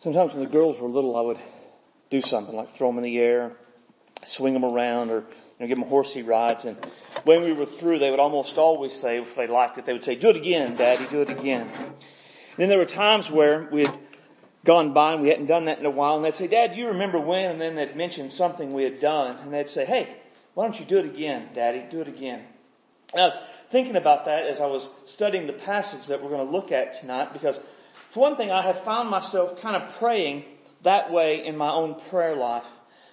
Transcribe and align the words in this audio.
Sometimes 0.00 0.32
when 0.32 0.44
the 0.44 0.50
girls 0.50 0.78
were 0.78 0.88
little, 0.88 1.16
I 1.16 1.22
would 1.22 1.38
do 2.08 2.20
something 2.20 2.54
like 2.54 2.70
throw 2.70 2.88
them 2.88 2.98
in 2.98 3.04
the 3.04 3.18
air, 3.18 3.52
swing 4.24 4.54
them 4.54 4.64
around, 4.64 5.10
or 5.10 5.18
you 5.18 5.24
know, 5.58 5.66
give 5.66 5.78
them 5.78 5.88
horsey 5.88 6.22
rides. 6.22 6.64
And 6.64 6.76
when 7.24 7.42
we 7.42 7.52
were 7.52 7.66
through, 7.66 7.98
they 7.98 8.10
would 8.10 8.20
almost 8.20 8.58
always 8.58 8.94
say, 8.94 9.20
if 9.20 9.34
they 9.34 9.48
liked 9.48 9.76
it, 9.76 9.86
they 9.86 9.92
would 9.92 10.04
say, 10.04 10.14
"Do 10.14 10.30
it 10.30 10.36
again, 10.36 10.76
Daddy. 10.76 11.04
Do 11.10 11.22
it 11.22 11.30
again." 11.30 11.68
And 11.68 12.56
then 12.56 12.68
there 12.68 12.78
were 12.78 12.84
times 12.84 13.28
where 13.28 13.68
we 13.72 13.86
had 13.86 13.98
gone 14.64 14.92
by 14.92 15.14
and 15.14 15.22
we 15.22 15.30
hadn't 15.30 15.46
done 15.46 15.64
that 15.64 15.80
in 15.80 15.86
a 15.86 15.90
while, 15.90 16.14
and 16.14 16.24
they'd 16.24 16.34
say, 16.34 16.46
"Dad, 16.46 16.74
do 16.74 16.76
you 16.80 16.88
remember 16.88 17.18
when?" 17.18 17.50
And 17.50 17.60
then 17.60 17.74
they'd 17.74 17.96
mention 17.96 18.30
something 18.30 18.72
we 18.72 18.84
had 18.84 19.00
done, 19.00 19.36
and 19.38 19.52
they'd 19.52 19.68
say, 19.68 19.84
"Hey, 19.84 20.08
why 20.54 20.64
don't 20.64 20.78
you 20.78 20.86
do 20.86 20.98
it 20.98 21.06
again, 21.06 21.50
Daddy? 21.54 21.82
Do 21.90 22.00
it 22.02 22.08
again." 22.08 22.44
And 23.12 23.22
I 23.22 23.24
was 23.24 23.38
thinking 23.70 23.96
about 23.96 24.26
that 24.26 24.44
as 24.44 24.60
I 24.60 24.66
was 24.66 24.88
studying 25.06 25.48
the 25.48 25.52
passage 25.54 26.06
that 26.06 26.22
we're 26.22 26.30
going 26.30 26.46
to 26.46 26.52
look 26.52 26.70
at 26.70 26.94
tonight, 26.94 27.32
because 27.32 27.58
for 28.10 28.20
one 28.20 28.36
thing, 28.36 28.50
I 28.50 28.62
have 28.62 28.84
found 28.84 29.10
myself 29.10 29.60
kind 29.60 29.76
of 29.76 29.96
praying 29.98 30.44
that 30.82 31.10
way 31.10 31.44
in 31.44 31.56
my 31.56 31.70
own 31.70 31.96
prayer 32.08 32.34
life 32.34 32.64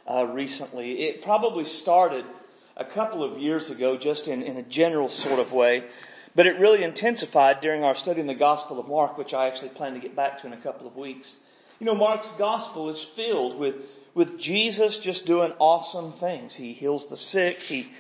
uh, 0.09 0.25
recently. 0.25 1.01
It 1.01 1.23
probably 1.23 1.65
started 1.65 2.25
a 2.77 2.85
couple 2.85 3.23
of 3.23 3.37
years 3.39 3.69
ago, 3.69 3.97
just 3.97 4.27
in, 4.27 4.43
in 4.43 4.57
a 4.57 4.63
general 4.63 5.09
sort 5.09 5.39
of 5.39 5.51
way, 5.51 5.83
but 6.35 6.47
it 6.47 6.59
really 6.59 6.83
intensified 6.83 7.61
during 7.61 7.83
our 7.83 7.95
study 7.95 8.21
in 8.21 8.27
the 8.27 8.35
Gospel 8.35 8.79
of 8.79 8.87
Mark, 8.87 9.17
which 9.17 9.33
I 9.33 9.47
actually 9.47 9.69
plan 9.69 9.93
to 9.93 9.99
get 9.99 10.15
back 10.15 10.41
to 10.41 10.47
in 10.47 10.53
a 10.53 10.57
couple 10.57 10.87
of 10.87 10.95
weeks. 10.95 11.35
You 11.79 11.85
know, 11.85 11.95
Mark's 11.95 12.29
Gospel 12.37 12.89
is 12.89 13.01
filled 13.01 13.57
with 13.57 13.75
with 14.13 14.39
Jesus 14.39 14.97
just 14.97 15.25
doing 15.25 15.51
awesome 15.59 16.13
things. 16.13 16.55
He 16.55 16.71
heals 16.71 17.07
the 17.07 17.17
sick, 17.17 17.57
he 17.57 17.91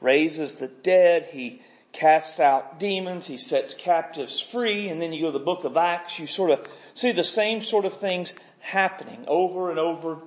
raises 0.00 0.54
the 0.54 0.68
dead, 0.68 1.28
he 1.32 1.62
casts 1.92 2.40
out 2.40 2.78
demons, 2.78 3.26
he 3.26 3.38
sets 3.38 3.74
captives 3.74 4.40
free, 4.40 4.88
and 4.88 5.00
then 5.00 5.12
you 5.12 5.22
go 5.22 5.32
to 5.32 5.38
the 5.38 5.44
book 5.44 5.64
of 5.64 5.76
Acts, 5.76 6.18
you 6.18 6.26
sort 6.26 6.50
of 6.50 6.66
see 6.94 7.12
the 7.12 7.24
same 7.24 7.62
sort 7.62 7.84
of 7.84 7.98
things 7.98 8.32
happening 8.60 9.24
over 9.26 9.70
and 9.70 9.78
over 9.78 10.18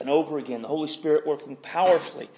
and 0.00 0.10
over 0.10 0.38
again. 0.38 0.62
The 0.62 0.68
Holy 0.68 0.88
Spirit 0.88 1.26
working 1.26 1.56
powerfully 1.56 2.28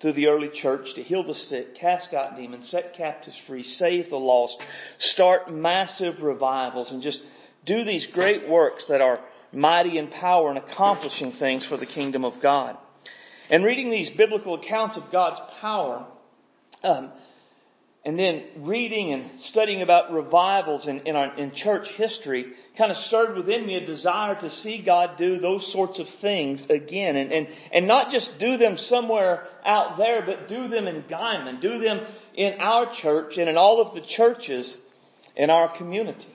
through 0.00 0.12
the 0.12 0.28
early 0.28 0.48
church 0.48 0.94
to 0.94 1.02
heal 1.02 1.22
the 1.22 1.34
sick, 1.34 1.76
cast 1.76 2.12
out 2.12 2.36
demons, 2.36 2.68
set 2.68 2.94
captives 2.94 3.36
free, 3.36 3.62
save 3.62 4.10
the 4.10 4.18
lost, 4.18 4.64
start 4.98 5.52
massive 5.52 6.22
revivals, 6.22 6.90
and 6.90 7.02
just 7.02 7.22
do 7.64 7.84
these 7.84 8.06
great 8.06 8.48
works 8.48 8.86
that 8.86 9.00
are 9.00 9.20
mighty 9.52 9.98
in 9.98 10.08
power 10.08 10.48
and 10.48 10.58
accomplishing 10.58 11.30
things 11.30 11.64
for 11.64 11.76
the 11.76 11.86
kingdom 11.86 12.24
of 12.24 12.40
God. 12.40 12.76
And 13.50 13.64
reading 13.64 13.90
these 13.90 14.10
biblical 14.10 14.54
accounts 14.54 14.96
of 14.96 15.12
God's 15.12 15.40
power, 15.60 16.04
um, 16.82 17.10
and 18.04 18.18
then 18.18 18.42
reading 18.56 19.12
and 19.12 19.40
studying 19.40 19.80
about 19.80 20.12
revivals 20.12 20.88
in, 20.88 21.00
in, 21.00 21.14
our, 21.14 21.36
in 21.36 21.52
church 21.52 21.88
history 21.90 22.52
kind 22.76 22.90
of 22.90 22.96
stirred 22.96 23.36
within 23.36 23.64
me 23.64 23.76
a 23.76 23.86
desire 23.86 24.34
to 24.34 24.50
see 24.50 24.78
God 24.78 25.16
do 25.16 25.38
those 25.38 25.70
sorts 25.70 26.00
of 26.00 26.08
things 26.08 26.68
again 26.68 27.16
and, 27.16 27.32
and, 27.32 27.48
and 27.70 27.86
not 27.86 28.10
just 28.10 28.40
do 28.40 28.56
them 28.56 28.76
somewhere 28.76 29.46
out 29.64 29.98
there, 29.98 30.22
but 30.22 30.48
do 30.48 30.66
them 30.66 30.88
in 30.88 31.02
Guymon, 31.02 31.60
do 31.60 31.78
them 31.78 32.04
in 32.34 32.60
our 32.60 32.86
church 32.86 33.38
and 33.38 33.48
in 33.48 33.56
all 33.56 33.80
of 33.80 33.94
the 33.94 34.00
churches 34.00 34.76
in 35.36 35.50
our 35.50 35.68
community. 35.68 36.34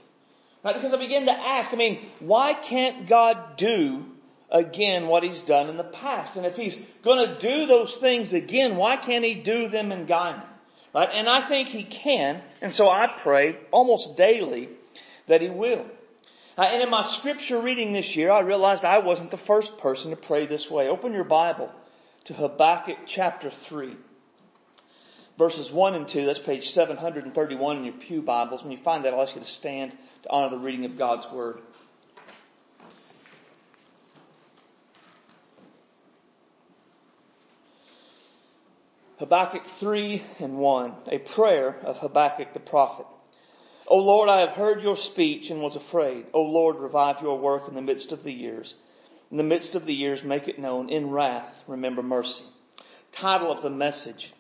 Right? 0.64 0.76
Because 0.76 0.94
I 0.94 0.98
began 0.98 1.26
to 1.26 1.34
ask, 1.34 1.74
I 1.74 1.76
mean, 1.76 2.06
why 2.20 2.54
can't 2.54 3.08
God 3.08 3.58
do 3.58 4.06
again 4.50 5.08
what 5.08 5.24
He's 5.24 5.42
done 5.42 5.70
in 5.70 5.76
the 5.76 5.84
past? 5.84 6.38
And 6.38 6.46
if 6.46 6.56
He's 6.56 6.78
going 7.04 7.28
to 7.28 7.40
do 7.40 7.66
those 7.66 7.98
things 7.98 8.32
again, 8.32 8.78
why 8.78 8.96
can't 8.96 9.26
He 9.26 9.34
do 9.34 9.68
them 9.68 9.92
in 9.92 10.06
Guymon? 10.06 10.44
Right? 10.94 11.10
And 11.12 11.30
I 11.30 11.48
think 11.48 11.70
he 11.70 11.84
can, 11.84 12.42
and 12.62 12.74
so 12.74 12.90
I 12.90 13.08
pray 13.22 13.58
almost 13.72 14.18
daily 14.18 14.70
that 15.28 15.42
he 15.42 15.50
will. 15.50 15.86
Uh, 16.58 16.64
and 16.64 16.82
in 16.82 16.90
my 16.90 17.04
scripture 17.04 17.60
reading 17.60 17.94
this 17.94 18.16
year, 18.16 18.32
I 18.32 18.40
realized 18.40 18.84
I 18.84 19.00
wasn't 19.00 19.30
the 19.30 19.38
first 19.38 19.78
person 19.78 20.10
to 20.10 20.18
pray 20.18 20.48
this 20.48 20.72
way. 20.72 20.88
Open 20.88 21.14
your 21.14 21.24
Bible 21.24 21.72
to 22.26 22.34
Habakkuk 22.34 22.98
chapter 23.06 23.52
3. 23.52 23.96
Verses 25.38 25.72
1 25.72 25.94
and 25.94 26.08
2, 26.08 26.26
that's 26.26 26.40
page 26.40 26.72
731 26.72 27.78
in 27.78 27.84
your 27.84 27.94
Pew 27.94 28.24
Bibles. 28.24 28.64
When 28.64 28.72
you 28.72 28.80
find 28.80 29.06
that, 29.06 29.14
I'll 29.14 29.22
ask 29.22 29.36
you 29.36 29.42
to 29.42 29.48
stand 29.48 29.92
to 30.24 30.32
honor 30.32 30.50
the 30.50 30.58
reading 30.58 30.86
of 30.86 30.98
God's 30.98 31.30
Word. 31.30 31.60
Habakkuk 39.20 39.66
3 39.66 40.22
and 40.40 40.60
1, 40.60 40.94
a 41.08 41.18
prayer 41.18 41.76
of 41.84 41.98
Habakkuk 41.98 42.54
the 42.54 42.60
prophet. 42.60 43.08
O 43.88 43.98
Lord, 43.98 44.30
I 44.30 44.42
have 44.42 44.52
heard 44.52 44.84
your 44.84 44.96
speech 44.96 45.50
and 45.50 45.60
was 45.60 45.76
afraid. 45.76 46.28
O 46.34 46.44
Lord, 46.44 46.76
revive 46.76 47.22
your 47.22 47.40
work 47.40 47.68
in 47.68 47.74
the 47.74 47.82
midst 47.82 48.12
of 48.12 48.24
the 48.24 48.32
years. 48.32 48.76
In 49.32 49.38
the 49.38 49.44
midst 49.44 49.74
of 49.74 49.88
the 49.88 49.96
years, 49.96 50.24
make 50.24 50.48
it 50.48 50.60
known. 50.60 50.90
In 50.90 51.10
wrath, 51.10 51.64
remember 51.66 52.04
mercy. 52.04 52.44
Title 53.12 53.52
of 53.52 53.64
the 53.64 53.72
message 53.72 54.34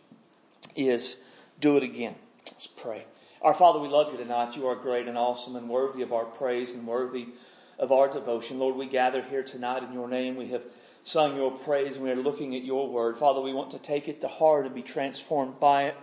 is 0.75 1.15
Do 1.59 1.77
It 1.77 1.83
Again. 1.83 2.13
Let's 2.45 2.67
pray. 2.67 3.03
Our 3.41 3.55
Father, 3.55 3.79
we 3.79 3.87
love 3.87 4.11
you 4.11 4.19
tonight. 4.19 4.55
You 4.55 4.67
are 4.67 4.75
great 4.75 5.07
and 5.07 5.17
awesome 5.17 5.55
and 5.55 5.69
worthy 5.69 6.03
of 6.03 6.13
our 6.13 6.25
praise 6.25 6.73
and 6.73 6.85
worthy 6.85 7.29
of 7.79 7.91
our 7.91 8.13
devotion. 8.13 8.59
Lord, 8.59 8.75
we 8.75 8.85
gather 8.85 9.23
here 9.23 9.43
tonight 9.43 9.81
in 9.81 9.93
your 9.93 10.07
name. 10.07 10.35
We 10.35 10.49
have 10.49 10.63
sung 11.07 11.37
your 11.37 11.51
praise 11.51 11.95
and 11.95 12.03
we 12.03 12.11
are 12.11 12.15
looking 12.15 12.53
at 12.53 12.65
your 12.65 12.89
word. 12.89 13.17
Father, 13.17 13.39
we 13.39 13.53
want 13.53 13.71
to 13.71 13.79
take 13.79 14.09
it 14.09 14.19
to 14.21 14.27
heart 14.27 14.65
and 14.65 14.75
be 14.75 14.81
transformed 14.81 15.57
by 15.57 15.85
it. 15.85 15.95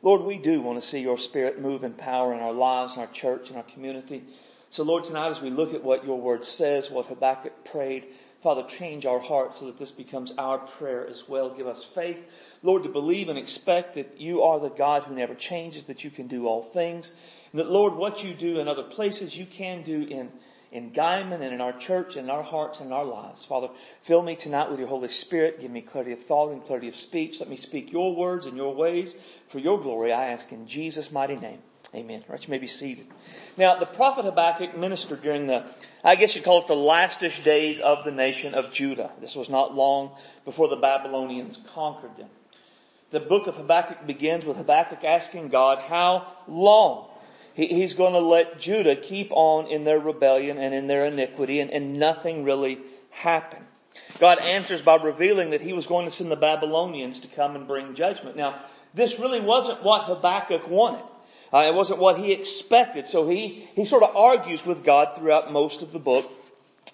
Lord, 0.00 0.22
we 0.22 0.38
do 0.38 0.62
want 0.62 0.80
to 0.80 0.86
see 0.86 1.00
your 1.00 1.18
spirit 1.18 1.60
move 1.60 1.84
in 1.84 1.92
power 1.92 2.32
in 2.32 2.40
our 2.40 2.54
lives, 2.54 2.94
in 2.94 3.00
our 3.00 3.06
church, 3.08 3.50
in 3.50 3.56
our 3.56 3.62
community. 3.64 4.24
So 4.70 4.82
Lord, 4.82 5.04
tonight 5.04 5.28
as 5.28 5.42
we 5.42 5.50
look 5.50 5.74
at 5.74 5.84
what 5.84 6.06
your 6.06 6.18
word 6.18 6.46
says, 6.46 6.90
what 6.90 7.06
Habakkuk 7.06 7.64
prayed, 7.66 8.06
Father, 8.42 8.62
change 8.62 9.04
our 9.04 9.18
hearts 9.18 9.58
so 9.58 9.66
that 9.66 9.78
this 9.78 9.90
becomes 9.90 10.32
our 10.38 10.58
prayer 10.58 11.06
as 11.06 11.28
well. 11.28 11.50
Give 11.50 11.66
us 11.66 11.84
faith, 11.84 12.18
Lord, 12.62 12.84
to 12.84 12.88
believe 12.88 13.28
and 13.28 13.38
expect 13.38 13.96
that 13.96 14.18
you 14.20 14.42
are 14.42 14.58
the 14.58 14.70
God 14.70 15.02
who 15.02 15.14
never 15.14 15.34
changes, 15.34 15.84
that 15.84 16.02
you 16.02 16.10
can 16.10 16.28
do 16.28 16.46
all 16.46 16.62
things. 16.62 17.12
And 17.52 17.60
that, 17.60 17.70
Lord, 17.70 17.94
what 17.94 18.24
you 18.24 18.32
do 18.32 18.58
in 18.58 18.68
other 18.68 18.84
places, 18.84 19.36
you 19.36 19.44
can 19.44 19.82
do 19.82 20.02
in 20.02 20.30
in 20.72 20.90
Guymon 20.90 21.42
and 21.42 21.54
in 21.54 21.60
our 21.60 21.72
church 21.72 22.16
and 22.16 22.26
in 22.26 22.30
our 22.30 22.42
hearts 22.42 22.80
and 22.80 22.88
in 22.88 22.92
our 22.92 23.04
lives. 23.04 23.44
Father, 23.44 23.68
fill 24.02 24.22
me 24.22 24.36
tonight 24.36 24.70
with 24.70 24.78
your 24.78 24.88
Holy 24.88 25.08
Spirit. 25.08 25.60
Give 25.60 25.70
me 25.70 25.80
clarity 25.80 26.12
of 26.12 26.24
thought 26.24 26.52
and 26.52 26.64
clarity 26.64 26.88
of 26.88 26.96
speech. 26.96 27.40
Let 27.40 27.48
me 27.48 27.56
speak 27.56 27.92
your 27.92 28.14
words 28.14 28.46
and 28.46 28.56
your 28.56 28.74
ways 28.74 29.16
for 29.48 29.58
your 29.58 29.80
glory. 29.80 30.12
I 30.12 30.28
ask 30.28 30.50
in 30.52 30.66
Jesus' 30.66 31.12
mighty 31.12 31.36
name. 31.36 31.58
Amen. 31.94 32.24
Right, 32.28 32.42
you 32.42 32.50
may 32.50 32.58
be 32.58 32.68
seated. 32.68 33.06
Now, 33.56 33.78
the 33.78 33.86
prophet 33.86 34.24
Habakkuk 34.24 34.76
ministered 34.76 35.22
during 35.22 35.46
the, 35.46 35.70
I 36.02 36.16
guess 36.16 36.34
you'd 36.34 36.44
call 36.44 36.62
it 36.62 36.66
the 36.66 36.74
lastish 36.74 37.42
days 37.42 37.80
of 37.80 38.04
the 38.04 38.10
nation 38.10 38.54
of 38.54 38.72
Judah. 38.72 39.12
This 39.20 39.36
was 39.36 39.48
not 39.48 39.74
long 39.74 40.10
before 40.44 40.68
the 40.68 40.76
Babylonians 40.76 41.58
conquered 41.74 42.16
them. 42.16 42.28
The 43.12 43.20
book 43.20 43.46
of 43.46 43.56
Habakkuk 43.56 44.06
begins 44.06 44.44
with 44.44 44.56
Habakkuk 44.56 45.04
asking 45.04 45.48
God, 45.48 45.78
how 45.78 46.26
long 46.48 47.08
he's 47.56 47.94
going 47.94 48.12
to 48.12 48.20
let 48.20 48.60
Judah 48.60 48.96
keep 48.96 49.30
on 49.32 49.68
in 49.68 49.84
their 49.84 49.98
rebellion 49.98 50.58
and 50.58 50.74
in 50.74 50.86
their 50.86 51.06
iniquity 51.06 51.60
and, 51.60 51.70
and 51.70 51.98
nothing 51.98 52.44
really 52.44 52.78
happened. 53.10 53.64
God 54.18 54.38
answers 54.40 54.82
by 54.82 54.96
revealing 54.96 55.50
that 55.50 55.62
he 55.62 55.72
was 55.72 55.86
going 55.86 56.04
to 56.04 56.10
send 56.10 56.30
the 56.30 56.36
Babylonians 56.36 57.20
to 57.20 57.28
come 57.28 57.56
and 57.56 57.66
bring 57.66 57.94
judgment. 57.94 58.36
Now, 58.36 58.60
this 58.92 59.18
really 59.18 59.40
wasn't 59.40 59.82
what 59.82 60.04
Habakkuk 60.04 60.68
wanted. 60.68 61.04
Uh, 61.52 61.64
it 61.68 61.74
wasn't 61.74 61.98
what 61.98 62.18
he 62.18 62.32
expected. 62.32 63.08
So 63.08 63.26
he, 63.28 63.66
he 63.74 63.86
sort 63.86 64.02
of 64.02 64.14
argues 64.14 64.66
with 64.66 64.84
God 64.84 65.16
throughout 65.16 65.50
most 65.50 65.80
of 65.80 65.92
the 65.92 65.98
book, 65.98 66.30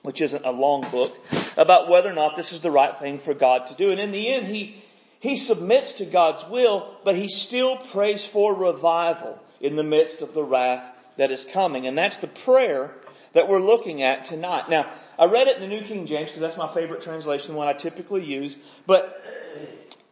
which 0.02 0.20
isn't 0.20 0.44
a 0.44 0.52
long 0.52 0.82
book, 0.92 1.12
about 1.56 1.88
whether 1.88 2.10
or 2.10 2.14
not 2.14 2.36
this 2.36 2.52
is 2.52 2.60
the 2.60 2.70
right 2.70 2.96
thing 2.98 3.18
for 3.18 3.34
God 3.34 3.66
to 3.68 3.74
do. 3.74 3.90
And 3.90 3.98
in 3.98 4.12
the 4.12 4.28
end, 4.28 4.46
he, 4.46 4.80
he 5.18 5.34
submits 5.36 5.94
to 5.94 6.04
God's 6.04 6.46
will, 6.48 6.96
but 7.04 7.16
he 7.16 7.26
still 7.26 7.76
prays 7.76 8.24
for 8.24 8.54
revival 8.54 9.40
in 9.62 9.76
the 9.76 9.82
midst 9.82 10.20
of 10.20 10.34
the 10.34 10.42
wrath 10.42 10.84
that 11.16 11.30
is 11.30 11.46
coming. 11.46 11.86
And 11.86 11.96
that's 11.96 12.18
the 12.18 12.26
prayer 12.26 12.94
that 13.32 13.48
we're 13.48 13.60
looking 13.60 14.02
at 14.02 14.26
tonight. 14.26 14.68
Now, 14.68 14.92
I 15.18 15.24
read 15.24 15.46
it 15.46 15.56
in 15.56 15.62
the 15.62 15.68
New 15.68 15.82
King 15.82 16.06
James 16.06 16.28
because 16.28 16.40
that's 16.40 16.56
my 16.56 16.72
favorite 16.72 17.02
translation, 17.02 17.54
one 17.54 17.68
I 17.68 17.72
typically 17.72 18.24
use, 18.24 18.56
but 18.86 19.22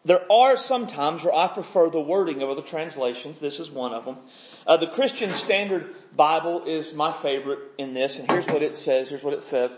there 0.04 0.30
are 0.32 0.56
some 0.56 0.86
times 0.86 1.24
where 1.24 1.34
I 1.34 1.48
prefer 1.48 1.90
the 1.90 2.00
wording 2.00 2.42
of 2.42 2.48
other 2.48 2.62
translations. 2.62 3.38
This 3.38 3.60
is 3.60 3.70
one 3.70 3.92
of 3.92 4.06
them. 4.06 4.16
Uh, 4.66 4.78
the 4.78 4.86
Christian 4.86 5.34
Standard 5.34 5.94
Bible 6.16 6.64
is 6.64 6.94
my 6.94 7.12
favorite 7.12 7.60
in 7.76 7.92
this, 7.92 8.18
and 8.18 8.30
here's 8.30 8.46
what 8.46 8.62
it 8.62 8.76
says. 8.76 9.10
Here's 9.10 9.22
what 9.22 9.34
it 9.34 9.42
says. 9.42 9.76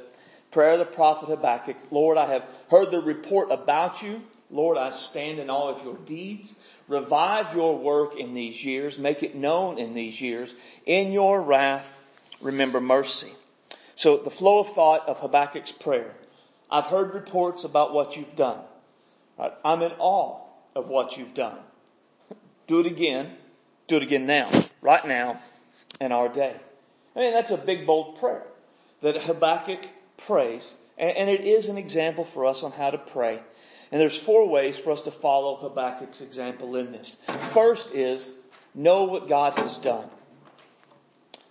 Prayer 0.52 0.74
of 0.74 0.78
the 0.78 0.84
prophet 0.84 1.28
Habakkuk. 1.28 1.76
Lord, 1.90 2.18
I 2.18 2.26
have 2.26 2.44
heard 2.70 2.90
the 2.90 3.00
report 3.00 3.50
about 3.50 4.02
you. 4.02 4.22
Lord, 4.50 4.76
I 4.76 4.90
stand 4.90 5.38
in 5.38 5.50
awe 5.50 5.74
of 5.74 5.82
your 5.82 5.96
deeds. 5.96 6.54
Revive 6.92 7.54
your 7.54 7.78
work 7.78 8.16
in 8.16 8.34
these 8.34 8.62
years. 8.62 8.98
Make 8.98 9.22
it 9.22 9.34
known 9.34 9.78
in 9.78 9.94
these 9.94 10.20
years. 10.20 10.54
In 10.84 11.10
your 11.10 11.40
wrath, 11.40 11.86
remember 12.42 12.82
mercy. 12.82 13.32
So 13.96 14.18
the 14.18 14.30
flow 14.30 14.60
of 14.60 14.74
thought 14.74 15.08
of 15.08 15.18
Habakkuk's 15.18 15.72
prayer. 15.72 16.12
I've 16.70 16.86
heard 16.86 17.14
reports 17.14 17.64
about 17.64 17.94
what 17.94 18.16
you've 18.16 18.36
done. 18.36 18.58
I'm 19.64 19.80
in 19.80 19.92
awe 19.98 20.40
of 20.76 20.88
what 20.88 21.16
you've 21.16 21.34
done. 21.34 21.56
Do 22.66 22.80
it 22.80 22.86
again. 22.86 23.30
Do 23.88 23.96
it 23.96 24.02
again 24.02 24.26
now. 24.26 24.50
Right 24.82 25.06
now 25.06 25.40
in 25.98 26.12
our 26.12 26.28
day. 26.28 26.54
I 27.16 27.18
mean, 27.18 27.32
that's 27.32 27.50
a 27.50 27.56
big, 27.56 27.86
bold 27.86 28.18
prayer 28.18 28.42
that 29.00 29.20
Habakkuk 29.22 29.80
prays, 30.26 30.72
and 30.98 31.30
it 31.30 31.40
is 31.40 31.68
an 31.68 31.78
example 31.78 32.24
for 32.24 32.44
us 32.46 32.62
on 32.62 32.72
how 32.72 32.90
to 32.90 32.98
pray. 32.98 33.40
And 33.92 34.00
there's 34.00 34.16
four 34.16 34.48
ways 34.48 34.78
for 34.78 34.90
us 34.90 35.02
to 35.02 35.10
follow 35.10 35.56
Habakkuk's 35.56 36.22
example 36.22 36.76
in 36.76 36.92
this. 36.92 37.18
First 37.50 37.94
is 37.94 38.32
know 38.74 39.04
what 39.04 39.28
God 39.28 39.58
has 39.58 39.76
done. 39.76 40.08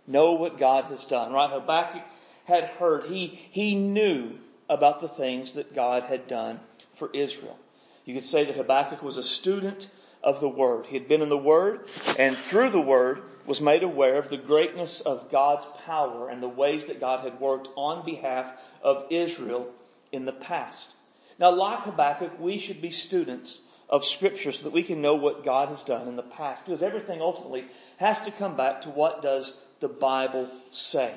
Know 0.08 0.32
what 0.34 0.58
God 0.58 0.86
has 0.86 1.06
done, 1.06 1.32
right? 1.32 1.52
Habakkuk 1.52 2.02
had 2.46 2.64
heard, 2.64 3.06
he, 3.06 3.28
he 3.28 3.76
knew 3.76 4.32
about 4.68 5.02
the 5.02 5.08
things 5.08 5.54
that 5.54 5.76
God 5.76 6.04
had 6.04 6.28
done 6.28 6.60
for 6.96 7.12
Israel. 7.14 7.58
You 8.06 8.16
could 8.16 8.26
say 8.26 8.46
that 8.46 8.56
Habakkuk 8.56 9.04
was 9.04 9.18
a 9.18 9.24
student 9.24 9.88
of 10.24 10.40
the 10.40 10.50
Word. 10.50 10.88
He 10.88 10.98
had 10.98 11.08
been 11.08 11.22
in 11.22 11.30
the 11.30 11.38
Word, 11.38 11.88
and 12.18 12.36
through 12.36 12.72
the 12.72 12.82
Word 12.82 13.22
was 13.46 13.62
made 13.62 13.84
aware 13.84 14.16
of 14.16 14.30
the 14.30 14.38
greatness 14.38 15.02
of 15.02 15.30
God's 15.32 15.68
power 15.86 16.30
and 16.30 16.42
the 16.42 16.50
ways 16.50 16.88
that 16.88 17.00
God 17.00 17.24
had 17.24 17.40
worked 17.40 17.70
on 17.76 18.04
behalf 18.04 18.52
of 18.82 19.06
Israel 19.12 19.68
in 20.12 20.26
the 20.26 20.32
past. 20.32 20.96
Now, 21.42 21.52
like 21.52 21.80
Habakkuk, 21.80 22.40
we 22.40 22.60
should 22.60 22.84
be 22.84 22.92
students 22.92 23.60
of 23.90 24.06
Scripture 24.06 24.52
so 24.52 24.66
that 24.66 24.74
we 24.74 24.84
can 24.84 25.02
know 25.02 25.16
what 25.16 25.44
God 25.44 25.70
has 25.70 25.84
done 25.84 26.08
in 26.08 26.16
the 26.16 26.22
past, 26.22 26.64
because 26.64 26.84
everything 26.84 27.20
ultimately 27.20 27.66
has 27.98 28.22
to 28.22 28.32
come 28.32 28.56
back 28.56 28.84
to 28.84 28.90
what 28.90 29.24
does 29.24 29.52
the 29.80 29.88
Bible 29.88 30.48
say. 30.70 31.12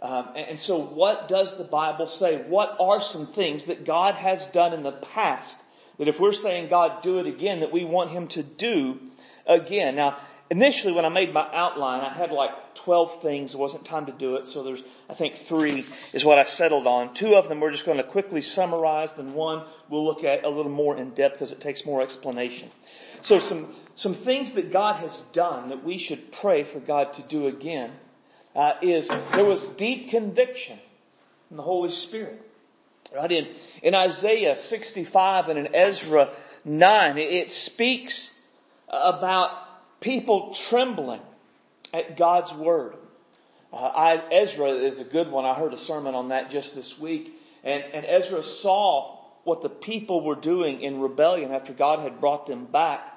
Um, 0.00 0.28
and 0.36 0.60
so, 0.60 0.80
what 0.80 1.26
does 1.26 1.58
the 1.58 1.64
Bible 1.64 2.06
say? 2.06 2.36
What 2.36 2.76
are 2.78 3.00
some 3.00 3.26
things 3.26 3.64
that 3.64 3.84
God 3.84 4.14
has 4.14 4.46
done 4.46 4.72
in 4.72 4.84
the 4.84 4.92
past 4.92 5.58
that 5.98 6.06
if 6.06 6.20
we're 6.20 6.32
saying, 6.32 6.68
God, 6.68 7.02
do 7.02 7.18
it 7.18 7.26
again, 7.26 7.60
that 7.60 7.72
we 7.72 7.84
want 7.84 8.10
Him 8.10 8.28
to 8.28 8.44
do 8.44 9.00
again? 9.44 9.96
Now, 9.96 10.18
initially 10.52 10.92
when 10.92 11.06
I 11.06 11.08
made 11.08 11.32
my 11.32 11.48
outline, 11.50 12.02
I 12.02 12.12
had 12.12 12.30
like 12.30 12.74
12 12.74 13.22
things. 13.22 13.54
It 13.54 13.56
wasn't 13.56 13.86
time 13.86 14.04
to 14.04 14.12
do 14.12 14.36
it, 14.36 14.46
so 14.46 14.62
there's, 14.62 14.82
I 15.08 15.14
think 15.14 15.34
three 15.34 15.86
is 16.12 16.26
what 16.26 16.38
I 16.38 16.44
settled 16.44 16.86
on. 16.86 17.14
Two 17.14 17.36
of 17.36 17.48
them 17.48 17.58
we're 17.58 17.70
just 17.70 17.86
going 17.86 17.96
to 17.96 18.04
quickly 18.04 18.42
summarize, 18.42 19.12
then 19.12 19.32
one 19.32 19.64
we'll 19.88 20.04
look 20.04 20.24
at 20.24 20.44
a 20.44 20.50
little 20.50 20.70
more 20.70 20.94
in 20.94 21.10
depth 21.14 21.36
because 21.36 21.52
it 21.52 21.60
takes 21.62 21.86
more 21.86 22.02
explanation. 22.02 22.68
So 23.22 23.38
some, 23.38 23.74
some 23.96 24.12
things 24.12 24.52
that 24.52 24.70
God 24.70 24.96
has 24.96 25.22
done 25.32 25.70
that 25.70 25.84
we 25.84 25.96
should 25.96 26.30
pray 26.32 26.64
for 26.64 26.80
God 26.80 27.14
to 27.14 27.22
do 27.22 27.46
again 27.46 27.90
uh, 28.54 28.74
is 28.82 29.08
there 29.32 29.46
was 29.46 29.66
deep 29.68 30.10
conviction 30.10 30.78
in 31.50 31.56
the 31.56 31.62
Holy 31.62 31.90
Spirit. 31.90 32.38
Right 33.16 33.32
in, 33.32 33.48
in 33.82 33.94
Isaiah 33.94 34.56
65 34.56 35.48
and 35.48 35.58
in 35.58 35.74
Ezra 35.74 36.28
9, 36.66 37.16
it 37.16 37.50
speaks 37.50 38.30
about 38.88 39.50
people 40.02 40.52
trembling 40.52 41.20
at 41.94 42.16
God's 42.16 42.52
word. 42.52 42.96
Uh, 43.72 43.76
I, 43.76 44.22
Ezra 44.30 44.68
is 44.68 45.00
a 45.00 45.04
good 45.04 45.30
one. 45.30 45.46
I 45.46 45.54
heard 45.54 45.72
a 45.72 45.78
sermon 45.78 46.14
on 46.14 46.28
that 46.28 46.50
just 46.50 46.74
this 46.74 46.98
week. 46.98 47.32
And, 47.64 47.82
and 47.94 48.04
Ezra 48.04 48.42
saw 48.42 49.18
what 49.44 49.62
the 49.62 49.70
people 49.70 50.22
were 50.22 50.36
doing 50.36 50.82
in 50.82 51.00
rebellion 51.00 51.52
after 51.52 51.72
God 51.72 52.00
had 52.00 52.20
brought 52.20 52.46
them 52.46 52.66
back. 52.66 53.08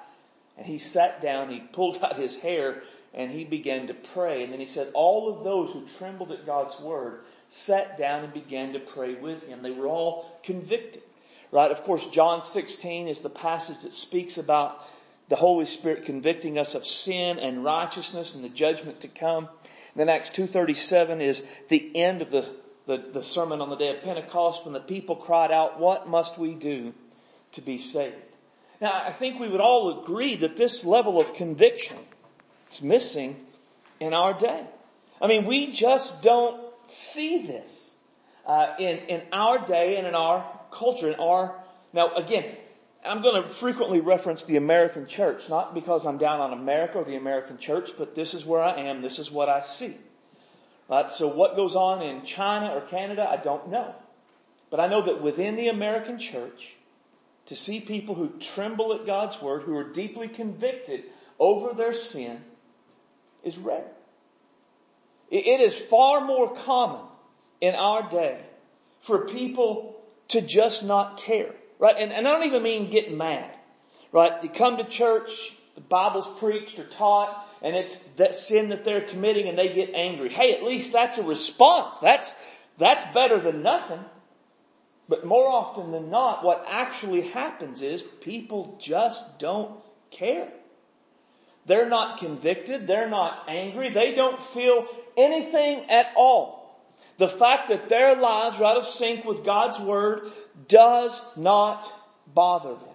And 0.56 0.66
he 0.66 0.78
sat 0.78 1.20
down, 1.20 1.50
he 1.50 1.60
pulled 1.60 2.02
out 2.02 2.16
his 2.16 2.34
hair, 2.34 2.82
and 3.12 3.30
he 3.30 3.44
began 3.44 3.88
to 3.88 3.94
pray. 3.94 4.42
And 4.42 4.52
then 4.52 4.60
he 4.60 4.66
said, 4.66 4.90
All 4.94 5.28
of 5.28 5.44
those 5.44 5.72
who 5.72 5.86
trembled 5.98 6.32
at 6.32 6.46
God's 6.46 6.78
word 6.80 7.24
sat 7.48 7.98
down 7.98 8.24
and 8.24 8.32
began 8.32 8.72
to 8.72 8.80
pray 8.80 9.14
with 9.14 9.42
him. 9.46 9.62
They 9.62 9.70
were 9.70 9.86
all 9.86 10.38
convicted. 10.42 11.02
Right? 11.52 11.70
Of 11.70 11.84
course, 11.84 12.06
John 12.06 12.42
16 12.42 13.08
is 13.08 13.20
the 13.20 13.30
passage 13.30 13.82
that 13.82 13.94
speaks 13.94 14.38
about 14.38 14.82
the 15.28 15.36
Holy 15.36 15.66
Spirit 15.66 16.04
convicting 16.04 16.58
us 16.58 16.74
of 16.74 16.86
sin 16.86 17.38
and 17.38 17.64
righteousness 17.64 18.34
and 18.34 18.44
the 18.44 18.48
judgment 18.48 19.00
to 19.00 19.08
come. 19.08 19.44
And 19.44 20.00
then 20.00 20.08
Acts 20.08 20.30
2.37 20.30 21.20
is 21.20 21.42
the 21.68 21.96
end 21.96 22.22
of 22.22 22.30
the, 22.30 22.48
the, 22.86 22.98
the 23.12 23.22
sermon 23.22 23.60
on 23.60 23.70
the 23.70 23.76
day 23.76 23.96
of 23.96 24.02
Pentecost 24.02 24.64
when 24.64 24.74
the 24.74 24.80
people 24.80 25.16
cried 25.16 25.50
out, 25.50 25.80
what 25.80 26.08
must 26.08 26.38
we 26.38 26.54
do 26.54 26.92
to 27.52 27.60
be 27.60 27.78
saved? 27.78 28.14
Now, 28.80 28.92
I 28.92 29.10
think 29.10 29.40
we 29.40 29.48
would 29.48 29.60
all 29.60 30.02
agree 30.02 30.36
that 30.36 30.56
this 30.56 30.84
level 30.84 31.20
of 31.20 31.34
conviction 31.34 31.96
is 32.70 32.82
missing 32.82 33.36
in 34.00 34.12
our 34.12 34.38
day. 34.38 34.66
I 35.20 35.28
mean, 35.28 35.46
we 35.46 35.72
just 35.72 36.22
don't 36.22 36.60
see 36.86 37.46
this 37.46 37.90
uh, 38.46 38.74
in 38.78 38.98
in 39.08 39.22
our 39.32 39.64
day 39.64 39.96
and 39.96 40.06
in 40.06 40.14
our 40.14 40.44
culture. 40.70 41.10
In 41.10 41.18
our 41.18 41.54
now, 41.92 42.14
again, 42.14 42.44
I'm 43.06 43.22
going 43.22 43.42
to 43.42 43.48
frequently 43.48 44.00
reference 44.00 44.44
the 44.44 44.56
American 44.56 45.06
church, 45.06 45.48
not 45.48 45.74
because 45.74 46.06
I'm 46.06 46.18
down 46.18 46.40
on 46.40 46.52
America 46.52 46.98
or 46.98 47.04
the 47.04 47.16
American 47.16 47.58
church, 47.58 47.90
but 47.96 48.14
this 48.14 48.34
is 48.34 48.44
where 48.44 48.62
I 48.62 48.80
am. 48.82 49.02
This 49.02 49.18
is 49.18 49.30
what 49.30 49.48
I 49.48 49.60
see. 49.60 49.96
Right? 50.88 51.10
So, 51.10 51.28
what 51.28 51.56
goes 51.56 51.74
on 51.74 52.02
in 52.02 52.24
China 52.24 52.74
or 52.74 52.80
Canada, 52.80 53.26
I 53.28 53.36
don't 53.36 53.70
know, 53.70 53.94
but 54.70 54.80
I 54.80 54.88
know 54.88 55.02
that 55.02 55.22
within 55.22 55.56
the 55.56 55.68
American 55.68 56.18
church 56.18 56.74
to 57.46 57.56
see 57.56 57.80
people 57.80 58.14
who 58.14 58.28
tremble 58.40 58.92
at 58.92 59.06
God's 59.06 59.40
word, 59.40 59.62
who 59.62 59.76
are 59.76 59.84
deeply 59.84 60.28
convicted 60.28 61.04
over 61.38 61.74
their 61.74 61.94
sin, 61.94 62.42
is 63.42 63.56
rare. 63.56 63.86
It 65.30 65.60
is 65.60 65.76
far 65.76 66.24
more 66.24 66.54
common 66.54 67.02
in 67.60 67.74
our 67.74 68.08
day 68.08 68.40
for 69.00 69.26
people 69.26 69.96
to 70.28 70.40
just 70.40 70.84
not 70.84 71.18
care. 71.18 71.52
Right? 71.78 71.96
And, 71.98 72.12
and 72.12 72.26
I 72.26 72.32
don't 72.32 72.46
even 72.46 72.62
mean 72.62 72.90
get 72.90 73.12
mad. 73.12 73.50
Right? 74.12 74.32
You 74.42 74.48
come 74.48 74.78
to 74.78 74.84
church, 74.84 75.30
the 75.74 75.80
Bible's 75.80 76.28
preached 76.38 76.78
or 76.78 76.84
taught, 76.84 77.46
and 77.62 77.76
it's 77.76 77.96
that 78.16 78.34
sin 78.34 78.70
that 78.70 78.84
they're 78.84 79.02
committing 79.02 79.48
and 79.48 79.58
they 79.58 79.72
get 79.72 79.94
angry. 79.94 80.28
Hey, 80.28 80.54
at 80.54 80.62
least 80.62 80.92
that's 80.92 81.18
a 81.18 81.22
response. 81.22 81.98
That's, 81.98 82.32
that's 82.78 83.04
better 83.12 83.40
than 83.40 83.62
nothing. 83.62 84.00
But 85.08 85.24
more 85.24 85.48
often 85.48 85.92
than 85.92 86.10
not, 86.10 86.44
what 86.44 86.64
actually 86.66 87.22
happens 87.22 87.82
is 87.82 88.02
people 88.20 88.76
just 88.80 89.38
don't 89.38 89.78
care. 90.10 90.48
They're 91.66 91.88
not 91.88 92.18
convicted. 92.18 92.86
They're 92.86 93.10
not 93.10 93.44
angry. 93.48 93.90
They 93.90 94.14
don't 94.14 94.40
feel 94.40 94.86
anything 95.16 95.90
at 95.90 96.12
all. 96.16 96.55
The 97.18 97.28
fact 97.28 97.70
that 97.70 97.88
their 97.88 98.16
lives 98.16 98.60
are 98.60 98.64
out 98.64 98.76
of 98.76 98.84
sync 98.84 99.24
with 99.24 99.44
God's 99.44 99.78
Word 99.78 100.30
does 100.68 101.18
not 101.36 101.84
bother 102.32 102.74
them. 102.74 102.88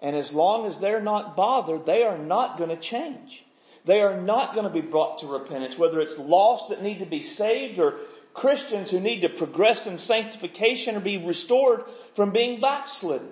And 0.00 0.16
as 0.16 0.32
long 0.32 0.66
as 0.66 0.78
they're 0.78 1.02
not 1.02 1.36
bothered, 1.36 1.86
they 1.86 2.02
are 2.02 2.18
not 2.18 2.58
going 2.58 2.70
to 2.70 2.76
change. 2.76 3.44
They 3.84 4.00
are 4.00 4.20
not 4.20 4.54
going 4.54 4.64
to 4.64 4.70
be 4.70 4.80
brought 4.80 5.18
to 5.18 5.26
repentance, 5.26 5.76
whether 5.76 6.00
it's 6.00 6.18
lost 6.18 6.70
that 6.70 6.82
need 6.82 7.00
to 7.00 7.06
be 7.06 7.22
saved 7.22 7.78
or 7.78 7.96
Christians 8.34 8.90
who 8.90 9.00
need 9.00 9.22
to 9.22 9.28
progress 9.28 9.86
in 9.86 9.98
sanctification 9.98 10.96
or 10.96 11.00
be 11.00 11.18
restored 11.18 11.84
from 12.14 12.30
being 12.30 12.60
backslidden. 12.60 13.28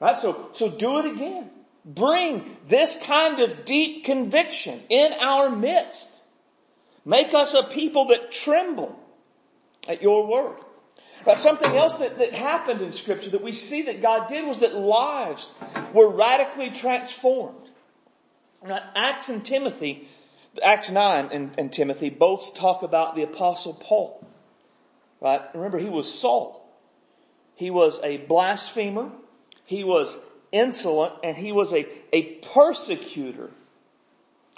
Right? 0.00 0.16
So, 0.16 0.50
so 0.52 0.70
do 0.70 0.98
it 0.98 1.06
again. 1.06 1.50
Bring 1.84 2.56
this 2.68 2.96
kind 3.02 3.40
of 3.40 3.64
deep 3.64 4.04
conviction 4.04 4.80
in 4.88 5.12
our 5.12 5.50
midst. 5.50 6.08
Make 7.06 7.32
us 7.32 7.54
a 7.54 7.62
people 7.62 8.08
that 8.08 8.30
tremble 8.32 8.94
at 9.88 10.02
your 10.02 10.26
word. 10.26 10.58
Right, 11.24 11.38
something 11.38 11.74
else 11.74 11.96
that, 11.96 12.18
that 12.18 12.34
happened 12.34 12.82
in 12.82 12.92
scripture 12.92 13.30
that 13.30 13.42
we 13.42 13.52
see 13.52 13.82
that 13.82 14.02
God 14.02 14.28
did 14.28 14.46
was 14.46 14.58
that 14.58 14.74
lives 14.74 15.48
were 15.94 16.08
radically 16.08 16.70
transformed. 16.70 17.70
Right, 18.62 18.82
Acts 18.94 19.30
and 19.30 19.44
Timothy 19.44 20.08
Acts 20.62 20.90
9 20.90 21.30
and, 21.32 21.54
and 21.58 21.72
Timothy 21.72 22.10
both 22.10 22.54
talk 22.54 22.82
about 22.82 23.16
the 23.16 23.22
apostle 23.22 23.74
Paul. 23.74 24.26
Right? 25.20 25.40
Remember, 25.54 25.78
he 25.78 25.88
was 25.88 26.12
Saul. 26.12 26.62
He 27.54 27.70
was 27.70 28.00
a 28.02 28.18
blasphemer. 28.18 29.10
He 29.64 29.84
was 29.84 30.16
insolent 30.52 31.14
and 31.24 31.36
he 31.36 31.52
was 31.52 31.72
a, 31.72 31.86
a 32.12 32.22
persecutor 32.22 33.50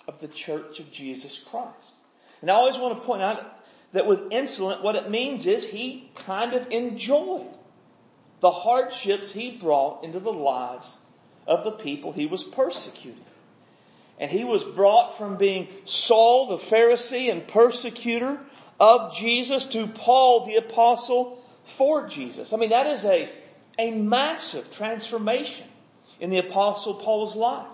of 0.06 0.20
the 0.20 0.28
church 0.28 0.80
of 0.80 0.90
Jesus 0.90 1.38
Christ. 1.38 1.94
And 2.40 2.50
I 2.50 2.54
always 2.54 2.78
want 2.78 3.00
to 3.00 3.06
point 3.06 3.22
out 3.22 3.42
that 3.92 4.06
with 4.06 4.32
insolent, 4.32 4.82
what 4.82 4.96
it 4.96 5.10
means 5.10 5.46
is 5.46 5.64
he 5.64 6.10
kind 6.14 6.54
of 6.54 6.70
enjoyed 6.70 7.46
the 8.40 8.50
hardships 8.50 9.32
he 9.32 9.50
brought 9.50 10.04
into 10.04 10.20
the 10.20 10.32
lives 10.32 10.96
of 11.46 11.64
the 11.64 11.72
people 11.72 12.12
he 12.12 12.26
was 12.26 12.44
persecuting. 12.44 13.24
And 14.20 14.30
he 14.30 14.44
was 14.44 14.64
brought 14.64 15.16
from 15.16 15.36
being 15.36 15.68
Saul 15.84 16.48
the 16.48 16.58
Pharisee 16.58 17.30
and 17.30 17.46
persecutor 17.46 18.38
of 18.78 19.14
Jesus 19.16 19.66
to 19.66 19.86
Paul 19.86 20.46
the 20.46 20.56
apostle 20.56 21.42
for 21.64 22.08
Jesus. 22.08 22.52
I 22.52 22.56
mean, 22.56 22.70
that 22.70 22.86
is 22.86 23.04
a, 23.04 23.30
a 23.78 23.90
massive 23.90 24.70
transformation 24.70 25.66
in 26.20 26.30
the 26.30 26.38
apostle 26.38 26.94
Paul's 26.94 27.36
life. 27.36 27.66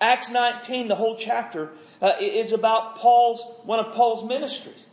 Acts 0.00 0.30
19, 0.30 0.88
the 0.88 0.94
whole 0.94 1.16
chapter, 1.16 1.70
uh, 2.04 2.12
is 2.20 2.52
about 2.52 2.98
Paul's, 2.98 3.42
one 3.64 3.78
of 3.78 3.94
Paul's 3.94 4.28
ministries. 4.28 4.84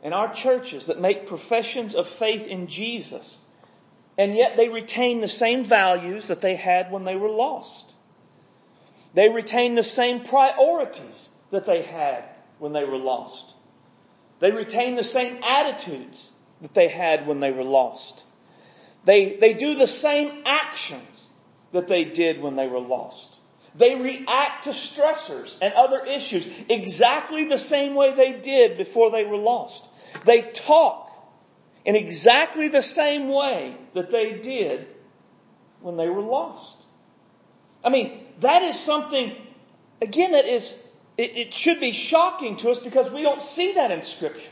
in 0.04 0.14
our 0.14 0.34
churches 0.34 0.86
that 0.86 1.00
make 1.00 1.28
professions 1.28 1.96
of 1.96 2.10
faith 2.10 2.48
in 2.48 2.68
Jesus, 2.68 3.38
and 4.18 4.36
yet 4.36 4.58
they 4.58 4.70
retain 4.70 5.22
the 5.22 5.30
same 5.30 5.64
values 5.64 6.28
that 6.28 6.42
they 6.42 6.56
had 6.56 6.92
when 6.92 7.06
they 7.06 7.16
were 7.16 7.30
lost. 7.30 7.86
They 9.14 9.30
retain 9.30 9.76
the 9.76 9.84
same 9.84 10.24
priorities 10.24 11.30
that 11.50 11.66
they 11.66 11.82
had 11.82 12.24
when 12.60 12.74
they 12.74 12.84
were 12.84 12.98
lost. 12.98 13.46
They 14.40 14.52
retain 14.52 14.96
the 14.96 15.04
same 15.04 15.44
attitudes 15.44 16.30
that 16.62 16.74
they 16.74 16.88
had 16.88 17.28
when 17.28 17.40
they 17.40 17.52
were 17.52 17.64
lost. 17.64 18.24
They, 19.04 19.38
they 19.38 19.54
do 19.54 19.76
the 19.76 19.88
same 19.88 20.44
actions 20.46 21.24
that 21.72 21.88
they 21.88 22.04
did 22.04 22.42
when 22.42 22.56
they 22.56 22.68
were 22.68 22.80
lost. 22.80 23.38
They 23.76 23.96
react 23.96 24.66
to 24.66 24.72
stressors 24.72 25.56
and 25.62 25.74
other 25.74 26.06
issues 26.06 26.48
exactly 26.70 27.46
the 27.46 27.58
same 27.58 27.96
way 27.96 28.14
they 28.14 28.34
did 28.34 28.78
before 28.78 29.12
they 29.12 29.24
were 29.24 29.38
lost. 29.38 29.84
They 30.26 30.42
talk 30.42 31.10
in 31.86 31.96
exactly 31.96 32.68
the 32.68 32.82
same 32.82 33.30
way 33.30 33.76
that 33.94 34.12
they 34.12 34.34
did 34.34 34.88
when 35.80 35.96
they 35.96 36.10
were 36.10 36.22
lost. 36.22 36.76
I 37.84 37.90
mean, 37.90 38.26
that 38.40 38.62
is 38.62 38.80
something, 38.80 39.36
again, 40.02 40.34
that 40.34 40.46
is, 40.46 40.76
it, 41.18 41.38
it 41.38 41.54
should 41.54 41.80
be 41.80 41.92
shocking 41.92 42.58
to 42.58 42.72
us 42.72 42.80
because 42.80 43.10
we 43.10 43.24
don't 43.24 43.42
see 43.42 43.74
that 43.74 43.90
in 43.90 44.02
Scripture. 44.02 44.52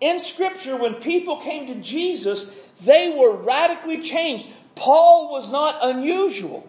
In 0.00 0.20
Scripture, 0.20 0.76
when 0.76 0.94
people 0.94 1.40
came 1.40 1.66
to 1.66 1.74
Jesus, 1.76 2.50
they 2.80 3.14
were 3.16 3.34
radically 3.36 4.02
changed. 4.02 4.48
Paul 4.74 5.32
was 5.32 5.50
not 5.50 5.78
unusual. 5.82 6.68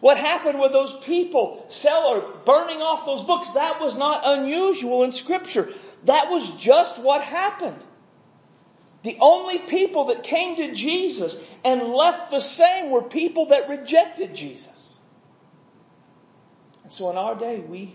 What 0.00 0.16
happened 0.16 0.60
with 0.60 0.72
those 0.72 0.94
people 0.94 1.66
sell 1.68 2.06
or 2.06 2.20
burning 2.44 2.80
off 2.80 3.04
those 3.04 3.22
books, 3.22 3.50
that 3.50 3.80
was 3.80 3.96
not 3.96 4.22
unusual 4.24 5.02
in 5.02 5.12
scripture. 5.12 5.68
That 6.04 6.30
was 6.30 6.48
just 6.50 6.98
what 6.98 7.22
happened. 7.22 7.84
The 9.02 9.18
only 9.20 9.58
people 9.58 10.06
that 10.06 10.22
came 10.22 10.56
to 10.56 10.72
Jesus 10.72 11.38
and 11.64 11.82
left 11.82 12.30
the 12.30 12.40
same 12.40 12.90
were 12.90 13.02
people 13.02 13.46
that 13.46 13.68
rejected 13.68 14.34
Jesus. 14.34 14.68
And 16.84 16.92
so 16.92 17.10
in 17.10 17.16
our 17.16 17.34
day, 17.34 17.58
we, 17.58 17.94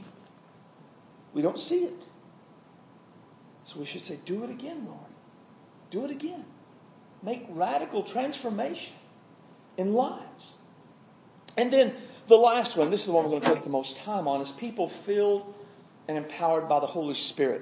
we 1.34 1.42
don't 1.42 1.60
see 1.60 1.84
it. 1.86 2.04
So 3.64 3.80
we 3.80 3.86
should 3.86 4.04
say, 4.04 4.20
do 4.26 4.44
it 4.44 4.50
again, 4.50 4.86
Lord. 4.86 5.00
Do 5.90 6.06
it 6.06 6.12
again 6.12 6.44
make 7.24 7.46
radical 7.50 8.04
transformation 8.04 8.94
in 9.78 9.94
lives. 9.94 10.46
And 11.58 11.72
then 11.72 11.94
the 12.28 12.36
last 12.36 12.76
one, 12.76 12.90
this 12.90 13.02
is 13.02 13.08
the 13.08 13.14
one 13.14 13.26
we're 13.26 13.32
going 13.32 13.44
to 13.44 13.54
take 13.54 13.64
the 13.64 13.70
most 13.70 13.98
time 13.98 14.28
on, 14.28 14.42
is 14.42 14.52
people 14.52 14.90
filled 14.90 15.54
and 16.08 16.18
empowered 16.18 16.68
by 16.68 16.80
the 16.80 16.88
Holy 16.88 17.16
Spirit. 17.16 17.62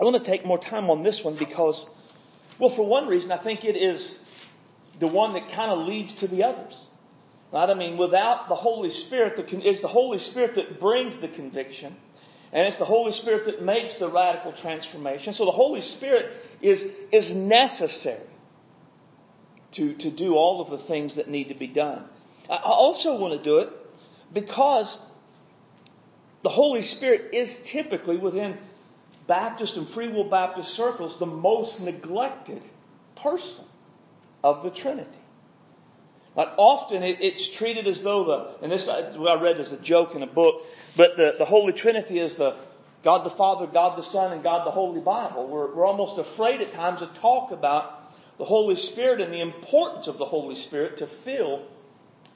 I 0.00 0.04
want 0.04 0.16
to 0.16 0.24
take 0.24 0.46
more 0.46 0.58
time 0.58 0.88
on 0.90 1.02
this 1.02 1.22
one 1.22 1.34
because, 1.34 1.86
well, 2.58 2.70
for 2.70 2.86
one 2.86 3.06
reason, 3.06 3.32
I 3.32 3.36
think 3.36 3.64
it 3.64 3.76
is 3.76 4.18
the 4.98 5.06
one 5.06 5.34
that 5.34 5.50
kind 5.50 5.70
of 5.70 5.86
leads 5.86 6.14
to 6.16 6.28
the 6.28 6.44
others. 6.44 6.86
Right? 7.52 7.68
I 7.68 7.74
mean, 7.74 7.96
without 7.96 8.48
the 8.48 8.54
Holy 8.54 8.90
Spirit, 8.90 9.38
it's 9.52 9.80
the 9.80 9.88
Holy 9.88 10.18
Spirit 10.18 10.54
that 10.54 10.80
brings 10.80 11.18
the 11.18 11.28
conviction. 11.28 11.96
And 12.52 12.66
it's 12.66 12.78
the 12.78 12.84
Holy 12.84 13.12
Spirit 13.12 13.44
that 13.46 13.62
makes 13.62 13.96
the 13.96 14.08
radical 14.08 14.52
transformation. 14.52 15.32
So 15.32 15.44
the 15.44 15.52
Holy 15.52 15.80
Spirit 15.80 16.32
is, 16.60 16.86
is 17.12 17.34
necessary 17.34 18.20
to, 19.72 19.94
to 19.94 20.10
do 20.10 20.34
all 20.34 20.60
of 20.60 20.70
the 20.70 20.78
things 20.78 21.16
that 21.16 21.28
need 21.28 21.48
to 21.48 21.54
be 21.54 21.66
done. 21.66 22.04
I 22.48 22.56
also 22.56 23.16
want 23.16 23.34
to 23.34 23.42
do 23.42 23.58
it 23.58 23.70
because 24.32 24.98
the 26.42 26.48
Holy 26.48 26.82
Spirit 26.82 27.30
is 27.32 27.58
typically 27.64 28.16
within 28.16 28.58
Baptist 29.26 29.76
and 29.76 29.88
Free 29.88 30.08
Will 30.08 30.24
Baptist 30.24 30.74
circles 30.74 31.18
the 31.18 31.26
most 31.26 31.80
neglected 31.80 32.62
person 33.14 33.64
of 34.42 34.62
the 34.62 34.70
Trinity. 34.70 35.10
But 36.34 36.54
often 36.56 37.02
it, 37.02 37.18
it's 37.20 37.48
treated 37.48 37.86
as 37.86 38.02
though 38.02 38.24
the, 38.24 38.64
and 38.64 38.72
this 38.72 38.88
I 38.88 39.14
read 39.40 39.60
as 39.60 39.72
a 39.72 39.76
joke 39.76 40.14
in 40.14 40.22
a 40.22 40.26
book, 40.26 40.64
but 40.96 41.16
the, 41.16 41.34
the 41.38 41.44
Holy 41.44 41.72
Trinity 41.72 42.18
is 42.18 42.36
the 42.36 42.56
God 43.02 43.24
the 43.24 43.30
Father, 43.30 43.66
God 43.66 43.96
the 43.96 44.02
Son, 44.02 44.32
and 44.32 44.42
God 44.42 44.66
the 44.66 44.70
Holy 44.70 45.00
Bible. 45.00 45.46
We're, 45.46 45.74
we're 45.74 45.86
almost 45.86 46.18
afraid 46.18 46.60
at 46.60 46.72
times 46.72 47.00
to 47.00 47.06
talk 47.06 47.50
about 47.50 48.12
the 48.38 48.44
Holy 48.44 48.76
Spirit 48.76 49.20
and 49.20 49.32
the 49.32 49.40
importance 49.40 50.06
of 50.06 50.18
the 50.18 50.24
Holy 50.24 50.54
Spirit 50.54 50.98
to 50.98 51.06
fill 51.06 51.62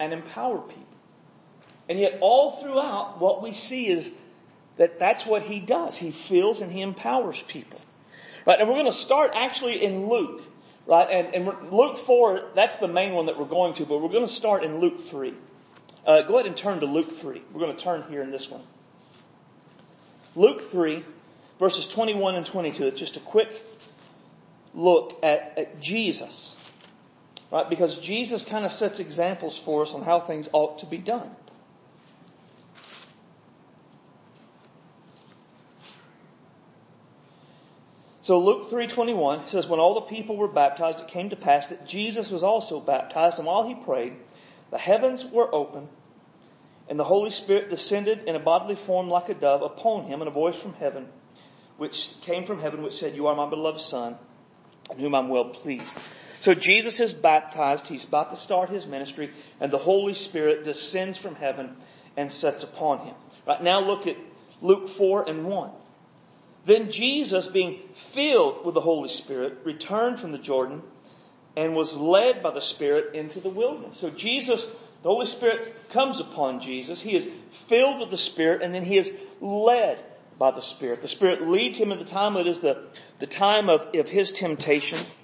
and 0.00 0.12
empower 0.12 0.58
people. 0.58 0.84
And 1.88 1.98
yet 1.98 2.18
all 2.20 2.52
throughout 2.52 3.20
what 3.20 3.42
we 3.42 3.52
see 3.52 3.88
is 3.88 4.12
that 4.76 4.98
that's 4.98 5.26
what 5.26 5.42
He 5.42 5.60
does. 5.60 5.96
He 5.96 6.10
fills 6.10 6.60
and 6.60 6.72
He 6.72 6.80
empowers 6.80 7.42
people. 7.42 7.80
Right, 8.46 8.58
and 8.58 8.68
we're 8.68 8.74
going 8.74 8.86
to 8.86 8.92
start 8.92 9.32
actually 9.34 9.82
in 9.82 10.08
Luke. 10.08 10.42
Right, 10.86 11.08
and, 11.10 11.34
and 11.34 11.72
Luke 11.72 11.96
4, 11.96 12.50
that's 12.54 12.76
the 12.76 12.88
main 12.88 13.12
one 13.12 13.26
that 13.26 13.38
we're 13.38 13.46
going 13.46 13.74
to, 13.74 13.86
but 13.86 14.02
we're 14.02 14.10
going 14.10 14.26
to 14.26 14.32
start 14.32 14.64
in 14.64 14.80
Luke 14.80 15.00
3. 15.00 15.32
Uh, 16.06 16.22
go 16.22 16.34
ahead 16.34 16.46
and 16.46 16.56
turn 16.56 16.80
to 16.80 16.86
Luke 16.86 17.10
3. 17.10 17.42
We're 17.52 17.60
going 17.60 17.74
to 17.74 17.82
turn 17.82 18.04
here 18.10 18.22
in 18.22 18.30
this 18.30 18.50
one. 18.50 18.62
Luke 20.36 20.70
3, 20.70 21.04
verses 21.58 21.86
21 21.86 22.34
and 22.34 22.46
22. 22.46 22.84
It's 22.84 22.98
just 22.98 23.16
a 23.16 23.20
quick 23.20 23.48
look 24.74 25.18
at, 25.22 25.54
at 25.56 25.80
Jesus. 25.80 26.56
Right? 27.50 27.68
Because 27.68 27.98
Jesus 27.98 28.44
kind 28.44 28.64
of 28.64 28.72
sets 28.72 28.98
examples 28.98 29.58
for 29.58 29.82
us 29.82 29.94
on 29.94 30.02
how 30.02 30.20
things 30.20 30.48
ought 30.52 30.80
to 30.80 30.86
be 30.86 30.98
done. 30.98 31.30
So 38.22 38.38
Luke 38.38 38.70
3:21 38.70 39.48
says 39.48 39.68
when 39.68 39.80
all 39.80 39.94
the 39.96 40.00
people 40.00 40.38
were 40.38 40.48
baptized 40.48 40.98
it 40.98 41.08
came 41.08 41.28
to 41.28 41.36
pass 41.36 41.68
that 41.68 41.86
Jesus 41.86 42.30
was 42.30 42.42
also 42.42 42.80
baptized 42.80 43.36
and 43.36 43.46
while 43.46 43.68
he 43.68 43.74
prayed 43.74 44.14
the 44.70 44.78
heavens 44.78 45.26
were 45.26 45.54
opened 45.54 45.88
and 46.88 46.98
the 46.98 47.04
Holy 47.04 47.30
Spirit 47.30 47.70
descended 47.70 48.24
in 48.26 48.36
a 48.36 48.40
bodily 48.40 48.76
form 48.76 49.08
like 49.08 49.28
a 49.28 49.34
dove 49.34 49.62
upon 49.62 50.04
him, 50.04 50.20
and 50.20 50.28
a 50.28 50.32
voice 50.32 50.60
from 50.60 50.74
heaven, 50.74 51.08
which 51.76 52.14
came 52.22 52.44
from 52.44 52.60
heaven, 52.60 52.82
which 52.82 52.98
said, 52.98 53.16
You 53.16 53.26
are 53.28 53.36
my 53.36 53.48
beloved 53.48 53.80
Son, 53.80 54.16
in 54.90 54.98
whom 54.98 55.14
I'm 55.14 55.28
well 55.28 55.46
pleased. 55.46 55.96
So 56.40 56.52
Jesus 56.52 57.00
is 57.00 57.14
baptized. 57.14 57.88
He's 57.88 58.04
about 58.04 58.30
to 58.30 58.36
start 58.36 58.68
his 58.68 58.86
ministry, 58.86 59.30
and 59.60 59.72
the 59.72 59.78
Holy 59.78 60.14
Spirit 60.14 60.64
descends 60.64 61.16
from 61.16 61.36
heaven 61.36 61.76
and 62.16 62.30
sets 62.30 62.62
upon 62.62 62.98
him. 63.06 63.14
Right 63.46 63.62
now, 63.62 63.80
look 63.80 64.06
at 64.06 64.16
Luke 64.60 64.88
4 64.88 65.28
and 65.28 65.46
1. 65.46 65.70
Then 66.66 66.90
Jesus, 66.90 67.46
being 67.46 67.80
filled 67.94 68.64
with 68.64 68.74
the 68.74 68.80
Holy 68.80 69.08
Spirit, 69.08 69.58
returned 69.64 70.18
from 70.18 70.32
the 70.32 70.38
Jordan 70.38 70.82
and 71.56 71.74
was 71.74 71.96
led 71.96 72.42
by 72.42 72.50
the 72.50 72.60
Spirit 72.60 73.14
into 73.14 73.40
the 73.40 73.48
wilderness. 73.48 73.96
So 73.96 74.10
Jesus, 74.10 74.68
the 75.04 75.10
Holy 75.10 75.26
Spirit 75.26 75.90
comes 75.90 76.18
upon 76.18 76.60
Jesus. 76.60 76.98
He 76.98 77.14
is 77.14 77.28
filled 77.68 78.00
with 78.00 78.10
the 78.10 78.16
Spirit 78.16 78.62
and 78.62 78.74
then 78.74 78.82
he 78.82 78.96
is 78.96 79.12
led 79.42 80.02
by 80.38 80.50
the 80.50 80.62
Spirit. 80.62 81.02
The 81.02 81.08
Spirit 81.08 81.46
leads 81.46 81.76
him 81.76 81.92
at 81.92 81.98
the 81.98 82.06
time 82.06 82.34
that 82.34 82.46
is 82.46 82.60
the, 82.60 82.86
the 83.18 83.26
time 83.26 83.68
of, 83.68 83.94
of 83.94 84.08
his 84.08 84.32
temptations. 84.32 85.14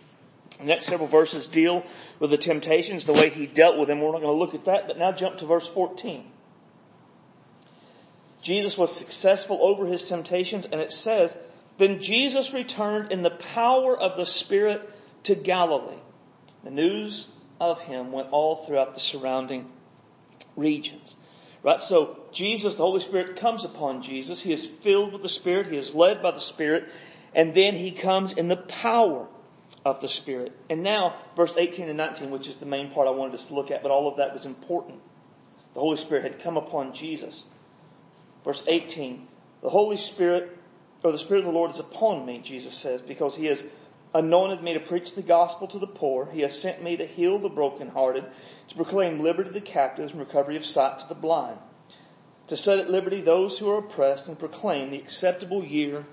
The 0.58 0.64
next 0.64 0.84
several 0.84 1.08
verses 1.08 1.48
deal 1.48 1.82
with 2.18 2.28
the 2.28 2.36
temptations, 2.36 3.06
the 3.06 3.14
way 3.14 3.30
he 3.30 3.46
dealt 3.46 3.78
with 3.78 3.88
them. 3.88 4.02
We're 4.02 4.12
not 4.12 4.20
going 4.20 4.34
to 4.34 4.38
look 4.38 4.54
at 4.54 4.66
that, 4.66 4.86
but 4.86 4.98
now 4.98 5.12
jump 5.12 5.38
to 5.38 5.46
verse 5.46 5.66
14. 5.66 6.30
Jesus 8.42 8.76
was 8.76 8.94
successful 8.94 9.60
over 9.62 9.86
his 9.86 10.04
temptations, 10.04 10.66
and 10.66 10.82
it 10.82 10.92
says, 10.92 11.34
Then 11.78 12.02
Jesus 12.02 12.52
returned 12.52 13.12
in 13.12 13.22
the 13.22 13.30
power 13.30 13.98
of 13.98 14.18
the 14.18 14.26
Spirit 14.26 14.86
to 15.22 15.34
Galilee. 15.34 15.96
The 16.64 16.70
news 16.70 17.28
of 17.60 17.80
him 17.80 18.10
went 18.10 18.30
all 18.30 18.56
throughout 18.56 18.94
the 18.94 19.00
surrounding 19.00 19.70
regions. 20.56 21.14
Right? 21.62 21.80
So 21.80 22.18
Jesus, 22.32 22.76
the 22.76 22.82
Holy 22.82 23.00
Spirit 23.00 23.36
comes 23.36 23.64
upon 23.64 24.02
Jesus. 24.02 24.40
He 24.40 24.52
is 24.52 24.64
filled 24.64 25.12
with 25.12 25.22
the 25.22 25.28
Spirit. 25.28 25.68
He 25.68 25.76
is 25.76 25.94
led 25.94 26.22
by 26.22 26.30
the 26.30 26.40
Spirit. 26.40 26.88
And 27.34 27.54
then 27.54 27.74
he 27.74 27.92
comes 27.92 28.32
in 28.32 28.48
the 28.48 28.56
power 28.56 29.28
of 29.84 30.00
the 30.00 30.08
Spirit. 30.08 30.52
And 30.68 30.82
now, 30.82 31.16
verse 31.36 31.54
18 31.56 31.88
and 31.88 31.96
19, 31.98 32.30
which 32.30 32.48
is 32.48 32.56
the 32.56 32.66
main 32.66 32.90
part 32.90 33.06
I 33.06 33.12
wanted 33.12 33.34
us 33.34 33.44
to 33.46 33.54
look 33.54 33.70
at, 33.70 33.82
but 33.82 33.90
all 33.90 34.08
of 34.08 34.16
that 34.16 34.32
was 34.32 34.46
important. 34.46 35.00
The 35.74 35.80
Holy 35.80 35.96
Spirit 35.96 36.24
had 36.24 36.40
come 36.40 36.56
upon 36.56 36.94
Jesus. 36.94 37.44
Verse 38.44 38.62
18, 38.66 39.26
the 39.62 39.68
Holy 39.68 39.96
Spirit, 39.96 40.56
or 41.02 41.12
the 41.12 41.18
Spirit 41.18 41.40
of 41.40 41.46
the 41.46 41.52
Lord 41.52 41.70
is 41.70 41.78
upon 41.78 42.26
me, 42.26 42.40
Jesus 42.42 42.74
says, 42.74 43.02
because 43.02 43.36
he 43.36 43.46
has 43.46 43.62
anointed 44.14 44.62
me 44.62 44.74
to 44.74 44.80
preach 44.80 45.14
the 45.14 45.22
gospel 45.22 45.68
to 45.68 45.78
the 45.78 45.86
poor. 45.86 46.26
He 46.26 46.40
has 46.40 46.58
sent 46.58 46.82
me 46.82 46.96
to 46.96 47.06
heal 47.06 47.38
the 47.38 47.48
brokenhearted, 47.48 48.24
to 48.68 48.74
proclaim 48.74 49.20
liberty 49.20 49.50
to 49.50 49.54
the 49.54 49.60
captives 49.60 50.12
and 50.12 50.20
recovery 50.20 50.56
of 50.56 50.64
sight 50.64 51.00
to 51.00 51.08
the 51.08 51.14
blind, 51.14 51.58
to 52.48 52.56
set 52.56 52.78
at 52.78 52.90
liberty 52.90 53.20
those 53.20 53.58
who 53.58 53.70
are 53.70 53.78
oppressed 53.78 54.28
and 54.28 54.38
proclaim 54.38 54.90
the 54.90 54.98
acceptable 54.98 55.64
year 55.64 56.04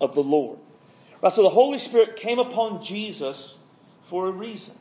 of 0.00 0.14
the 0.14 0.22
Lord. 0.22 0.58
Right, 1.22 1.32
so 1.32 1.42
the 1.42 1.50
Holy 1.50 1.78
Spirit 1.78 2.16
came 2.16 2.38
upon 2.38 2.82
Jesus 2.82 3.56
for 4.04 4.26
a 4.26 4.30
reason. 4.30 4.74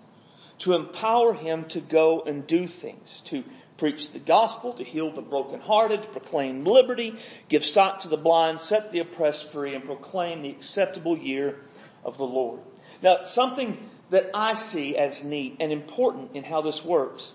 To 0.59 0.73
empower 0.73 1.33
him 1.33 1.65
to 1.69 1.81
go 1.81 2.21
and 2.21 2.47
do 2.47 2.65
things, 2.65 3.21
to 3.25 3.43
preach 3.77 4.11
the 4.11 4.19
gospel, 4.19 4.73
to 4.73 4.85
heal 4.85 5.11
the 5.11 5.21
brokenhearted, 5.21 6.01
to 6.01 6.07
proclaim 6.07 6.63
liberty, 6.63 7.15
give 7.49 7.65
sight 7.65 8.01
to 8.01 8.07
the 8.07 8.17
blind, 8.17 8.61
set 8.61 8.91
the 8.91 8.99
oppressed 8.99 9.51
free, 9.51 9.75
and 9.75 9.83
proclaim 9.83 10.41
the 10.41 10.49
acceptable 10.49 11.17
year 11.17 11.57
of 12.05 12.17
the 12.17 12.25
Lord. 12.25 12.59
Now, 13.01 13.25
something 13.25 13.77
that 14.11 14.29
I 14.33 14.53
see 14.53 14.95
as 14.95 15.23
neat 15.23 15.57
and 15.59 15.71
important 15.71 16.35
in 16.35 16.43
how 16.43 16.61
this 16.61 16.85
works 16.85 17.33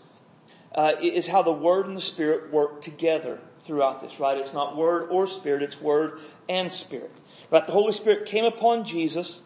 uh, 0.75 0.93
is 1.03 1.27
how 1.27 1.43
the 1.43 1.53
Word 1.53 1.87
and 1.87 1.97
the 1.97 2.01
Spirit 2.03 2.53
work 2.53 2.81
together 2.81 3.41
throughout 3.63 4.01
this, 4.01 4.19
right? 4.21 4.39
It's 4.39 4.55
not 4.55 4.77
Word 4.77 5.09
or 5.11 5.27
Spirit, 5.27 5.63
it's 5.63 5.81
Word 5.81 6.21
and 6.49 6.73
Spirit. 6.73 7.11
Right? 7.51 7.67
The 7.67 7.73
Holy 7.73 7.93
Spirit 7.93 8.27
came 8.27 8.45
upon 8.45 8.85
Jesus 8.85 9.41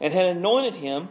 and 0.00 0.12
had 0.12 0.26
anointed 0.26 0.74
him 0.74 1.08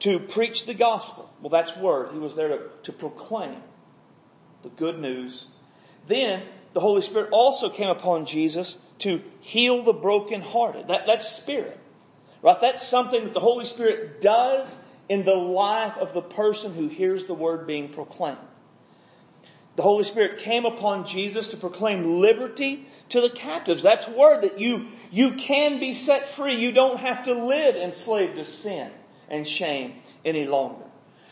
to 0.00 0.20
preach 0.20 0.64
the 0.66 0.74
gospel. 0.74 1.28
Well, 1.40 1.50
that's 1.50 1.76
Word. 1.76 2.10
He 2.12 2.18
was 2.18 2.36
there 2.36 2.48
to, 2.48 2.60
to 2.84 2.92
proclaim 2.92 3.56
the 4.62 4.68
good 4.68 4.98
news. 4.98 5.46
Then 6.06 6.42
the 6.72 6.80
Holy 6.80 7.02
Spirit 7.02 7.30
also 7.32 7.68
came 7.68 7.88
upon 7.88 8.26
Jesus 8.26 8.78
to 9.00 9.20
heal 9.40 9.82
the 9.82 9.92
brokenhearted. 9.92 10.88
That, 10.88 11.06
that's 11.06 11.28
spirit. 11.28 11.78
Right? 12.42 12.60
That's 12.60 12.86
something 12.86 13.24
that 13.24 13.34
the 13.34 13.40
Holy 13.40 13.64
Spirit 13.64 14.20
does 14.20 14.76
in 15.08 15.24
the 15.24 15.34
life 15.34 15.96
of 15.96 16.12
the 16.12 16.22
person 16.22 16.74
who 16.74 16.88
hears 16.88 17.26
the 17.26 17.34
word 17.34 17.66
being 17.66 17.88
proclaimed. 17.88 18.38
The 19.76 19.82
Holy 19.82 20.04
Spirit 20.04 20.38
came 20.38 20.66
upon 20.66 21.06
Jesus 21.06 21.48
to 21.48 21.56
proclaim 21.56 22.20
liberty 22.20 22.86
to 23.10 23.20
the 23.20 23.30
captives. 23.30 23.82
That's 23.82 24.06
word 24.06 24.42
that 24.42 24.60
you, 24.60 24.88
you 25.10 25.34
can 25.36 25.80
be 25.80 25.94
set 25.94 26.28
free. 26.28 26.56
You 26.56 26.72
don't 26.72 26.98
have 26.98 27.24
to 27.24 27.32
live 27.32 27.76
enslaved 27.76 28.36
to 28.36 28.44
sin 28.44 28.90
and 29.30 29.48
shame 29.48 29.94
any 30.24 30.46
longer. 30.46 30.84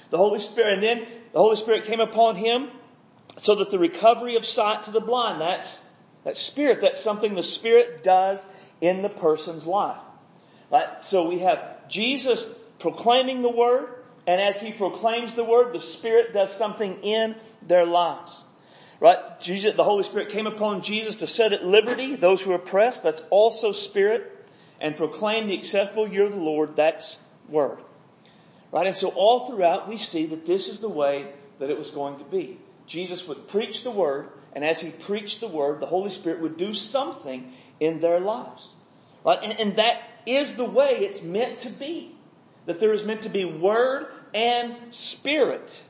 The 0.08 0.16
Holy 0.16 0.40
Spirit, 0.40 0.74
and 0.74 0.82
then 0.82 1.06
the 1.32 1.38
Holy 1.38 1.56
Spirit 1.56 1.84
came 1.84 2.00
upon 2.00 2.36
him 2.36 2.70
so 3.38 3.56
that 3.56 3.70
the 3.70 3.78
recovery 3.78 4.36
of 4.36 4.46
sight 4.46 4.84
to 4.84 4.90
the 4.90 5.00
blind, 5.00 5.40
that's, 5.40 5.78
that's 6.24 6.40
spirit. 6.40 6.80
That's 6.80 7.00
something 7.00 7.34
the 7.34 7.42
Spirit 7.42 8.02
does 8.02 8.44
in 8.80 9.02
the 9.02 9.08
person's 9.08 9.66
life. 9.66 10.00
Right? 10.70 11.04
So 11.04 11.28
we 11.28 11.40
have 11.40 11.88
Jesus 11.88 12.46
proclaiming 12.78 13.42
the 13.42 13.50
Word, 13.50 13.88
and 14.26 14.40
as 14.40 14.60
He 14.60 14.72
proclaims 14.72 15.34
the 15.34 15.44
Word, 15.44 15.72
the 15.72 15.80
Spirit 15.80 16.32
does 16.32 16.52
something 16.52 17.02
in 17.02 17.34
their 17.66 17.84
lives. 17.84 18.42
Right? 19.00 19.18
Jesus, 19.40 19.74
the 19.76 19.84
Holy 19.84 20.04
Spirit 20.04 20.28
came 20.28 20.46
upon 20.46 20.82
Jesus 20.82 21.16
to 21.16 21.26
set 21.26 21.52
at 21.52 21.64
liberty 21.64 22.16
those 22.16 22.42
who 22.42 22.52
are 22.52 22.56
oppressed. 22.56 23.02
That's 23.02 23.22
also 23.30 23.72
Spirit. 23.72 24.36
And 24.82 24.96
proclaim 24.96 25.46
the 25.46 25.54
acceptable 25.54 26.08
year 26.08 26.24
of 26.24 26.32
the 26.32 26.40
Lord. 26.40 26.76
That's 26.76 27.18
Word. 27.48 27.78
Right? 28.72 28.86
And 28.86 28.96
so 28.96 29.08
all 29.08 29.48
throughout 29.48 29.88
we 29.88 29.96
see 29.96 30.26
that 30.26 30.46
this 30.46 30.68
is 30.68 30.80
the 30.80 30.88
way 30.88 31.30
that 31.58 31.70
it 31.70 31.76
was 31.76 31.90
going 31.90 32.18
to 32.18 32.24
be. 32.24 32.58
Jesus 32.86 33.26
would 33.28 33.48
preach 33.48 33.82
the 33.84 33.90
Word, 33.90 34.28
and 34.54 34.64
as 34.64 34.80
He 34.80 34.90
preached 34.90 35.40
the 35.40 35.48
Word, 35.48 35.80
the 35.80 35.86
Holy 35.86 36.10
Spirit 36.10 36.40
would 36.40 36.56
do 36.56 36.72
something 36.72 37.52
in 37.78 38.00
their 38.00 38.20
lives. 38.20 38.66
Right? 39.24 39.38
And, 39.42 39.60
and 39.60 39.76
that 39.76 40.02
is 40.26 40.54
the 40.54 40.64
way 40.64 40.98
it's 41.00 41.22
meant 41.22 41.60
to 41.60 41.70
be. 41.70 42.14
That 42.66 42.80
there 42.80 42.92
is 42.92 43.04
meant 43.04 43.22
to 43.22 43.28
be 43.28 43.44
Word 43.44 44.06
and 44.34 44.76
Spirit 44.90 45.80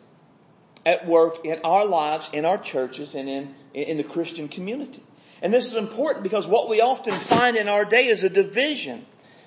at 0.87 1.07
work 1.07 1.45
in 1.45 1.61
our 1.65 1.85
lives, 1.85 2.31
in 2.33 2.45
our 2.45 2.59
churches, 2.59 3.15
and 3.15 3.29
in, 3.29 3.55
in 3.75 3.97
the 3.97 4.05
Christian 4.05 4.49
community. 4.49 5.03
And 5.43 5.53
this 5.53 5.67
is 5.67 5.77
important 5.77 6.23
because 6.23 6.47
what 6.47 6.69
we 6.69 6.81
often 6.81 7.13
find 7.13 7.57
in 7.57 7.69
our 7.69 7.85
day 7.85 8.09
is 8.09 8.25
a 8.25 8.31
division 8.31 9.05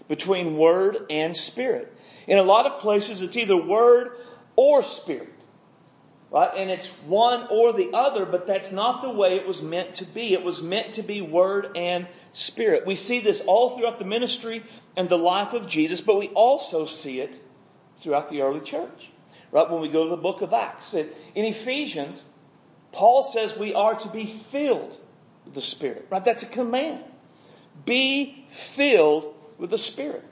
between 0.08 0.58
Word 0.58 1.06
and 1.10 1.36
Spirit. 1.36 1.91
In 2.28 2.38
a 2.38 2.43
lot 2.43 2.65
of 2.65 2.80
places, 2.80 3.22
it's 3.22 3.38
either 3.38 3.58
Word 3.58 4.12
or 4.56 4.84
Spirit. 4.84 5.33
Right? 6.34 6.50
And 6.58 6.72
it's 6.72 6.88
one 7.06 7.46
or 7.52 7.74
the 7.74 7.91
other, 7.93 8.26
but 8.26 8.48
that's 8.48 8.72
not 8.72 9.04
the 9.04 9.12
way 9.12 9.36
it 9.36 9.48
was 9.48 9.62
meant 9.62 9.96
to 9.96 10.06
be. 10.06 10.34
It 10.34 10.43
was 10.43 10.63
meant 10.63 10.96
to 10.96 11.04
be 11.04 11.22
Word 11.22 11.78
and 11.78 12.08
Spirit. 12.34 12.88
We 12.88 12.96
see 12.96 13.19
this 13.19 13.39
all 13.41 13.78
throughout 13.78 14.00
the 14.00 14.06
ministry 14.06 14.63
and 14.98 15.08
the 15.08 15.17
life 15.17 15.54
of 15.54 15.67
Jesus, 15.67 16.02
but 16.02 16.17
we 16.17 16.30
also 16.30 16.88
see 16.88 17.19
it 17.19 17.39
throughout 18.00 18.32
the 18.32 18.41
early 18.41 18.62
church. 18.62 19.12
Right? 19.52 19.69
When 19.69 19.80
we 19.80 19.89
go 19.89 20.06
to 20.06 20.10
the 20.10 20.17
book 20.17 20.41
of 20.41 20.54
Acts. 20.54 20.96
In 20.96 21.12
Ephesians, 21.36 22.26
Paul 22.91 23.22
says 23.22 23.56
we 23.56 23.76
are 23.76 23.93
to 23.93 24.08
be 24.08 24.26
filled 24.26 24.98
with 25.46 25.54
the 25.54 25.62
Spirit. 25.62 26.08
Right? 26.10 26.26
That's 26.26 26.41
a 26.41 26.48
command. 26.48 27.04
Be 27.86 28.48
filled 28.50 29.36
with 29.60 29.69
the 29.69 29.78
Spirit. 29.78 30.24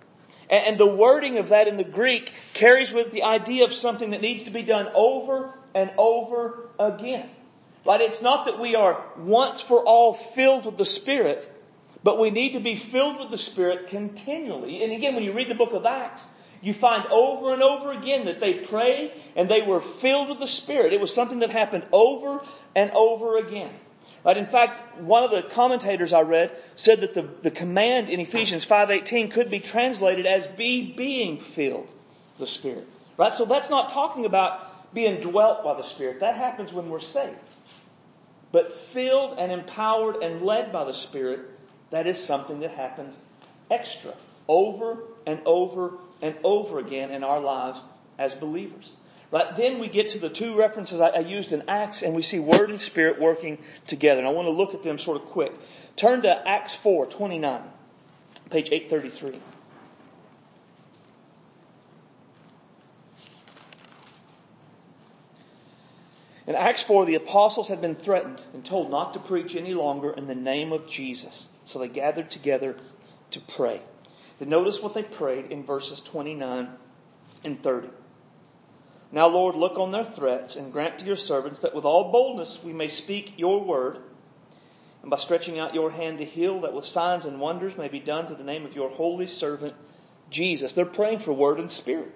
And 0.49 0.79
the 0.79 0.87
wording 0.87 1.37
of 1.37 1.49
that 1.49 1.67
in 1.67 1.77
the 1.77 1.83
Greek 1.83 2.33
carries 2.55 2.91
with 2.91 3.11
the 3.11 3.21
idea 3.21 3.65
of 3.65 3.71
something 3.71 4.09
that 4.09 4.21
needs 4.21 4.43
to 4.43 4.49
be 4.49 4.63
done 4.63 4.89
over 4.95 5.53
and 5.73 5.91
over 5.97 6.69
again. 6.79 7.29
Right? 7.85 8.01
It's 8.01 8.21
not 8.21 8.45
that 8.45 8.59
we 8.59 8.75
are 8.75 9.03
once 9.17 9.61
for 9.61 9.83
all 9.83 10.13
filled 10.13 10.65
with 10.65 10.77
the 10.77 10.85
Spirit, 10.85 11.49
but 12.03 12.19
we 12.19 12.29
need 12.29 12.53
to 12.53 12.59
be 12.59 12.75
filled 12.75 13.19
with 13.19 13.31
the 13.31 13.37
Spirit 13.37 13.87
continually. 13.87 14.83
And 14.83 14.91
again, 14.91 15.15
when 15.15 15.23
you 15.23 15.33
read 15.33 15.49
the 15.49 15.55
book 15.55 15.73
of 15.73 15.85
Acts, 15.85 16.23
you 16.61 16.73
find 16.73 17.05
over 17.07 17.53
and 17.53 17.63
over 17.63 17.91
again 17.91 18.25
that 18.25 18.39
they 18.39 18.53
prayed 18.53 19.11
and 19.35 19.49
they 19.49 19.63
were 19.63 19.81
filled 19.81 20.29
with 20.29 20.39
the 20.39 20.47
Spirit. 20.47 20.93
It 20.93 21.01
was 21.01 21.13
something 21.13 21.39
that 21.39 21.49
happened 21.49 21.85
over 21.91 22.41
and 22.75 22.91
over 22.91 23.37
again. 23.37 23.71
Right? 24.23 24.37
In 24.37 24.45
fact, 24.45 24.99
one 25.01 25.23
of 25.23 25.31
the 25.31 25.41
commentators 25.41 26.13
I 26.13 26.21
read 26.21 26.51
said 26.75 27.01
that 27.01 27.15
the, 27.15 27.27
the 27.41 27.49
command 27.49 28.09
in 28.09 28.19
Ephesians 28.19 28.63
5.18 28.65 29.31
could 29.31 29.49
be 29.49 29.59
translated 29.59 30.27
as 30.27 30.45
be 30.45 30.93
being 30.93 31.39
filled 31.39 31.87
with 31.87 32.37
the 32.37 32.47
Spirit. 32.47 32.87
Right? 33.17 33.33
So 33.33 33.45
that's 33.45 33.71
not 33.71 33.91
talking 33.91 34.25
about 34.25 34.70
being 34.93 35.21
dwelt 35.21 35.63
by 35.63 35.75
the 35.75 35.83
Spirit. 35.83 36.19
That 36.19 36.35
happens 36.35 36.73
when 36.73 36.89
we're 36.89 36.99
saved. 36.99 37.37
But 38.51 38.73
filled 38.73 39.39
and 39.39 39.51
empowered 39.51 40.17
and 40.17 40.41
led 40.41 40.73
by 40.73 40.83
the 40.83 40.93
Spirit, 40.93 41.39
that 41.91 42.07
is 42.07 42.21
something 42.21 42.61
that 42.61 42.71
happens 42.71 43.17
extra, 43.69 44.13
over 44.47 44.97
and 45.25 45.39
over 45.45 45.93
and 46.21 46.35
over 46.43 46.79
again 46.79 47.11
in 47.11 47.23
our 47.23 47.39
lives 47.39 47.81
as 48.17 48.33
believers. 48.33 48.93
Right? 49.31 49.55
Then 49.55 49.79
we 49.79 49.87
get 49.87 50.09
to 50.09 50.19
the 50.19 50.29
two 50.29 50.57
references 50.57 50.99
I, 50.99 51.07
I 51.07 51.19
used 51.19 51.53
in 51.53 51.63
Acts 51.69 52.01
and 52.01 52.13
we 52.13 52.21
see 52.21 52.39
Word 52.39 52.69
and 52.69 52.81
Spirit 52.81 53.19
working 53.19 53.59
together. 53.87 54.19
And 54.19 54.27
I 54.27 54.31
want 54.31 54.47
to 54.47 54.51
look 54.51 54.73
at 54.73 54.83
them 54.83 54.99
sort 54.99 55.21
of 55.21 55.29
quick. 55.29 55.53
Turn 55.95 56.23
to 56.23 56.47
Acts 56.47 56.75
4, 56.75 57.05
29, 57.05 57.61
page 58.49 58.69
833. 58.71 59.39
In 66.47 66.55
Acts 66.55 66.81
4, 66.81 67.05
the 67.05 67.15
apostles 67.15 67.67
had 67.67 67.81
been 67.81 67.95
threatened 67.95 68.41
and 68.53 68.65
told 68.65 68.89
not 68.89 69.13
to 69.13 69.19
preach 69.19 69.55
any 69.55 69.73
longer 69.73 70.11
in 70.11 70.27
the 70.27 70.35
name 70.35 70.73
of 70.73 70.87
Jesus. 70.87 71.47
So 71.65 71.79
they 71.79 71.87
gathered 71.87 72.31
together 72.31 72.75
to 73.31 73.39
pray. 73.39 73.81
Then 74.39 74.49
notice 74.49 74.81
what 74.81 74.95
they 74.95 75.03
prayed 75.03 75.51
in 75.51 75.63
verses 75.63 76.01
29 76.01 76.69
and 77.43 77.61
30. 77.61 77.89
Now, 79.11 79.27
Lord, 79.27 79.55
look 79.55 79.77
on 79.77 79.91
their 79.91 80.05
threats 80.05 80.55
and 80.55 80.71
grant 80.71 80.99
to 80.99 81.05
your 81.05 81.15
servants 81.15 81.59
that 81.59 81.75
with 81.75 81.85
all 81.85 82.11
boldness 82.11 82.63
we 82.63 82.73
may 82.73 82.87
speak 82.87 83.37
your 83.37 83.63
word, 83.63 83.99
and 85.01 85.11
by 85.11 85.17
stretching 85.17 85.59
out 85.59 85.75
your 85.75 85.91
hand 85.91 86.19
to 86.19 86.25
heal, 86.25 86.61
that 86.61 86.73
with 86.73 86.85
signs 86.85 87.25
and 87.25 87.39
wonders 87.39 87.77
may 87.77 87.87
be 87.87 87.99
done 87.99 88.27
to 88.27 88.35
the 88.35 88.43
name 88.43 88.65
of 88.65 88.75
your 88.75 88.89
holy 88.89 89.27
servant 89.27 89.75
Jesus. 90.29 90.73
They're 90.73 90.85
praying 90.85 91.19
for 91.19 91.33
word 91.33 91.59
and 91.59 91.69
spirit, 91.69 92.13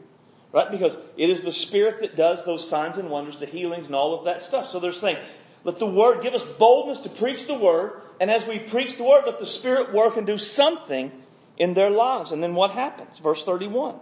right? 0.52 0.70
Because 0.72 0.98
it 1.18 1.30
is 1.30 1.42
the 1.42 1.52
spirit 1.52 2.02
that 2.02 2.16
does 2.16 2.46
those 2.46 2.68
signs 2.68 2.98
and 2.98 3.10
wonders, 3.10 3.40
the 3.40 3.46
healings 3.46 3.88
and 3.88 3.96
all 3.96 4.18
of 4.18 4.26
that 4.26 4.42
stuff. 4.42 4.68
So 4.68 4.80
they're 4.80 4.94
saying, 4.94 5.18
let 5.64 5.80
the 5.80 5.88
word 5.88 6.22
give 6.22 6.34
us 6.34 6.44
boldness 6.44 7.02
to 7.02 7.10
preach 7.10 7.48
the 7.48 7.56
word, 7.56 8.02
and 8.20 8.30
as 8.30 8.46
we 8.46 8.60
preach 8.60 8.98
the 8.98 9.04
word, 9.04 9.24
let 9.26 9.40
the 9.40 9.46
spirit 9.46 9.94
work 9.94 10.16
and 10.18 10.28
do 10.28 10.38
something 10.38 11.12
in 11.58 11.74
their 11.74 11.90
lives. 11.90 12.32
And 12.32 12.42
then 12.42 12.54
what 12.54 12.72
happens? 12.72 13.18
Verse 13.18 13.44
31. 13.44 13.96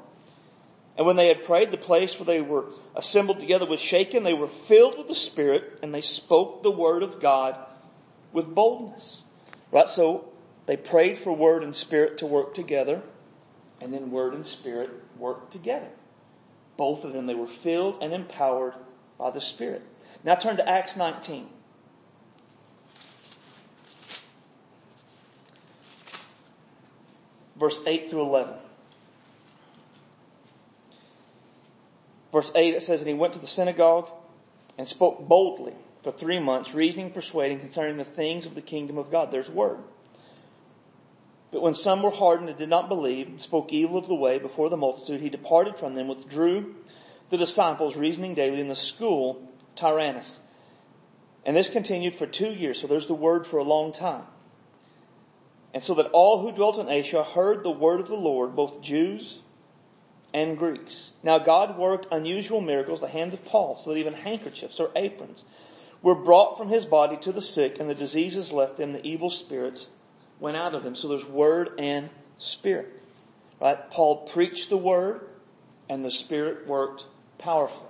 And 0.98 1.08
when 1.08 1.16
they 1.16 1.28
had 1.28 1.44
prayed, 1.44 1.72
the 1.72 1.78
place 1.78 2.20
where 2.20 2.26
they 2.26 2.42
were 2.42 2.66
assembled 2.96 3.40
together 3.40 3.66
was 3.66 3.80
shaken. 3.82 4.24
They 4.24 4.34
were 4.34 4.48
filled 4.48 4.98
with 4.98 5.08
the 5.08 5.16
Spirit, 5.16 5.80
and 5.82 5.94
they 5.94 6.02
spoke 6.02 6.62
the 6.62 6.72
word 6.72 7.02
of 7.02 7.20
God 7.20 7.58
with 8.32 8.46
boldness. 8.54 9.24
Right? 9.72 9.88
So 9.88 10.32
they 10.66 10.78
prayed 10.78 11.18
for 11.18 11.34
word 11.34 11.64
and 11.64 11.76
spirit 11.76 12.20
to 12.20 12.26
work 12.26 12.54
together, 12.54 13.02
and 13.82 13.94
then 13.94 14.12
word 14.12 14.34
and 14.34 14.46
spirit 14.46 14.92
worked 15.18 15.52
together. 15.52 15.90
Both 16.78 17.04
of 17.04 17.14
them, 17.14 17.26
they 17.26 17.36
were 17.36 17.48
filled 17.48 18.02
and 18.02 18.14
empowered 18.14 18.74
by 19.18 19.32
the 19.32 19.42
Spirit. 19.42 19.82
Now 20.24 20.36
turn 20.36 20.58
to 20.58 20.68
Acts 20.68 20.96
19. 20.96 21.48
Verse 27.56 27.80
8 27.86 28.10
through 28.10 28.22
11. 28.24 28.56
Verse 32.32 32.52
8 32.56 32.74
it 32.74 32.82
says, 32.82 33.00
And 33.00 33.08
he 33.08 33.14
went 33.14 33.34
to 33.34 33.40
the 33.40 33.48
synagogue 33.48 34.10
and 34.78 34.88
spoke 34.88 35.28
boldly 35.28 35.76
for 36.02 36.12
three 36.12 36.40
months, 36.40 36.74
reasoning, 36.74 37.12
persuading 37.12 37.60
concerning 37.60 37.98
the 37.98 38.06
things 38.06 38.46
of 38.46 38.56
the 38.56 38.62
kingdom 38.62 38.98
of 38.98 39.12
God. 39.12 39.32
There's 39.32 39.50
word. 39.50 39.78
But 41.54 41.62
when 41.62 41.76
some 41.76 42.02
were 42.02 42.10
hardened 42.10 42.50
and 42.50 42.58
did 42.58 42.68
not 42.68 42.90
believe, 42.90 43.28
and 43.28 43.40
spoke 43.40 43.72
evil 43.72 44.00
of 44.00 44.08
the 44.08 44.16
way 44.16 44.40
before 44.40 44.70
the 44.70 44.76
multitude, 44.76 45.22
he 45.22 45.30
departed 45.30 45.78
from 45.78 45.94
them, 45.94 46.08
withdrew 46.08 46.74
the 47.30 47.38
disciples, 47.38 47.96
reasoning 47.96 48.34
daily 48.34 48.60
in 48.60 48.68
the 48.68 48.76
school 48.76 49.48
Tyrannus. 49.76 50.40
And 51.46 51.56
this 51.56 51.70
continued 51.70 52.16
for 52.16 52.26
two 52.26 52.52
years, 52.52 52.82
so 52.82 52.88
there's 52.88 53.06
the 53.06 53.14
word 53.14 53.46
for 53.46 53.58
a 53.58 53.64
long 53.64 53.94
time. 53.94 54.24
And 55.76 55.84
so 55.84 55.94
that 55.96 56.08
all 56.08 56.40
who 56.40 56.52
dwelt 56.52 56.80
in 56.80 56.90
Asia 56.90 57.24
heard 57.24 57.64
the 57.64 57.70
word 57.70 58.00
of 58.00 58.08
the 58.08 58.16
Lord, 58.16 58.56
both 58.56 58.82
Jews 58.82 59.40
and 60.34 60.58
Greeks. 60.58 61.12
Now 61.22 61.38
God 61.38 61.78
worked 61.78 62.08
unusual 62.12 62.62
miracles, 62.62 63.00
the 63.00 63.08
hand 63.08 63.32
of 63.36 63.46
Paul, 63.46 63.78
so 63.78 63.92
that 63.92 64.00
even 64.00 64.14
handkerchiefs 64.14 64.80
or 64.80 64.90
aprons 64.96 65.44
were 66.02 66.16
brought 66.16 66.58
from 66.58 66.70
his 66.70 66.86
body 66.86 67.18
to 67.18 67.32
the 67.32 67.42
sick, 67.42 67.80
and 67.80 67.88
the 67.88 67.94
diseases 67.94 68.52
left 68.52 68.78
them, 68.78 68.94
the 68.94 69.06
evil 69.06 69.30
spirits 69.30 69.88
went 70.40 70.58
out 70.58 70.76
of 70.76 70.84
them. 70.84 70.96
So 70.96 71.08
there's 71.08 71.26
word 71.26 71.72
and 71.80 72.10
spirit. 72.38 72.92
Right? 73.60 73.90
Paul 73.92 74.28
preached 74.28 74.70
the 74.70 74.78
word, 74.78 75.22
and 75.90 76.04
the 76.04 76.12
spirit 76.12 76.68
worked 76.68 77.06
powerfully. 77.38 77.88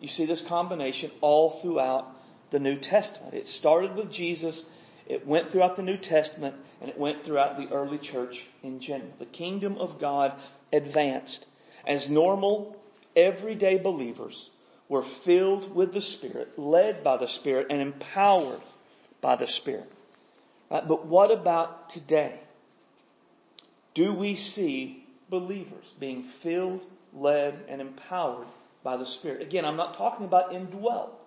You 0.00 0.08
see 0.08 0.26
this 0.26 0.42
combination 0.42 1.10
all 1.20 1.50
throughout 1.50 2.14
the 2.50 2.60
New 2.60 2.76
Testament. 2.76 3.34
It 3.34 3.48
started 3.48 3.96
with 3.96 4.10
Jesus, 4.10 4.64
it 5.06 5.26
went 5.26 5.50
throughout 5.50 5.76
the 5.76 5.82
New 5.82 5.96
Testament, 5.96 6.54
and 6.80 6.88
it 6.88 6.98
went 6.98 7.24
throughout 7.24 7.56
the 7.56 7.74
early 7.74 7.98
church 7.98 8.46
in 8.62 8.80
general. 8.80 9.10
The 9.18 9.26
kingdom 9.26 9.76
of 9.78 9.98
God 9.98 10.34
advanced 10.72 11.46
as 11.86 12.08
normal, 12.08 12.76
everyday 13.16 13.78
believers 13.78 14.50
were 14.88 15.02
filled 15.02 15.74
with 15.74 15.92
the 15.92 16.00
Spirit, 16.00 16.58
led 16.58 17.02
by 17.02 17.16
the 17.16 17.26
Spirit, 17.26 17.68
and 17.70 17.80
empowered 17.80 18.60
by 19.20 19.36
the 19.36 19.46
Spirit. 19.46 19.90
Right? 20.70 20.86
But 20.86 21.06
what 21.06 21.30
about 21.30 21.90
today? 21.90 22.40
Do 23.94 24.12
we 24.12 24.34
see 24.34 25.04
believers 25.28 25.92
being 25.98 26.22
filled, 26.22 26.84
led, 27.12 27.64
and 27.68 27.80
empowered 27.80 28.46
by 28.82 28.96
the 28.96 29.06
Spirit? 29.06 29.42
Again, 29.42 29.64
I'm 29.64 29.76
not 29.76 29.94
talking 29.94 30.26
about 30.26 30.52
indwelt 30.52 31.18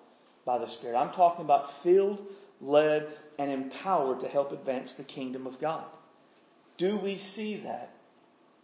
by 0.46 0.58
the 0.58 0.68
Spirit. 0.68 0.98
I'm 0.98 1.12
talking 1.12 1.44
about 1.44 1.82
filled, 1.82 2.26
led, 2.62 3.08
and 3.38 3.52
empowered 3.52 4.22
to 4.22 4.28
help 4.28 4.52
advance 4.52 4.94
the 4.94 5.04
kingdom 5.04 5.48
of 5.48 5.60
God. 5.60 5.86
Do 6.78 6.98
we 6.98 7.18
see 7.18 7.58
that 7.58 7.92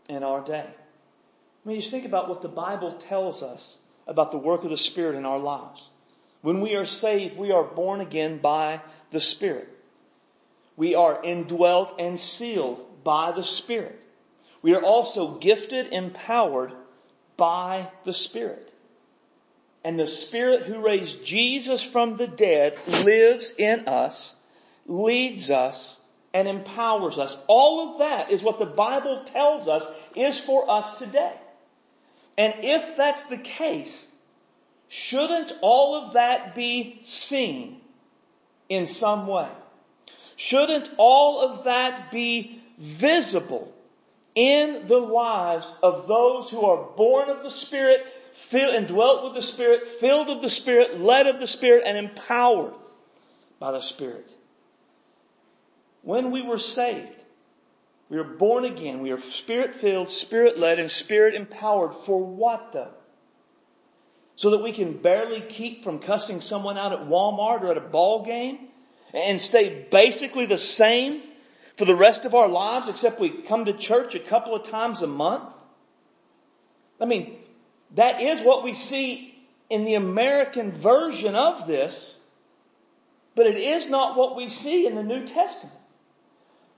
in 0.07 0.23
our 0.23 0.41
day? 0.41 0.65
I 0.65 1.69
mean, 1.69 1.79
just 1.79 1.91
think 1.91 2.05
about 2.05 2.29
what 2.29 2.41
the 2.41 2.47
Bible 2.47 2.93
tells 2.93 3.43
us 3.43 3.77
about 4.07 4.31
the 4.31 4.37
work 4.37 4.63
of 4.63 4.69
the 4.69 4.77
Spirit 4.77 5.15
in 5.15 5.25
our 5.25 5.39
lives. 5.39 5.89
When 6.41 6.61
we 6.61 6.75
are 6.75 6.85
saved, 6.85 7.37
we 7.37 7.51
are 7.51 7.63
born 7.63 7.99
again 7.99 8.37
by 8.37 8.81
the 9.11 9.19
Spirit. 9.19 9.67
We 10.77 10.95
are 10.95 11.21
indwelt 11.23 11.95
and 11.99 12.19
sealed 12.19 13.03
by 13.03 13.33
the 13.33 13.43
Spirit. 13.43 13.99
We 14.61 14.75
are 14.75 14.81
also 14.81 15.35
gifted, 15.35 15.91
empowered 15.91 16.71
by 17.35 17.89
the 18.05 18.13
Spirit. 18.13 18.73
And 19.83 19.99
the 19.99 20.07
Spirit 20.07 20.63
who 20.63 20.79
raised 20.79 21.25
Jesus 21.25 21.81
from 21.81 22.17
the 22.17 22.27
dead 22.27 22.79
lives 23.03 23.53
in 23.57 23.87
us, 23.87 24.35
leads 24.85 25.49
us, 25.49 25.97
and 26.33 26.47
empowers 26.47 27.17
us. 27.17 27.37
All 27.47 27.91
of 27.91 27.99
that 27.99 28.31
is 28.31 28.43
what 28.43 28.59
the 28.59 28.65
Bible 28.65 29.23
tells 29.25 29.67
us 29.67 29.89
is 30.15 30.39
for 30.39 30.69
us 30.69 30.99
today. 30.99 31.33
And 32.37 32.53
if 32.61 32.95
that's 32.95 33.23
the 33.23 33.37
case, 33.37 34.07
shouldn't 34.89 35.53
all 35.61 35.95
of 35.95 36.13
that 36.13 36.53
be 36.53 36.99
seen 37.03 37.81
in 38.69 38.85
some 38.85 39.25
way? 39.25 39.49
Shouldn't 40.37 40.89
all 40.97 41.41
of 41.41 41.65
that 41.65 42.11
be 42.11 42.61
visible 42.77 43.73
in 44.35 44.87
the 44.87 44.99
lives 44.99 45.69
of 45.81 46.07
those 46.07 46.47
who 46.49 46.61
are 46.61 46.91
born 46.95 47.29
of 47.29 47.41
the 47.41 47.49
Spirit, 47.49 48.05
filled 48.33 48.75
and 48.75 48.87
dwelt 48.87 49.23
with 49.23 49.33
the 49.33 49.41
Spirit, 49.41 49.87
filled 49.87 50.29
of 50.29 50.43
the 50.43 50.49
Spirit, 50.49 51.01
led 51.01 51.25
of 51.25 51.39
the 51.39 51.47
Spirit, 51.47 51.83
and 51.87 51.97
empowered 51.97 52.73
by 53.59 53.71
the 53.71 53.81
Spirit? 53.81 54.29
When 56.03 56.29
we 56.29 56.43
were 56.43 56.59
saved, 56.59 57.23
we 58.09 58.19
are 58.19 58.23
born 58.23 58.63
again. 58.63 59.01
We 59.01 59.11
are 59.11 59.19
spirit 59.19 59.73
filled, 59.73 60.07
spirit 60.07 60.59
led, 60.59 60.77
and 60.77 60.89
spirit 60.89 61.33
empowered. 61.33 61.95
For 61.95 62.23
what 62.23 62.73
though? 62.73 62.93
So 64.35 64.51
that 64.51 64.59
we 64.59 64.71
can 64.71 64.93
barely 64.93 65.41
keep 65.41 65.83
from 65.83 65.97
cussing 65.97 66.41
someone 66.41 66.77
out 66.77 66.93
at 66.93 67.07
Walmart 67.07 67.63
or 67.63 67.71
at 67.71 67.77
a 67.77 67.81
ball 67.81 68.23
game 68.23 68.66
and 69.13 69.39
stay 69.39 69.87
basically 69.89 70.45
the 70.45 70.57
same 70.57 71.21
for 71.77 71.85
the 71.85 71.95
rest 71.95 72.25
of 72.25 72.35
our 72.35 72.47
lives 72.47 72.87
except 72.87 73.19
we 73.19 73.29
come 73.29 73.65
to 73.65 73.73
church 73.73 74.15
a 74.15 74.19
couple 74.19 74.55
of 74.55 74.67
times 74.67 75.01
a 75.01 75.07
month? 75.07 75.43
I 76.99 77.05
mean, 77.05 77.37
that 77.95 78.21
is 78.21 78.41
what 78.41 78.63
we 78.63 78.73
see 78.73 79.33
in 79.69 79.85
the 79.85 79.95
American 79.95 80.71
version 80.71 81.35
of 81.35 81.67
this, 81.67 82.15
but 83.35 83.45
it 83.45 83.57
is 83.57 83.89
not 83.89 84.17
what 84.17 84.35
we 84.35 84.49
see 84.49 84.87
in 84.87 84.95
the 84.95 85.03
New 85.03 85.25
Testament. 85.25 85.75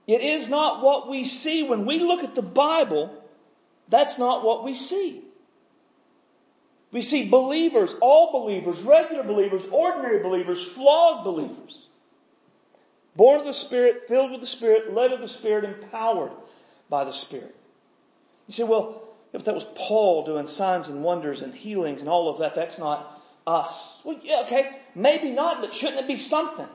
It 0.07 0.21
is 0.21 0.49
not 0.49 0.83
what 0.83 1.07
we 1.07 1.23
see 1.23 1.63
when 1.63 1.85
we 1.85 1.99
look 1.99 2.23
at 2.23 2.35
the 2.35 2.41
Bible. 2.41 3.13
That's 3.89 4.17
not 4.17 4.43
what 4.43 4.63
we 4.63 4.73
see. 4.73 5.23
We 6.91 7.03
see 7.03 7.29
believers, 7.29 7.93
all 8.01 8.31
believers, 8.31 8.81
regular 8.81 9.23
believers, 9.23 9.61
ordinary 9.71 10.23
believers, 10.23 10.63
flawed 10.63 11.23
believers. 11.23 11.88
Born 13.19 13.41
of 13.41 13.45
the 13.45 13.53
Spirit, 13.53 14.07
filled 14.07 14.31
with 14.31 14.39
the 14.39 14.47
Spirit, 14.47 14.93
led 14.93 15.11
of 15.11 15.19
the 15.19 15.27
Spirit, 15.27 15.65
empowered 15.65 16.31
by 16.89 17.03
the 17.03 17.11
Spirit. 17.11 17.53
You 18.47 18.53
say, 18.53 18.63
well, 18.63 19.03
if 19.33 19.43
that 19.43 19.53
was 19.53 19.65
Paul 19.75 20.23
doing 20.23 20.47
signs 20.47 20.87
and 20.87 21.03
wonders 21.03 21.41
and 21.41 21.53
healings 21.53 21.99
and 21.99 22.07
all 22.07 22.29
of 22.29 22.37
that, 22.39 22.55
that's 22.55 22.79
not 22.79 23.21
us. 23.45 23.99
Well, 24.05 24.17
yeah, 24.23 24.43
okay, 24.45 24.69
maybe 24.95 25.31
not, 25.31 25.59
but 25.59 25.75
shouldn't 25.75 25.99
it 25.99 26.07
be 26.07 26.15
something? 26.15 26.65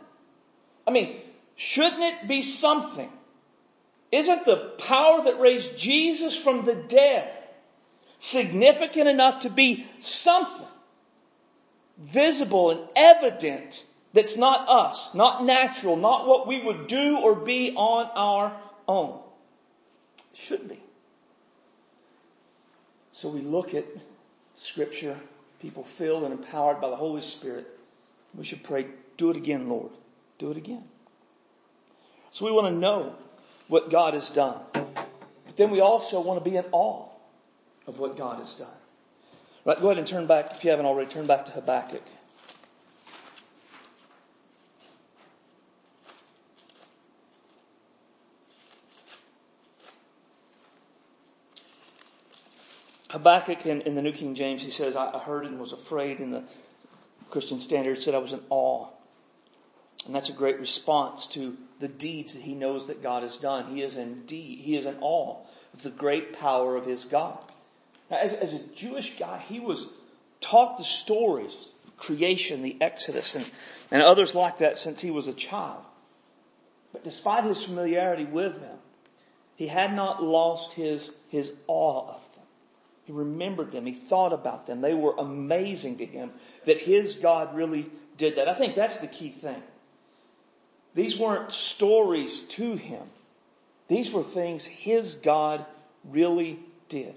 I 0.86 0.90
mean, 0.90 1.18
shouldn't 1.56 2.02
it 2.02 2.28
be 2.28 2.42
something 2.42 3.10
isn't 4.12 4.44
the 4.44 4.74
power 4.76 5.24
that 5.24 5.40
raised 5.40 5.78
Jesus 5.78 6.36
from 6.36 6.66
the 6.66 6.74
dead 6.74 7.32
significant 8.18 9.08
enough 9.08 9.40
to 9.40 9.48
be 9.48 9.86
something 10.00 10.66
visible 11.96 12.70
and 12.72 12.80
evident 12.96 13.82
that's 14.14 14.38
not 14.38 14.68
us, 14.68 15.14
not 15.14 15.44
natural, 15.44 15.96
not 15.96 16.26
what 16.26 16.46
we 16.46 16.62
would 16.62 16.86
do 16.86 17.18
or 17.18 17.34
be 17.34 17.74
on 17.76 18.08
our 18.14 18.56
own? 18.88 19.20
should 20.34 20.68
be. 20.68 20.80
So 23.12 23.28
we 23.28 23.40
look 23.40 23.74
at 23.74 23.84
Scripture, 24.54 25.18
people 25.60 25.84
filled 25.84 26.24
and 26.24 26.32
empowered 26.32 26.80
by 26.80 26.90
the 26.90 26.96
Holy 26.96 27.22
Spirit. 27.22 27.66
We 28.34 28.44
should 28.44 28.62
pray, 28.62 28.86
do 29.16 29.30
it 29.30 29.36
again, 29.36 29.68
Lord. 29.68 29.90
Do 30.38 30.50
it 30.50 30.56
again. 30.56 30.84
So 32.30 32.44
we 32.44 32.52
want 32.52 32.66
to 32.66 32.74
know 32.74 33.14
what 33.68 33.90
God 33.90 34.14
has 34.14 34.28
done. 34.30 34.60
But 34.72 35.56
then 35.56 35.70
we 35.70 35.80
also 35.80 36.20
want 36.20 36.42
to 36.42 36.50
be 36.50 36.56
in 36.56 36.64
awe 36.72 37.08
of 37.86 37.98
what 37.98 38.16
God 38.16 38.38
has 38.38 38.56
done. 38.56 38.68
Right, 39.64 39.80
go 39.80 39.88
ahead 39.88 39.98
and 39.98 40.06
turn 40.06 40.26
back, 40.26 40.50
if 40.52 40.64
you 40.64 40.70
haven't 40.70 40.86
already, 40.86 41.10
turn 41.10 41.26
back 41.26 41.46
to 41.46 41.52
Habakkuk. 41.52 42.02
Habakkuk 53.24 53.64
in, 53.64 53.80
in, 53.82 53.94
the 53.94 54.02
New 54.02 54.12
King 54.12 54.34
James, 54.34 54.60
he 54.60 54.70
says, 54.70 54.96
I 54.96 55.18
heard 55.18 55.46
and 55.46 55.58
was 55.58 55.72
afraid. 55.72 56.20
In 56.20 56.30
the 56.30 56.42
Christian 57.30 57.58
Standard, 57.58 57.98
said, 57.98 58.14
I 58.14 58.18
was 58.18 58.34
in 58.34 58.40
awe. 58.50 58.88
And 60.04 60.14
that's 60.14 60.28
a 60.28 60.34
great 60.34 60.60
response 60.60 61.26
to 61.28 61.56
the 61.80 61.88
deeds 61.88 62.34
that 62.34 62.42
he 62.42 62.54
knows 62.54 62.88
that 62.88 63.02
God 63.02 63.22
has 63.22 63.38
done. 63.38 63.74
He 63.74 63.80
is 63.80 63.96
indeed, 63.96 64.58
he 64.58 64.76
is 64.76 64.84
in 64.84 64.98
awe 65.00 65.38
of 65.72 65.82
the 65.82 65.90
great 65.90 66.34
power 66.34 66.76
of 66.76 66.84
his 66.84 67.06
God. 67.06 67.42
Now, 68.10 68.18
as, 68.18 68.34
as 68.34 68.52
a 68.52 68.58
Jewish 68.58 69.18
guy, 69.18 69.42
he 69.48 69.58
was 69.58 69.86
taught 70.42 70.76
the 70.76 70.84
stories, 70.84 71.54
of 71.86 71.96
creation, 71.96 72.60
the 72.60 72.76
Exodus, 72.82 73.34
and, 73.36 73.50
and 73.90 74.02
others 74.02 74.34
like 74.34 74.58
that 74.58 74.76
since 74.76 75.00
he 75.00 75.10
was 75.10 75.28
a 75.28 75.32
child. 75.32 75.82
But 76.92 77.04
despite 77.04 77.44
his 77.44 77.64
familiarity 77.64 78.26
with 78.26 78.60
them, 78.60 78.76
he 79.56 79.66
had 79.66 79.94
not 79.94 80.22
lost 80.22 80.74
his, 80.74 81.10
his 81.30 81.50
awe 81.66 82.16
of 82.16 82.20
them. 82.33 82.33
He 83.04 83.12
remembered 83.12 83.70
them. 83.70 83.86
He 83.86 83.92
thought 83.92 84.32
about 84.32 84.66
them. 84.66 84.80
They 84.80 84.94
were 84.94 85.14
amazing 85.18 85.98
to 85.98 86.06
him 86.06 86.30
that 86.64 86.78
his 86.78 87.16
God 87.16 87.54
really 87.54 87.86
did 88.16 88.36
that. 88.36 88.48
I 88.48 88.54
think 88.54 88.74
that's 88.74 88.98
the 88.98 89.06
key 89.06 89.28
thing. 89.30 89.62
These 90.94 91.18
weren't 91.18 91.52
stories 91.52 92.40
to 92.50 92.76
him. 92.76 93.02
These 93.88 94.12
were 94.12 94.22
things 94.22 94.64
his 94.64 95.14
God 95.14 95.64
really 96.04 96.58
did. 96.88 97.14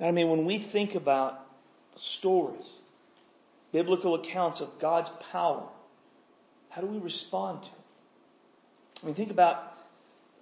I 0.00 0.10
mean, 0.10 0.28
when 0.28 0.44
we 0.44 0.58
think 0.58 0.94
about 0.94 1.40
stories, 1.94 2.66
biblical 3.72 4.14
accounts 4.14 4.60
of 4.60 4.78
God's 4.78 5.10
power, 5.30 5.62
how 6.70 6.80
do 6.80 6.86
we 6.86 6.98
respond 6.98 7.62
to 7.62 7.68
it? 7.68 9.02
I 9.02 9.06
mean, 9.06 9.14
think 9.14 9.30
about, 9.30 9.62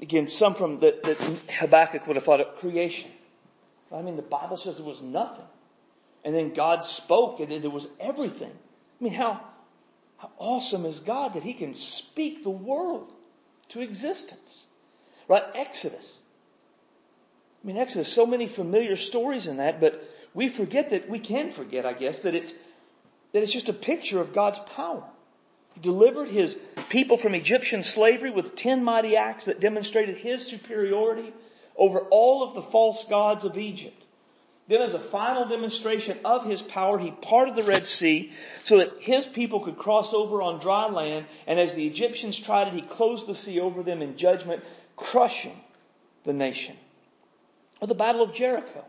again, 0.01 0.29
some 0.29 0.55
from 0.55 0.79
that, 0.79 1.03
that 1.03 1.19
Habakkuk 1.51 2.07
would 2.07 2.17
have 2.17 2.25
thought 2.25 2.41
of 2.41 2.57
creation. 2.57 3.11
I 3.95 4.03
mean, 4.03 4.17
the 4.17 4.23
Bible 4.23 4.57
says 4.57 4.77
there 4.77 4.87
was 4.87 5.03
nothing. 5.03 5.45
And 6.25 6.35
then 6.35 6.55
God 6.55 6.85
spoke 6.85 7.41
and 7.41 7.51
then 7.51 7.61
there 7.61 7.71
was 7.71 7.89
everything. 8.01 8.51
I 8.51 9.05
mean, 9.05 9.13
how, 9.13 9.41
how 10.19 10.31
awesome 10.39 10.85
is 10.87 10.99
God 11.01 11.35
that 11.35 11.43
He 11.43 11.53
can 11.53 11.75
speak 11.75 12.43
the 12.43 12.51
world 12.51 13.13
to 13.71 13.81
existence? 13.81 14.67
Right? 15.29 15.43
Exodus. 15.55 16.19
I 17.63 17.67
mean, 17.67 17.77
Exodus, 17.77 18.13
so 18.13 18.27
many 18.27 18.47
familiar 18.47 18.97
stories 18.97 19.47
in 19.47 19.59
that, 19.59 19.81
but 19.81 20.03
we 20.35 20.49
forget 20.49 20.91
that, 20.91 21.09
we 21.09 21.19
can 21.19 21.53
forget, 21.53 21.87
I 21.87 21.93
guess, 21.93 22.21
that 22.21 22.35
it's, 22.35 22.53
that 23.33 23.43
it's 23.43 23.53
just 23.53 23.69
a 23.69 23.75
picture 23.75 24.21
of 24.21 24.35
God's 24.35 24.59
power. 24.59 25.05
He 25.75 25.81
delivered 25.81 26.29
his 26.29 26.57
people 26.89 27.17
from 27.17 27.35
Egyptian 27.35 27.83
slavery 27.83 28.31
with 28.31 28.55
ten 28.57 28.85
mighty 28.85 29.17
acts 29.17 29.47
that 29.47 29.61
demonstrated 29.61 30.17
his 30.17 30.47
superiority 30.47 31.33
over 31.77 32.01
all 32.01 32.43
of 32.43 32.55
the 32.55 32.63
false 32.63 33.05
gods 33.05 33.45
of 33.45 33.59
Egypt. 33.59 34.01
Then 34.67 34.81
as 34.81 34.95
a 34.95 34.99
final 34.99 35.47
demonstration 35.47 36.19
of 36.25 36.47
his 36.47 36.63
power, 36.63 36.99
he 36.99 37.11
parted 37.11 37.55
the 37.55 37.63
Red 37.65 37.85
Sea 37.85 38.33
so 38.63 38.79
that 38.79 38.95
his 39.01 39.27
people 39.27 39.61
could 39.61 39.77
cross 39.77 40.15
over 40.15 40.41
on 40.41 40.59
dry 40.59 40.89
land. 40.89 41.27
And 41.47 41.61
as 41.61 41.75
the 41.75 41.87
Egyptians 41.87 42.39
tried 42.39 42.69
it, 42.69 42.75
he 42.75 42.81
closed 42.81 43.27
the 43.27 43.35
sea 43.35 43.61
over 43.61 43.83
them 43.83 44.01
in 44.01 44.17
judgment, 44.17 44.65
crushing 44.97 45.61
the 46.25 46.33
nation 46.33 46.77
or 47.81 47.87
the 47.87 47.95
Battle 47.95 48.23
of 48.23 48.33
Jericho. 48.33 48.85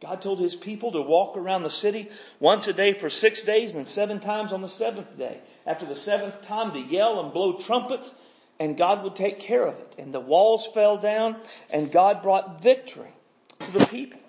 God 0.00 0.20
told 0.20 0.38
his 0.38 0.54
people 0.54 0.92
to 0.92 1.00
walk 1.00 1.36
around 1.36 1.62
the 1.62 1.70
city 1.70 2.08
once 2.38 2.68
a 2.68 2.72
day 2.72 2.92
for 2.92 3.10
six 3.10 3.42
days 3.42 3.70
and 3.70 3.80
then 3.80 3.86
seven 3.86 4.20
times 4.20 4.52
on 4.52 4.60
the 4.60 4.68
seventh 4.68 5.16
day. 5.16 5.40
After 5.66 5.86
the 5.86 5.96
seventh 5.96 6.42
time 6.42 6.72
to 6.72 6.80
yell 6.80 7.20
and 7.20 7.32
blow 7.32 7.54
trumpets 7.54 8.12
and 8.60 8.76
God 8.76 9.04
would 9.04 9.16
take 9.16 9.40
care 9.40 9.66
of 9.66 9.74
it. 9.78 9.94
And 9.98 10.12
the 10.12 10.20
walls 10.20 10.66
fell 10.66 10.96
down 10.96 11.36
and 11.70 11.90
God 11.90 12.22
brought 12.22 12.62
victory 12.62 13.12
to 13.60 13.72
the 13.72 13.86
people. 13.86 14.20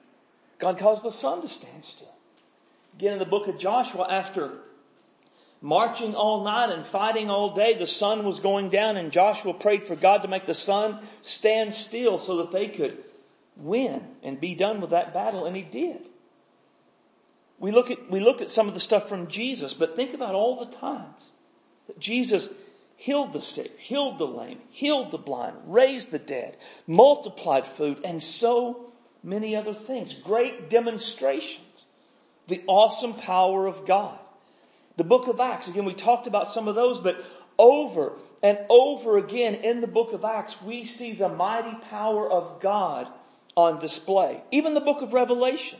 God 0.59 0.77
caused 0.77 1.03
the 1.03 1.11
sun 1.11 1.41
to 1.41 1.47
stand 1.47 1.85
still. 1.85 2.13
Again 2.95 3.13
in 3.13 3.19
the 3.19 3.25
book 3.25 3.47
of 3.47 3.57
Joshua 3.57 4.07
after 4.09 4.51
marching 5.61 6.15
all 6.15 6.43
night 6.43 6.69
and 6.71 6.85
fighting 6.85 7.29
all 7.29 7.53
day, 7.53 7.75
the 7.75 7.87
sun 7.87 8.23
was 8.23 8.39
going 8.39 8.69
down 8.69 8.97
and 8.97 9.11
Joshua 9.11 9.53
prayed 9.53 9.85
for 9.85 9.95
God 9.95 10.23
to 10.23 10.27
make 10.27 10.45
the 10.45 10.53
sun 10.53 10.99
stand 11.21 11.73
still 11.73 12.17
so 12.17 12.37
that 12.37 12.51
they 12.51 12.67
could 12.67 13.03
win 13.59 14.01
and 14.23 14.39
be 14.39 14.55
done 14.55 14.81
with 14.81 14.91
that 14.91 15.13
battle, 15.13 15.45
and 15.45 15.55
he 15.55 15.61
did. 15.61 15.99
We 17.59 17.71
look 17.71 17.91
at, 17.91 18.09
we 18.09 18.21
looked 18.21 18.41
at 18.41 18.49
some 18.49 18.67
of 18.67 18.73
the 18.73 18.79
stuff 18.79 19.09
from 19.09 19.27
Jesus, 19.27 19.73
but 19.73 19.95
think 19.95 20.13
about 20.13 20.33
all 20.33 20.63
the 20.63 20.77
times 20.77 21.29
that 21.87 21.99
Jesus 21.99 22.47
healed 22.99 23.31
the 23.31 23.41
sick, 23.41 23.79
healed 23.79 24.17
the 24.17 24.27
lame, 24.27 24.59
healed 24.71 25.09
the 25.09 25.17
blind, 25.17 25.55
raised 25.67 26.11
the 26.11 26.19
dead, 26.19 26.57
multiplied 26.85 27.65
food, 27.65 28.01
and 28.03 28.21
so 28.21 28.91
many 29.23 29.55
other 29.55 29.73
things. 29.73 30.13
Great 30.13 30.69
demonstrations. 30.69 31.85
The 32.47 32.61
awesome 32.67 33.13
power 33.13 33.67
of 33.67 33.85
God. 33.85 34.19
The 34.97 35.05
book 35.05 35.27
of 35.27 35.39
Acts, 35.39 35.69
again, 35.69 35.85
we 35.85 35.93
talked 35.93 36.27
about 36.27 36.49
some 36.49 36.67
of 36.67 36.75
those, 36.75 36.99
but 36.99 37.23
over 37.57 38.11
and 38.43 38.59
over 38.69 39.17
again 39.17 39.55
in 39.55 39.79
the 39.79 39.87
book 39.87 40.11
of 40.11 40.25
Acts, 40.25 40.61
we 40.61 40.83
see 40.83 41.13
the 41.13 41.29
mighty 41.29 41.77
power 41.89 42.29
of 42.29 42.59
God 42.59 43.07
on 43.55 43.79
display. 43.79 44.43
Even 44.51 44.73
the 44.73 44.81
book 44.81 45.01
of 45.01 45.13
Revelation. 45.13 45.79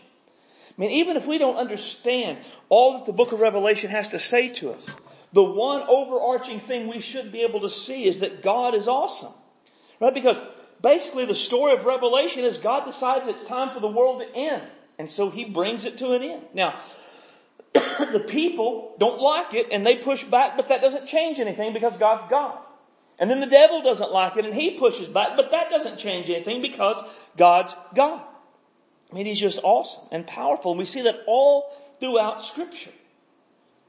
I 0.70 0.82
mean, 0.82 0.92
even 0.92 1.18
if 1.18 1.28
we 1.28 1.38
don't 1.38 1.58
understand 1.58 2.38
all 2.70 2.94
that 2.94 3.06
the 3.06 3.12
book 3.12 3.34
of 3.34 3.42
Revelation 3.42 3.92
has 3.92 4.10
to 4.10 4.20
say 4.20 4.48
to 4.54 4.72
us, 4.72 4.90
the 5.32 5.44
one 5.44 5.84
overarching 5.88 6.60
thing 6.60 6.88
we 6.88 7.02
should 7.02 7.32
be 7.32 7.42
able 7.42 7.62
to 7.62 7.70
see 7.70 8.06
is 8.06 8.22
that 8.22 8.42
God 8.42 8.74
is 8.74 8.88
awesome. 8.88 9.34
Right? 10.00 10.14
Because 10.14 10.40
basically 10.82 11.26
the 11.26 11.36
story 11.36 11.74
of 11.74 11.86
Revelation 11.86 12.44
is 12.44 12.58
God 12.58 12.86
decides 12.86 13.28
it's 13.28 13.46
time 13.46 13.72
for 13.72 13.80
the 13.80 13.88
world 13.88 14.22
to 14.22 14.36
end. 14.36 14.64
And 14.98 15.10
so 15.10 15.30
he 15.30 15.46
brings 15.46 15.86
it 15.86 15.98
to 16.00 16.12
an 16.12 16.24
end. 16.24 16.44
Now, 16.54 16.80
the 17.74 18.24
people 18.28 18.96
don't 18.98 19.22
like 19.22 19.54
it 19.54 19.68
and 19.72 19.86
they 19.86 19.96
push 19.96 20.24
back, 20.24 20.58
but 20.58 20.70
that 20.70 20.82
doesn't 20.82 21.08
change 21.08 21.40
anything 21.40 21.74
because 21.74 21.96
God's 21.98 22.30
God. 22.30 22.58
And 23.20 23.30
then 23.30 23.42
the 23.42 23.48
devil 23.48 23.82
doesn't 23.82 24.12
like 24.12 24.38
it 24.38 24.46
and 24.46 24.56
he 24.56 24.72
pushes 24.72 25.08
back, 25.08 25.36
but 25.36 25.52
that 25.52 25.70
doesn't 25.70 25.98
change 25.98 26.30
anything 26.30 26.62
because 26.62 27.02
God's 27.38 27.76
God. 27.94 28.22
I 29.12 29.16
mean, 29.16 29.26
he's 29.26 29.40
just 29.40 29.60
awesome 29.62 30.04
and 30.12 30.26
powerful. 30.26 30.72
And 30.72 30.80
we 30.80 30.86
see 30.86 31.02
that 31.02 31.22
all 31.28 31.74
throughout 32.00 32.42
scripture. 32.42 32.92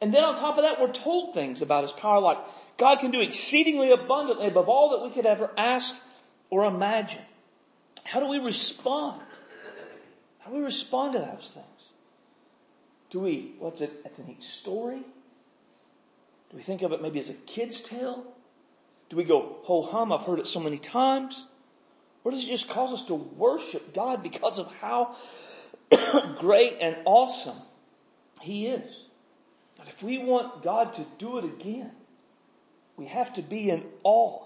And 0.00 0.14
then 0.14 0.24
on 0.24 0.36
top 0.36 0.56
of 0.56 0.64
that, 0.64 0.80
we're 0.80 0.92
told 0.92 1.34
things 1.34 1.62
about 1.62 1.84
his 1.84 1.92
power 1.92 2.20
like 2.20 2.38
God 2.78 3.00
can 3.00 3.10
do 3.10 3.20
exceedingly 3.20 3.90
abundantly 3.90 4.46
above 4.46 4.68
all 4.68 4.90
that 4.90 5.02
we 5.02 5.10
could 5.10 5.26
ever 5.26 5.50
ask 5.56 5.94
or 6.48 6.64
imagine. 6.64 7.22
How 8.04 8.20
do 8.20 8.26
we 8.26 8.38
respond? 8.38 9.20
How 10.38 10.50
do 10.50 10.56
we 10.56 10.62
respond 10.62 11.12
to 11.12 11.18
those 11.18 11.50
things? 11.52 11.66
Do 13.10 13.20
we, 13.20 13.52
what's 13.58 13.80
it, 13.82 13.92
it's 14.04 14.18
a 14.18 14.24
neat 14.24 14.42
story? 14.42 14.98
Do 16.50 16.56
we 16.56 16.62
think 16.62 16.82
of 16.82 16.92
it 16.92 17.02
maybe 17.02 17.20
as 17.20 17.28
a 17.28 17.34
kid's 17.34 17.82
tale? 17.82 18.24
Do 19.10 19.16
we 19.16 19.24
go, 19.24 19.56
ho 19.64 19.82
hum, 19.82 20.12
I've 20.12 20.22
heard 20.22 20.38
it 20.38 20.46
so 20.46 20.60
many 20.60 20.78
times? 20.78 21.44
Or 22.24 22.32
does 22.32 22.44
it 22.44 22.48
just 22.48 22.68
cause 22.68 22.92
us 22.92 23.06
to 23.06 23.14
worship 23.14 23.94
God 23.94 24.22
because 24.22 24.58
of 24.58 24.72
how 24.80 25.16
great 26.38 26.78
and 26.80 26.96
awesome 27.04 27.56
He 28.40 28.66
is? 28.66 29.04
But 29.80 29.88
if 29.88 30.02
we 30.02 30.18
want 30.18 30.62
God 30.62 30.92
to 30.94 31.06
do 31.16 31.38
it 31.38 31.44
again, 31.44 31.90
we 32.98 33.06
have 33.06 33.32
to 33.34 33.42
be 33.42 33.70
in 33.70 33.82
awe 34.04 34.44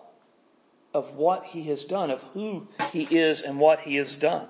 of 0.95 1.17
what 1.17 1.45
He 1.45 1.65
has 1.65 1.85
done, 1.87 2.13
of 2.13 2.23
who 2.35 2.69
He 2.93 3.03
is 3.03 3.43
and 3.43 3.59
what 3.59 3.81
He 3.81 3.97
has 3.97 4.17
done. 4.17 4.47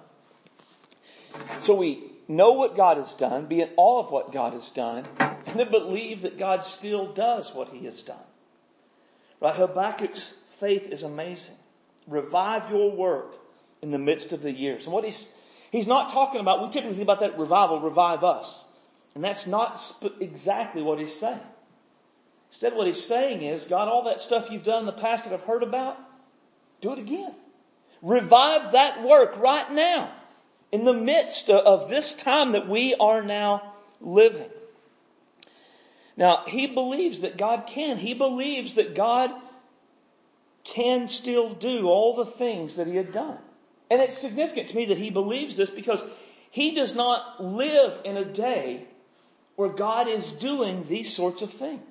So 1.63 1.75
we 1.75 2.05
know 2.29 2.53
what 2.53 2.77
God 2.77 2.99
has 2.99 3.15
done, 3.15 3.47
be 3.47 3.63
in 3.63 3.71
awe 3.79 4.01
of 4.01 4.11
what 4.11 4.31
God 4.31 4.53
has 4.53 4.71
done, 4.71 5.07
and 5.19 5.59
then 5.59 5.71
believe 5.71 6.23
that 6.23 6.37
God 6.37 6.65
still 6.65 7.13
does 7.15 7.55
what 7.55 7.71
He 7.71 7.87
has 7.87 8.03
done. 8.03 8.19
Right? 9.41 9.55
Habakkuk's 9.55 10.35
faith 10.61 10.91
is 10.91 11.03
amazing. 11.03 11.57
Revive 12.07 12.71
your 12.71 12.93
work 12.93 13.37
in 13.81 13.91
the 13.91 13.99
midst 13.99 14.33
of 14.33 14.43
the 14.43 14.53
years. 14.53 14.85
And 14.85 14.93
what 14.93 15.05
he's, 15.05 15.29
he's 15.73 15.87
not 15.87 16.11
talking 16.11 16.41
about, 16.41 16.63
we 16.63 16.69
typically 16.69 16.97
think 16.97 17.05
about 17.05 17.21
that 17.21 17.39
revival, 17.39 17.81
revive 17.81 18.23
us. 18.23 18.65
And 19.15 19.23
that's 19.23 19.47
not 19.47 19.79
sp- 19.79 20.21
exactly 20.21 20.83
what 20.83 20.99
he's 20.99 21.15
saying. 21.15 21.41
Instead, 22.51 22.75
what 22.75 22.87
he's 22.87 23.03
saying 23.03 23.43
is, 23.43 23.67
God, 23.67 23.89
all 23.89 24.05
that 24.05 24.21
stuff 24.21 24.51
you've 24.51 24.63
done 24.63 24.81
in 24.81 24.87
the 24.87 24.93
past 24.93 25.25
that 25.25 25.33
I've 25.33 25.43
heard 25.43 25.63
about, 25.63 25.99
do 26.81 26.93
it 26.93 26.99
again. 26.99 27.33
Revive 28.03 28.73
that 28.73 29.03
work 29.03 29.39
right 29.39 29.73
now 29.73 30.13
in 30.71 30.85
the 30.85 30.93
midst 30.93 31.51
of 31.51 31.89
this 31.89 32.15
time 32.15 32.53
that 32.53 32.69
we 32.69 32.95
are 32.95 33.23
now 33.23 33.75
living. 34.01 34.51
Now, 36.17 36.45
he 36.47 36.67
believes 36.67 37.23
that 37.23 37.37
God 37.37 37.67
can. 37.67 37.97
He 37.97 38.15
believes 38.15 38.75
that 38.75 38.95
God 38.95 39.33
can 40.63 41.09
still 41.09 41.55
do 41.55 41.89
all 41.89 42.15
the 42.15 42.27
things 42.27 42.77
that 42.77 42.87
he 42.87 42.97
had 42.97 43.13
done. 43.13 43.39
And 43.91 44.01
it's 44.01 44.17
significant 44.17 44.69
to 44.69 44.77
me 44.77 44.87
that 44.87 44.99
he 44.99 45.11
believes 45.11 45.57
this 45.57 45.71
because 45.71 46.03
he 46.51 46.75
does 46.75 46.95
not 46.95 47.43
live 47.43 48.01
in 48.05 48.17
a 48.17 48.25
day 48.25 48.87
where 49.57 49.69
God 49.69 50.09
is 50.09 50.33
doing 50.33 50.87
these 50.89 51.15
sorts 51.15 51.43
of 51.43 51.53
things. 51.53 51.83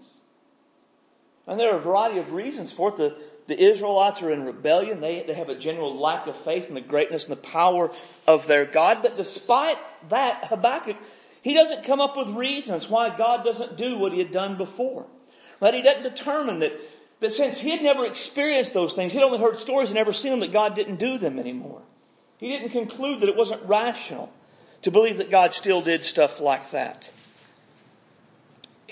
And 1.47 1.59
there 1.59 1.73
are 1.73 1.77
a 1.77 1.81
variety 1.81 2.19
of 2.19 2.31
reasons 2.31 2.71
for 2.71 2.89
it. 2.89 2.97
The, 2.97 3.15
the 3.47 3.61
Israelites 3.61 4.21
are 4.21 4.31
in 4.31 4.45
rebellion. 4.45 5.01
They, 5.01 5.23
they 5.23 5.33
have 5.33 5.49
a 5.49 5.55
general 5.55 5.99
lack 5.99 6.27
of 6.27 6.35
faith 6.37 6.69
in 6.69 6.75
the 6.75 6.81
greatness 6.81 7.25
and 7.25 7.33
the 7.33 7.41
power 7.41 7.91
of 8.27 8.47
their 8.47 8.65
God. 8.65 8.99
But 9.01 9.17
despite 9.17 9.77
that, 10.09 10.45
Habakkuk, 10.45 10.97
he 11.41 11.53
doesn't 11.53 11.83
come 11.83 11.99
up 11.99 12.15
with 12.15 12.29
reasons 12.29 12.89
why 12.89 13.15
God 13.15 13.43
doesn't 13.43 13.77
do 13.77 13.97
what 13.97 14.13
he 14.13 14.19
had 14.19 14.31
done 14.31 14.57
before. 14.57 15.05
Right? 15.59 15.73
He 15.73 15.81
doesn't 15.81 16.03
determine 16.03 16.59
that, 16.59 16.73
that 17.19 17.31
since 17.31 17.57
he 17.57 17.71
had 17.71 17.81
never 17.81 18.05
experienced 18.05 18.73
those 18.73 18.93
things, 18.93 19.11
he'd 19.11 19.23
only 19.23 19.39
heard 19.39 19.57
stories 19.57 19.89
and 19.89 19.95
never 19.95 20.13
seen 20.13 20.31
them, 20.31 20.39
that 20.39 20.53
God 20.53 20.75
didn't 20.75 20.97
do 20.97 21.17
them 21.17 21.39
anymore. 21.39 21.81
He 22.37 22.49
didn't 22.49 22.69
conclude 22.69 23.21
that 23.21 23.29
it 23.29 23.35
wasn't 23.35 23.63
rational 23.63 24.31
to 24.83 24.91
believe 24.91 25.17
that 25.17 25.31
God 25.31 25.53
still 25.53 25.81
did 25.81 26.03
stuff 26.03 26.39
like 26.39 26.71
that. 26.71 27.09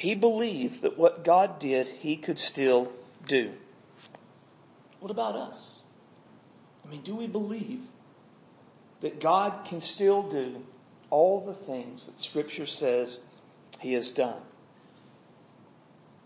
He 0.01 0.15
believed 0.15 0.81
that 0.81 0.97
what 0.97 1.23
God 1.23 1.59
did, 1.59 1.87
he 1.87 2.15
could 2.15 2.39
still 2.39 2.91
do. 3.27 3.51
What 4.99 5.11
about 5.11 5.35
us? 5.35 5.79
I 6.83 6.89
mean, 6.89 7.03
do 7.03 7.15
we 7.15 7.27
believe 7.27 7.81
that 9.01 9.21
God 9.21 9.65
can 9.65 9.79
still 9.79 10.23
do 10.23 10.63
all 11.11 11.45
the 11.45 11.53
things 11.53 12.07
that 12.07 12.19
Scripture 12.19 12.65
says 12.65 13.19
he 13.79 13.93
has 13.93 14.11
done? 14.11 14.41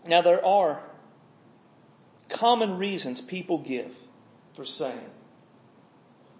Now, 0.06 0.22
there 0.22 0.42
are 0.42 0.80
common 2.30 2.78
reasons 2.78 3.20
people 3.20 3.58
give 3.58 3.94
for 4.54 4.64
saying 4.64 5.10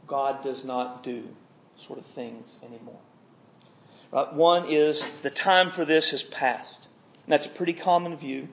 God 0.07 0.43
does 0.43 0.65
not 0.65 1.03
do 1.03 1.29
sort 1.77 1.99
of 1.99 2.07
things 2.07 2.57
anymore. 2.63 3.01
Right? 4.11 4.33
One 4.33 4.73
is 4.73 5.03
the 5.21 5.29
time 5.29 5.71
for 5.71 5.85
this 5.85 6.13
has 6.13 6.23
passed. 6.23 6.89
And 7.27 7.33
that's 7.33 7.47
a 7.47 7.51
pretty 7.51 7.73
common 7.73 8.17
view 8.17 8.49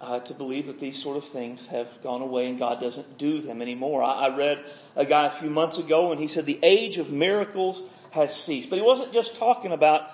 uh, 0.00 0.20
to 0.20 0.34
believe 0.34 0.66
that 0.66 0.78
these 0.78 1.02
sort 1.02 1.16
of 1.16 1.24
things 1.24 1.66
have 1.68 1.88
gone 2.02 2.20
away 2.20 2.46
and 2.46 2.58
God 2.58 2.80
doesn't 2.80 3.16
do 3.16 3.40
them 3.40 3.62
anymore. 3.62 4.02
I, 4.02 4.26
I 4.26 4.36
read 4.36 4.64
a 4.94 5.06
guy 5.06 5.26
a 5.26 5.30
few 5.30 5.48
months 5.48 5.78
ago 5.78 6.12
and 6.12 6.20
he 6.20 6.28
said 6.28 6.46
the 6.46 6.58
age 6.62 6.98
of 6.98 7.10
miracles 7.10 7.82
has 8.10 8.34
ceased. 8.34 8.70
But 8.70 8.76
he 8.76 8.82
wasn't 8.82 9.12
just 9.12 9.36
talking 9.36 9.72
about 9.72 10.10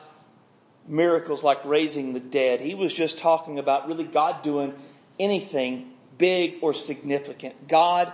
miracles 0.86 1.42
like 1.42 1.64
raising 1.64 2.12
the 2.12 2.20
dead. 2.20 2.60
He 2.60 2.74
was 2.74 2.94
just 2.94 3.18
talking 3.18 3.58
about 3.58 3.88
really 3.88 4.04
God 4.04 4.42
doing 4.42 4.72
anything 5.18 5.90
big 6.16 6.56
or 6.62 6.74
significant. 6.74 7.68
God 7.68 8.12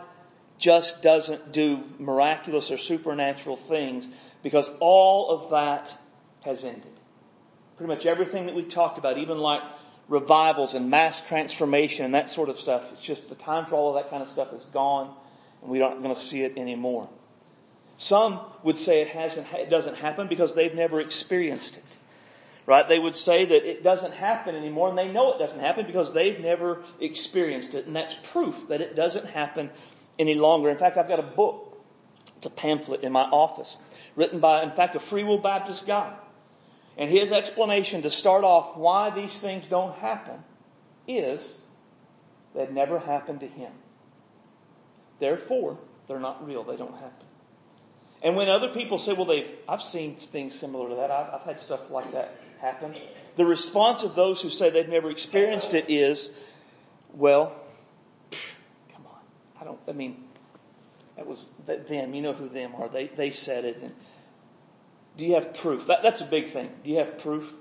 just 0.58 1.02
doesn't 1.02 1.52
do 1.52 1.82
miraculous 1.98 2.70
or 2.70 2.78
supernatural 2.78 3.56
things 3.56 4.06
because 4.42 4.70
all 4.80 5.30
of 5.30 5.50
that 5.50 5.94
has 6.42 6.64
ended. 6.64 6.99
Pretty 7.80 7.94
much 7.94 8.04
everything 8.04 8.44
that 8.44 8.54
we 8.54 8.62
talked 8.62 8.98
about, 8.98 9.16
even 9.16 9.38
like 9.38 9.62
revivals 10.06 10.74
and 10.74 10.90
mass 10.90 11.22
transformation 11.22 12.04
and 12.04 12.14
that 12.14 12.28
sort 12.28 12.50
of 12.50 12.58
stuff, 12.58 12.82
it's 12.92 13.02
just 13.02 13.30
the 13.30 13.34
time 13.34 13.64
for 13.64 13.74
all 13.74 13.88
of 13.88 13.94
that 13.94 14.10
kind 14.10 14.22
of 14.22 14.28
stuff 14.28 14.52
is 14.52 14.62
gone 14.66 15.10
and 15.62 15.70
we 15.70 15.80
aren't 15.80 16.02
going 16.02 16.14
to 16.14 16.20
see 16.20 16.42
it 16.42 16.58
anymore. 16.58 17.08
Some 17.96 18.38
would 18.64 18.76
say 18.76 19.00
it 19.00 19.08
hasn't, 19.08 19.46
it 19.54 19.70
doesn't 19.70 19.96
happen 19.96 20.28
because 20.28 20.54
they've 20.54 20.74
never 20.74 21.00
experienced 21.00 21.78
it. 21.78 21.84
Right? 22.66 22.86
They 22.86 22.98
would 22.98 23.14
say 23.14 23.46
that 23.46 23.64
it 23.64 23.82
doesn't 23.82 24.12
happen 24.12 24.54
anymore 24.54 24.90
and 24.90 24.98
they 24.98 25.08
know 25.08 25.32
it 25.32 25.38
doesn't 25.38 25.60
happen 25.60 25.86
because 25.86 26.12
they've 26.12 26.38
never 26.38 26.82
experienced 27.00 27.72
it. 27.72 27.86
And 27.86 27.96
that's 27.96 28.12
proof 28.12 28.68
that 28.68 28.82
it 28.82 28.94
doesn't 28.94 29.24
happen 29.24 29.70
any 30.18 30.34
longer. 30.34 30.68
In 30.68 30.76
fact, 30.76 30.98
I've 30.98 31.08
got 31.08 31.18
a 31.18 31.22
book. 31.22 31.82
It's 32.36 32.44
a 32.44 32.50
pamphlet 32.50 33.04
in 33.04 33.12
my 33.12 33.22
office 33.22 33.78
written 34.16 34.40
by, 34.40 34.64
in 34.64 34.72
fact, 34.72 34.96
a 34.96 35.00
Free 35.00 35.24
Will 35.24 35.38
Baptist 35.38 35.86
guy 35.86 36.14
and 37.00 37.08
his 37.08 37.32
explanation 37.32 38.02
to 38.02 38.10
start 38.10 38.44
off 38.44 38.76
why 38.76 39.08
these 39.08 39.36
things 39.36 39.66
don't 39.66 39.96
happen 39.96 40.36
is 41.08 41.56
they've 42.54 42.70
never 42.70 42.98
happened 42.98 43.40
to 43.40 43.46
him. 43.46 43.72
Therefore, 45.18 45.78
they're 46.06 46.20
not 46.20 46.46
real. 46.46 46.62
They 46.62 46.76
don't 46.76 46.92
happen. 46.92 47.26
And 48.22 48.36
when 48.36 48.50
other 48.50 48.68
people 48.68 48.98
say, 48.98 49.14
well, 49.14 49.24
they've, 49.24 49.50
I've 49.66 49.80
seen 49.80 50.16
things 50.16 50.60
similar 50.60 50.90
to 50.90 50.94
that. 50.96 51.10
I've, 51.10 51.40
I've 51.40 51.42
had 51.42 51.58
stuff 51.58 51.90
like 51.90 52.12
that 52.12 52.34
happen. 52.60 52.94
The 53.36 53.46
response 53.46 54.02
of 54.02 54.14
those 54.14 54.42
who 54.42 54.50
say 54.50 54.68
they've 54.68 54.86
never 54.86 55.10
experienced 55.10 55.72
it 55.72 55.86
is, 55.88 56.28
well, 57.14 57.54
come 58.30 59.06
on. 59.06 59.20
I 59.58 59.64
don't, 59.64 59.78
I 59.88 59.92
mean, 59.92 60.22
that 61.16 61.26
was 61.26 61.48
them. 61.66 62.12
You 62.12 62.20
know 62.20 62.34
who 62.34 62.50
them 62.50 62.74
are. 62.76 62.90
They, 62.90 63.06
they 63.06 63.30
said 63.30 63.64
it. 63.64 63.78
And 63.78 63.94
do 65.20 65.26
you 65.26 65.34
have 65.34 65.52
proof? 65.52 65.86
That, 65.88 66.02
that's 66.02 66.22
a 66.22 66.24
big 66.24 66.50
thing. 66.50 66.70
Do 66.82 66.88
you 66.88 66.96
have 66.96 67.18
proof? 67.18 67.52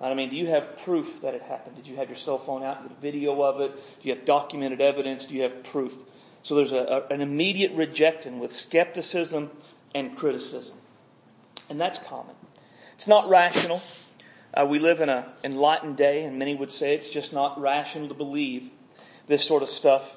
I 0.00 0.14
mean, 0.14 0.30
do 0.30 0.36
you 0.36 0.46
have 0.46 0.78
proof 0.84 1.20
that 1.22 1.34
it 1.34 1.42
happened? 1.42 1.74
Did 1.74 1.88
you 1.88 1.96
have 1.96 2.08
your 2.08 2.16
cell 2.16 2.38
phone 2.38 2.62
out, 2.62 2.82
get 2.82 2.96
a 2.96 3.00
video 3.00 3.42
of 3.42 3.60
it? 3.60 3.74
Do 3.74 4.08
you 4.08 4.14
have 4.14 4.24
documented 4.24 4.80
evidence? 4.80 5.24
Do 5.24 5.34
you 5.34 5.42
have 5.42 5.64
proof? 5.64 5.92
So 6.44 6.54
there's 6.54 6.70
a, 6.70 6.78
a, 7.10 7.12
an 7.12 7.22
immediate 7.22 7.72
rejecting 7.72 8.38
with 8.38 8.52
skepticism 8.52 9.50
and 9.96 10.16
criticism. 10.16 10.76
And 11.68 11.80
that's 11.80 11.98
common. 11.98 12.36
It's 12.94 13.08
not 13.08 13.28
rational. 13.28 13.82
Uh, 14.54 14.66
we 14.66 14.78
live 14.78 15.00
in 15.00 15.08
an 15.08 15.24
enlightened 15.42 15.96
day, 15.96 16.22
and 16.22 16.38
many 16.38 16.54
would 16.54 16.70
say 16.70 16.94
it's 16.94 17.08
just 17.08 17.32
not 17.32 17.60
rational 17.60 18.08
to 18.08 18.14
believe 18.14 18.70
this 19.26 19.44
sort 19.44 19.64
of 19.64 19.70
stuff 19.70 20.08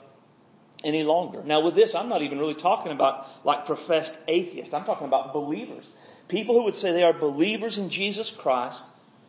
any 0.83 1.03
longer. 1.03 1.41
Now, 1.43 1.61
with 1.61 1.73
this, 1.73 1.95
I'm 1.95 2.09
not 2.09 2.21
even 2.21 2.37
really 2.37 2.53
talking 2.53 2.91
about 2.91 3.27
like 3.43 3.65
professed 3.65 4.15
atheists. 4.27 4.75
I'm 4.75 4.85
talking 4.85 5.07
about 5.07 5.33
believers 5.33 5.87
people 6.29 6.55
who 6.55 6.63
would 6.63 6.75
say 6.75 6.93
they 6.93 7.03
are 7.03 7.13
believers 7.13 7.77
in 7.77 7.89
Jesus 7.89 8.31
Christ, 8.31 8.85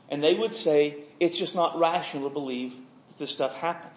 and 0.08 0.22
they 0.22 0.34
would 0.34 0.54
say 0.54 0.96
it's 1.18 1.36
just 1.36 1.56
not 1.56 1.78
rational 1.78 2.28
to 2.28 2.32
believe 2.32 2.72
that 3.08 3.18
this 3.18 3.30
stuff 3.30 3.54
happened. 3.54 3.90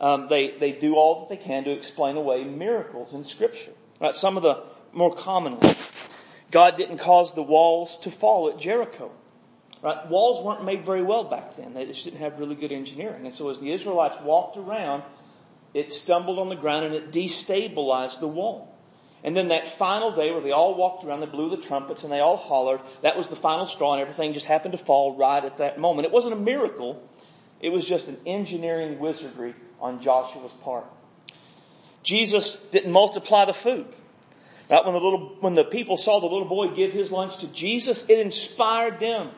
Um, 0.00 0.28
they, 0.28 0.56
they 0.58 0.72
do 0.72 0.94
all 0.94 1.20
that 1.20 1.28
they 1.28 1.42
can 1.42 1.64
to 1.64 1.70
explain 1.70 2.16
away 2.16 2.44
miracles 2.44 3.14
in 3.14 3.24
Scripture. 3.24 3.72
Right? 4.00 4.14
Some 4.14 4.36
of 4.36 4.42
the 4.42 4.62
more 4.92 5.14
common 5.14 5.58
ones. 5.58 5.92
God 6.50 6.76
didn't 6.76 6.98
cause 6.98 7.34
the 7.34 7.42
walls 7.42 7.98
to 7.98 8.10
fall 8.10 8.48
at 8.48 8.58
Jericho. 8.58 9.10
Right? 9.82 10.08
Walls 10.08 10.44
weren't 10.44 10.64
made 10.64 10.84
very 10.84 11.02
well 11.02 11.24
back 11.24 11.56
then. 11.56 11.74
They 11.74 11.84
just 11.86 12.04
didn't 12.04 12.20
have 12.20 12.38
really 12.38 12.54
good 12.54 12.72
engineering. 12.72 13.26
And 13.26 13.34
so 13.34 13.50
as 13.50 13.58
the 13.58 13.72
Israelites 13.72 14.18
walked 14.22 14.56
around, 14.56 15.02
it 15.74 15.92
stumbled 15.92 16.38
on 16.38 16.48
the 16.48 16.56
ground 16.56 16.86
and 16.86 16.94
it 16.94 17.12
destabilized 17.12 18.20
the 18.20 18.28
wall. 18.28 18.74
And 19.24 19.36
then 19.36 19.48
that 19.48 19.66
final 19.66 20.12
day 20.12 20.30
where 20.30 20.40
they 20.40 20.52
all 20.52 20.74
walked 20.74 21.04
around, 21.04 21.20
they 21.20 21.26
blew 21.26 21.50
the 21.50 21.56
trumpets 21.56 22.04
and 22.04 22.12
they 22.12 22.20
all 22.20 22.36
hollered, 22.36 22.80
that 23.02 23.16
was 23.16 23.28
the 23.28 23.36
final 23.36 23.66
straw 23.66 23.94
and 23.94 24.00
everything 24.00 24.32
just 24.32 24.46
happened 24.46 24.72
to 24.72 24.78
fall 24.78 25.16
right 25.16 25.44
at 25.44 25.58
that 25.58 25.78
moment. 25.78 26.06
It 26.06 26.12
wasn't 26.12 26.34
a 26.34 26.38
miracle. 26.38 27.02
It 27.60 27.70
was 27.70 27.84
just 27.84 28.08
an 28.08 28.18
engineering 28.26 28.98
wizardry 29.00 29.54
on 29.80 30.00
Joshua's 30.00 30.52
part. 30.62 30.84
Jesus 32.04 32.56
didn't 32.70 32.92
multiply 32.92 33.44
the 33.44 33.52
food. 33.52 33.86
Right? 34.70 34.84
When 34.84 34.94
the 34.94 35.00
little, 35.00 35.36
when 35.40 35.54
the 35.54 35.64
people 35.64 35.96
saw 35.96 36.20
the 36.20 36.26
little 36.26 36.48
boy 36.48 36.68
give 36.68 36.92
his 36.92 37.10
lunch 37.10 37.38
to 37.38 37.48
Jesus, 37.48 38.04
it 38.08 38.18
inspired 38.18 39.00
them. 39.00 39.30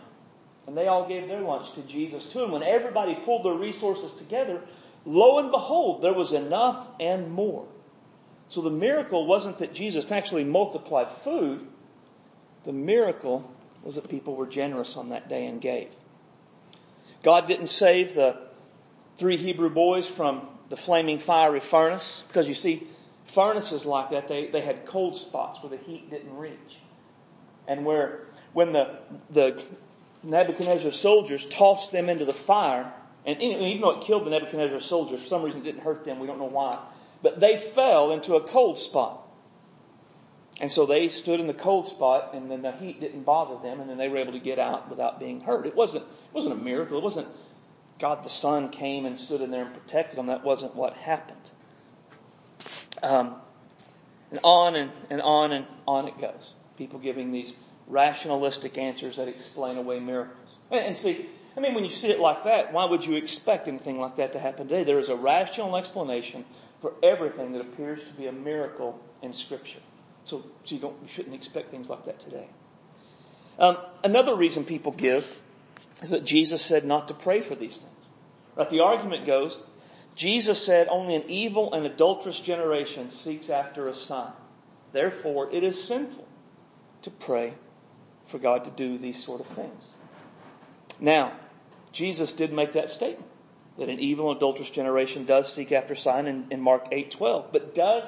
And 0.66 0.76
they 0.76 0.88
all 0.88 1.08
gave 1.08 1.26
their 1.26 1.40
lunch 1.40 1.72
to 1.72 1.82
Jesus 1.82 2.26
too. 2.26 2.44
And 2.44 2.52
when 2.52 2.62
everybody 2.62 3.14
pulled 3.14 3.44
their 3.44 3.54
resources 3.54 4.12
together, 4.18 4.60
lo 5.06 5.38
and 5.38 5.50
behold, 5.50 6.02
there 6.02 6.12
was 6.12 6.32
enough 6.32 6.86
and 7.00 7.30
more. 7.30 7.66
So 8.50 8.62
the 8.62 8.70
miracle 8.70 9.26
wasn't 9.26 9.58
that 9.58 9.74
Jesus 9.74 10.10
actually 10.10 10.42
multiplied 10.42 11.08
food. 11.22 11.64
The 12.64 12.72
miracle 12.72 13.48
was 13.84 13.94
that 13.94 14.08
people 14.08 14.34
were 14.34 14.46
generous 14.46 14.96
on 14.96 15.10
that 15.10 15.28
day 15.28 15.46
and 15.46 15.60
gave. 15.60 15.88
God 17.22 17.46
didn't 17.46 17.68
save 17.68 18.14
the 18.14 18.36
three 19.18 19.36
Hebrew 19.36 19.70
boys 19.70 20.08
from 20.08 20.48
the 20.68 20.76
flaming 20.76 21.20
fiery 21.20 21.60
furnace 21.60 22.24
because 22.26 22.48
you 22.48 22.54
see, 22.54 22.88
furnaces 23.26 23.86
like 23.86 24.10
that, 24.10 24.26
they, 24.26 24.48
they 24.48 24.62
had 24.62 24.84
cold 24.84 25.16
spots 25.16 25.62
where 25.62 25.70
the 25.70 25.84
heat 25.84 26.10
didn't 26.10 26.36
reach. 26.36 26.78
And 27.68 27.84
where, 27.84 28.26
when 28.52 28.72
the, 28.72 28.98
the 29.30 29.62
Nebuchadnezzar 30.24 30.90
soldiers 30.90 31.46
tossed 31.46 31.92
them 31.92 32.08
into 32.08 32.24
the 32.24 32.32
fire, 32.32 32.92
and 33.24 33.40
even 33.40 33.80
though 33.80 34.00
it 34.00 34.06
killed 34.06 34.26
the 34.26 34.30
Nebuchadnezzar 34.30 34.80
soldiers, 34.80 35.22
for 35.22 35.28
some 35.28 35.42
reason 35.44 35.60
it 35.60 35.64
didn't 35.64 35.82
hurt 35.82 36.04
them, 36.04 36.18
we 36.18 36.26
don't 36.26 36.40
know 36.40 36.46
why. 36.46 36.80
But 37.22 37.40
they 37.40 37.56
fell 37.56 38.12
into 38.12 38.34
a 38.34 38.40
cold 38.40 38.78
spot. 38.78 39.26
And 40.60 40.70
so 40.70 40.84
they 40.84 41.08
stood 41.08 41.40
in 41.40 41.46
the 41.46 41.54
cold 41.54 41.86
spot 41.86 42.34
and 42.34 42.50
then 42.50 42.62
the 42.62 42.72
heat 42.72 43.00
didn't 43.00 43.22
bother 43.22 43.56
them 43.62 43.80
and 43.80 43.88
then 43.88 43.96
they 43.96 44.08
were 44.08 44.18
able 44.18 44.32
to 44.32 44.40
get 44.40 44.58
out 44.58 44.90
without 44.90 45.18
being 45.18 45.40
hurt. 45.40 45.66
It 45.66 45.74
wasn't, 45.74 46.04
it 46.04 46.34
wasn't 46.34 46.60
a 46.60 46.62
miracle. 46.62 46.98
It 46.98 47.02
wasn't 47.02 47.28
God 47.98 48.24
the 48.24 48.30
Son 48.30 48.68
came 48.68 49.06
and 49.06 49.18
stood 49.18 49.40
in 49.40 49.50
there 49.50 49.64
and 49.64 49.74
protected 49.74 50.18
them. 50.18 50.26
That 50.26 50.44
wasn't 50.44 50.74
what 50.74 50.94
happened. 50.94 51.38
Um, 53.02 53.36
and 54.30 54.40
on 54.44 54.76
and, 54.76 54.90
and 55.08 55.22
on 55.22 55.52
and 55.52 55.66
on 55.86 56.08
it 56.08 56.18
goes. 56.20 56.52
People 56.76 56.98
giving 56.98 57.32
these 57.32 57.54
rationalistic 57.86 58.76
answers 58.76 59.16
that 59.16 59.28
explain 59.28 59.78
away 59.78 59.98
miracles. 59.98 60.56
And, 60.70 60.84
and 60.84 60.96
see, 60.96 61.26
I 61.56 61.60
mean, 61.60 61.74
when 61.74 61.84
you 61.84 61.90
see 61.90 62.08
it 62.08 62.20
like 62.20 62.44
that, 62.44 62.72
why 62.72 62.84
would 62.84 63.04
you 63.04 63.16
expect 63.16 63.66
anything 63.66 63.98
like 63.98 64.16
that 64.16 64.34
to 64.34 64.38
happen 64.38 64.68
today? 64.68 64.84
There 64.84 64.98
is 64.98 65.08
a 65.08 65.16
rational 65.16 65.76
explanation 65.76 66.44
for 66.80 66.94
everything 67.02 67.52
that 67.52 67.60
appears 67.60 68.02
to 68.02 68.12
be 68.14 68.26
a 68.26 68.32
miracle 68.32 68.98
in 69.22 69.32
Scripture. 69.32 69.80
So, 70.24 70.44
so 70.64 70.74
you, 70.74 70.80
you 70.80 71.08
shouldn't 71.08 71.34
expect 71.34 71.70
things 71.70 71.88
like 71.88 72.06
that 72.06 72.20
today. 72.20 72.48
Um, 73.58 73.76
another 74.02 74.34
reason 74.34 74.64
people 74.64 74.92
give 74.92 75.40
is 76.02 76.10
that 76.10 76.24
Jesus 76.24 76.62
said 76.62 76.84
not 76.84 77.08
to 77.08 77.14
pray 77.14 77.40
for 77.40 77.54
these 77.54 77.78
things. 77.78 78.10
Right? 78.56 78.70
The 78.70 78.80
argument 78.80 79.26
goes, 79.26 79.60
Jesus 80.14 80.64
said 80.64 80.88
only 80.88 81.14
an 81.14 81.24
evil 81.28 81.72
and 81.74 81.86
adulterous 81.86 82.40
generation 82.40 83.10
seeks 83.10 83.50
after 83.50 83.88
a 83.88 83.94
sign. 83.94 84.32
Therefore, 84.92 85.50
it 85.52 85.62
is 85.62 85.82
sinful 85.82 86.26
to 87.02 87.10
pray 87.10 87.54
for 88.26 88.38
God 88.38 88.64
to 88.64 88.70
do 88.70 88.98
these 88.98 89.22
sort 89.22 89.40
of 89.40 89.46
things. 89.48 89.84
Now, 90.98 91.32
Jesus 91.92 92.32
did 92.32 92.52
make 92.52 92.72
that 92.72 92.90
statement 92.90 93.29
that 93.80 93.88
an 93.88 93.98
evil 93.98 94.28
and 94.28 94.36
adulterous 94.36 94.68
generation 94.68 95.24
does 95.24 95.50
seek 95.50 95.72
after 95.72 95.94
sign 95.94 96.26
in, 96.26 96.46
in 96.50 96.60
Mark 96.60 96.90
8:12. 96.92 97.46
But 97.50 97.74
does 97.74 98.04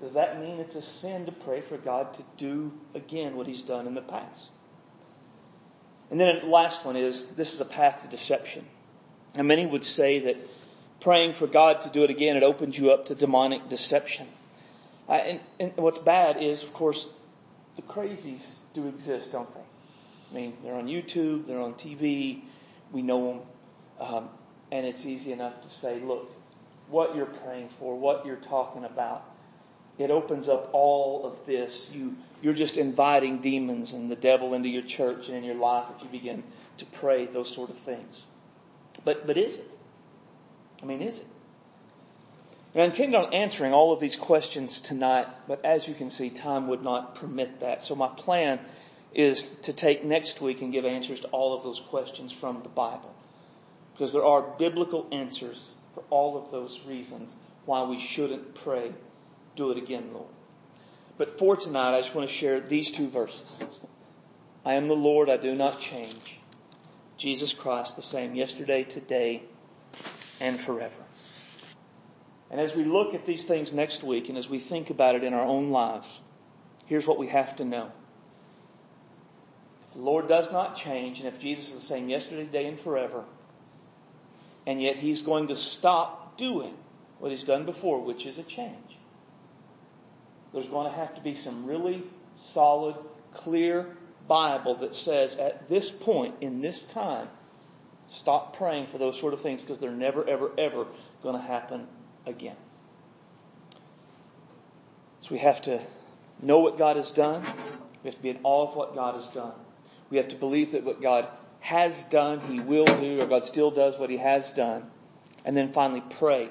does 0.00 0.12
that 0.12 0.38
mean 0.38 0.60
it's 0.60 0.76
a 0.76 0.82
sin 0.82 1.24
to 1.26 1.32
pray 1.32 1.62
for 1.62 1.78
God 1.78 2.12
to 2.14 2.22
do 2.36 2.70
again 2.94 3.34
what 3.34 3.46
he's 3.46 3.62
done 3.62 3.86
in 3.86 3.94
the 3.94 4.02
past? 4.02 4.50
And 6.10 6.20
then 6.20 6.40
the 6.40 6.46
last 6.46 6.84
one 6.84 6.96
is 6.96 7.24
this 7.34 7.54
is 7.54 7.62
a 7.62 7.64
path 7.64 8.02
to 8.02 8.08
deception. 8.08 8.66
And 9.34 9.48
many 9.48 9.64
would 9.64 9.84
say 9.84 10.20
that 10.20 10.36
praying 11.00 11.32
for 11.34 11.46
God 11.46 11.82
to 11.82 11.88
do 11.88 12.04
it 12.04 12.10
again, 12.10 12.36
it 12.36 12.42
opens 12.42 12.78
you 12.78 12.92
up 12.92 13.06
to 13.06 13.14
demonic 13.14 13.70
deception. 13.70 14.26
Uh, 15.08 15.12
and, 15.12 15.40
and 15.58 15.76
what's 15.76 15.98
bad 15.98 16.42
is, 16.42 16.62
of 16.62 16.74
course, 16.74 17.08
the 17.76 17.82
crazies 17.82 18.44
do 18.74 18.86
exist, 18.88 19.32
don't 19.32 19.48
they? 19.54 19.60
I 20.30 20.34
mean, 20.34 20.56
they're 20.62 20.74
on 20.74 20.88
YouTube, 20.88 21.46
they're 21.46 21.60
on 21.60 21.74
TV, 21.74 22.42
we 22.92 23.02
know 23.02 23.32
them. 23.32 23.40
Um, 24.00 24.28
and 24.72 24.86
it's 24.86 25.06
easy 25.06 25.32
enough 25.32 25.60
to 25.62 25.70
say, 25.70 26.00
look, 26.00 26.30
what 26.88 27.14
you're 27.14 27.26
praying 27.26 27.68
for, 27.78 27.96
what 27.96 28.26
you're 28.26 28.36
talking 28.36 28.84
about, 28.84 29.24
it 29.98 30.10
opens 30.10 30.48
up 30.48 30.70
all 30.72 31.26
of 31.26 31.44
this. 31.44 31.90
You, 31.92 32.16
you're 32.42 32.54
just 32.54 32.76
inviting 32.76 33.38
demons 33.38 33.92
and 33.92 34.10
the 34.10 34.16
devil 34.16 34.54
into 34.54 34.68
your 34.68 34.82
church 34.82 35.28
and 35.28 35.36
in 35.36 35.44
your 35.44 35.56
life 35.56 35.84
if 35.96 36.02
you 36.02 36.08
begin 36.08 36.42
to 36.78 36.86
pray 36.86 37.26
those 37.26 37.52
sort 37.52 37.70
of 37.70 37.78
things. 37.78 38.22
But, 39.04 39.26
but 39.26 39.36
is 39.36 39.56
it? 39.56 39.70
I 40.82 40.86
mean, 40.86 41.02
is 41.02 41.18
it? 41.18 41.26
And 42.72 42.82
I 42.82 42.86
intend 42.86 43.14
on 43.16 43.34
answering 43.34 43.72
all 43.72 43.92
of 43.92 44.00
these 44.00 44.16
questions 44.16 44.80
tonight, 44.80 45.26
but 45.48 45.64
as 45.64 45.88
you 45.88 45.94
can 45.94 46.10
see, 46.10 46.30
time 46.30 46.68
would 46.68 46.82
not 46.82 47.16
permit 47.16 47.60
that. 47.60 47.82
So 47.82 47.94
my 47.96 48.08
plan 48.08 48.60
is 49.12 49.50
to 49.62 49.72
take 49.72 50.04
next 50.04 50.40
week 50.40 50.62
and 50.62 50.72
give 50.72 50.84
answers 50.84 51.20
to 51.20 51.28
all 51.28 51.56
of 51.56 51.64
those 51.64 51.80
questions 51.80 52.30
from 52.30 52.62
the 52.62 52.68
Bible. 52.68 53.12
Because 54.00 54.14
there 54.14 54.24
are 54.24 54.40
biblical 54.40 55.06
answers 55.12 55.68
for 55.92 56.02
all 56.08 56.38
of 56.38 56.50
those 56.50 56.80
reasons 56.86 57.34
why 57.66 57.82
we 57.82 57.98
shouldn't 57.98 58.54
pray, 58.54 58.92
do 59.56 59.72
it 59.72 59.76
again, 59.76 60.14
Lord. 60.14 60.30
But 61.18 61.38
for 61.38 61.54
tonight, 61.54 61.94
I 61.94 62.00
just 62.00 62.14
want 62.14 62.26
to 62.26 62.34
share 62.34 62.60
these 62.60 62.90
two 62.90 63.10
verses. 63.10 63.60
I 64.64 64.72
am 64.72 64.88
the 64.88 64.96
Lord, 64.96 65.28
I 65.28 65.36
do 65.36 65.54
not 65.54 65.80
change. 65.80 66.38
Jesus 67.18 67.52
Christ, 67.52 67.96
the 67.96 68.00
same 68.00 68.34
yesterday, 68.34 68.84
today, 68.84 69.42
and 70.40 70.58
forever. 70.58 71.04
And 72.50 72.58
as 72.58 72.74
we 72.74 72.84
look 72.84 73.12
at 73.12 73.26
these 73.26 73.44
things 73.44 73.74
next 73.74 74.02
week 74.02 74.30
and 74.30 74.38
as 74.38 74.48
we 74.48 74.60
think 74.60 74.88
about 74.88 75.14
it 75.14 75.24
in 75.24 75.34
our 75.34 75.44
own 75.44 75.72
lives, 75.72 76.20
here's 76.86 77.06
what 77.06 77.18
we 77.18 77.26
have 77.26 77.54
to 77.56 77.66
know. 77.66 77.92
If 79.84 79.92
the 79.92 80.00
Lord 80.00 80.26
does 80.26 80.50
not 80.50 80.74
change, 80.74 81.18
and 81.18 81.28
if 81.28 81.38
Jesus 81.38 81.68
is 81.68 81.74
the 81.74 81.80
same 81.80 82.08
yesterday, 82.08 82.46
today, 82.46 82.64
and 82.64 82.80
forever, 82.80 83.26
and 84.70 84.80
yet 84.80 84.94
He's 84.94 85.22
going 85.22 85.48
to 85.48 85.56
stop 85.56 86.38
doing 86.38 86.72
what 87.18 87.32
He's 87.32 87.42
done 87.42 87.66
before, 87.66 88.00
which 88.00 88.24
is 88.24 88.38
a 88.38 88.44
change, 88.44 88.96
there's 90.52 90.68
going 90.68 90.88
to 90.88 90.96
have 90.96 91.12
to 91.16 91.20
be 91.20 91.34
some 91.34 91.66
really 91.66 92.04
solid, 92.36 92.94
clear 93.32 93.96
Bible 94.28 94.76
that 94.76 94.94
says 94.94 95.34
at 95.38 95.68
this 95.68 95.90
point, 95.90 96.36
in 96.40 96.60
this 96.60 96.84
time, 96.84 97.26
stop 98.06 98.56
praying 98.56 98.86
for 98.86 98.98
those 98.98 99.18
sort 99.18 99.34
of 99.34 99.40
things 99.40 99.60
because 99.60 99.80
they're 99.80 99.90
never, 99.90 100.28
ever, 100.28 100.52
ever 100.56 100.86
going 101.24 101.34
to 101.34 101.42
happen 101.42 101.88
again. 102.24 102.56
So 105.18 105.30
we 105.32 105.38
have 105.38 105.62
to 105.62 105.80
know 106.40 106.60
what 106.60 106.78
God 106.78 106.94
has 106.94 107.10
done. 107.10 107.42
We 108.04 108.08
have 108.08 108.14
to 108.14 108.22
be 108.22 108.30
in 108.30 108.38
awe 108.44 108.68
of 108.68 108.76
what 108.76 108.94
God 108.94 109.16
has 109.16 109.26
done. 109.30 109.52
We 110.10 110.18
have 110.18 110.28
to 110.28 110.36
believe 110.36 110.72
that 110.72 110.84
what 110.84 111.02
God 111.02 111.26
has 111.60 112.02
done, 112.04 112.40
He 112.40 112.60
will 112.60 112.84
do, 112.84 113.20
or 113.20 113.26
God 113.26 113.44
still 113.44 113.70
does 113.70 113.98
what 113.98 114.10
He 114.10 114.16
has 114.16 114.52
done. 114.52 114.90
And 115.44 115.56
then 115.56 115.72
finally 115.72 116.02
pray 116.10 116.48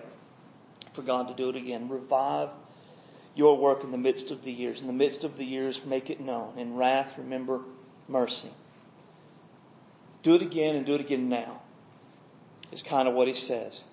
for 0.93 1.01
God 1.01 1.27
to 1.27 1.33
do 1.33 1.49
it 1.49 1.55
again. 1.55 1.89
Revive 1.89 2.49
your 3.35 3.57
work 3.57 3.83
in 3.83 3.91
the 3.91 3.97
midst 3.97 4.31
of 4.31 4.43
the 4.43 4.51
years. 4.51 4.81
In 4.81 4.87
the 4.87 4.93
midst 4.93 5.23
of 5.23 5.37
the 5.37 5.45
years, 5.45 5.83
make 5.85 6.09
it 6.09 6.19
known. 6.19 6.57
In 6.57 6.75
wrath, 6.75 7.13
remember 7.17 7.61
mercy. 8.07 8.49
Do 10.23 10.35
it 10.35 10.41
again 10.41 10.75
and 10.75 10.85
do 10.85 10.95
it 10.95 11.01
again 11.01 11.29
now, 11.29 11.61
is 12.71 12.83
kind 12.83 13.07
of 13.07 13.13
what 13.13 13.27
He 13.27 13.33
says. 13.33 13.83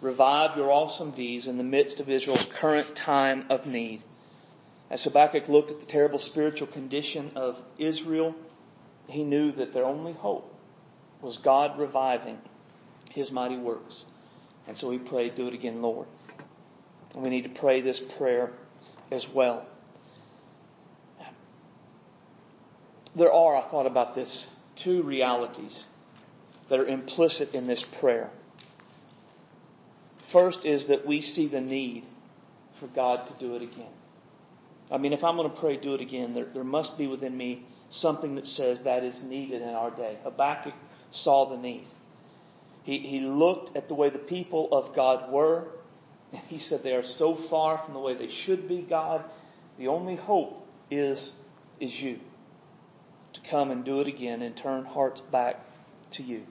Revive 0.00 0.56
your 0.56 0.70
awesome 0.70 1.10
deeds 1.10 1.46
in 1.46 1.58
the 1.58 1.64
midst 1.64 2.00
of 2.00 2.08
Israel's 2.08 2.44
current 2.44 2.94
time 2.94 3.44
of 3.50 3.66
need. 3.66 4.02
As 4.90 5.04
Habakkuk 5.04 5.48
looked 5.48 5.70
at 5.70 5.80
the 5.80 5.86
terrible 5.86 6.18
spiritual 6.18 6.66
condition 6.66 7.32
of 7.36 7.60
Israel, 7.78 8.34
he 9.08 9.24
knew 9.24 9.52
that 9.52 9.72
their 9.72 9.84
only 9.84 10.12
hope 10.12 10.52
was 11.22 11.38
God 11.38 11.78
reviving 11.78 12.38
his 13.10 13.32
mighty 13.32 13.56
works. 13.56 14.06
And 14.66 14.76
so 14.76 14.88
we 14.88 14.98
prayed, 14.98 15.34
do 15.34 15.48
it 15.48 15.54
again, 15.54 15.82
Lord. 15.82 16.06
And 17.14 17.22
we 17.22 17.30
need 17.30 17.42
to 17.42 17.60
pray 17.60 17.80
this 17.80 18.00
prayer 18.00 18.52
as 19.10 19.28
well. 19.28 19.66
There 23.16 23.32
are, 23.32 23.56
I 23.56 23.62
thought 23.62 23.86
about 23.86 24.14
this, 24.14 24.46
two 24.76 25.02
realities 25.02 25.84
that 26.68 26.78
are 26.78 26.86
implicit 26.86 27.54
in 27.54 27.66
this 27.66 27.82
prayer. 27.82 28.30
First 30.28 30.64
is 30.64 30.86
that 30.86 31.04
we 31.04 31.20
see 31.20 31.48
the 31.48 31.60
need 31.60 32.04
for 32.78 32.86
God 32.86 33.26
to 33.26 33.32
do 33.34 33.56
it 33.56 33.62
again. 33.62 33.90
I 34.92 34.98
mean, 34.98 35.12
if 35.12 35.24
I'm 35.24 35.36
going 35.36 35.50
to 35.50 35.56
pray, 35.56 35.76
do 35.76 35.94
it 35.94 36.00
again, 36.00 36.34
there, 36.34 36.44
there 36.44 36.64
must 36.64 36.96
be 36.96 37.08
within 37.08 37.36
me 37.36 37.64
something 37.90 38.36
that 38.36 38.46
says 38.46 38.82
that 38.82 39.02
is 39.02 39.20
needed 39.22 39.62
in 39.62 39.68
our 39.68 39.90
day. 39.90 40.16
Habakkuk 40.22 40.74
saw 41.10 41.46
the 41.46 41.56
need. 41.56 41.86
He, 42.82 42.98
he 42.98 43.20
looked 43.20 43.76
at 43.76 43.88
the 43.88 43.94
way 43.94 44.10
the 44.10 44.18
people 44.18 44.68
of 44.72 44.94
God 44.94 45.30
were, 45.30 45.64
and 46.32 46.42
he 46.48 46.58
said, 46.58 46.82
They 46.82 46.94
are 46.94 47.02
so 47.02 47.34
far 47.34 47.78
from 47.78 47.94
the 47.94 48.00
way 48.00 48.14
they 48.14 48.28
should 48.28 48.68
be, 48.68 48.82
God. 48.82 49.24
The 49.78 49.88
only 49.88 50.16
hope 50.16 50.66
is, 50.90 51.34
is 51.78 52.00
you 52.00 52.20
to 53.32 53.40
come 53.42 53.70
and 53.70 53.84
do 53.84 54.00
it 54.00 54.06
again 54.06 54.42
and 54.42 54.56
turn 54.56 54.84
hearts 54.84 55.20
back 55.20 55.60
to 56.12 56.22
you. 56.22 56.44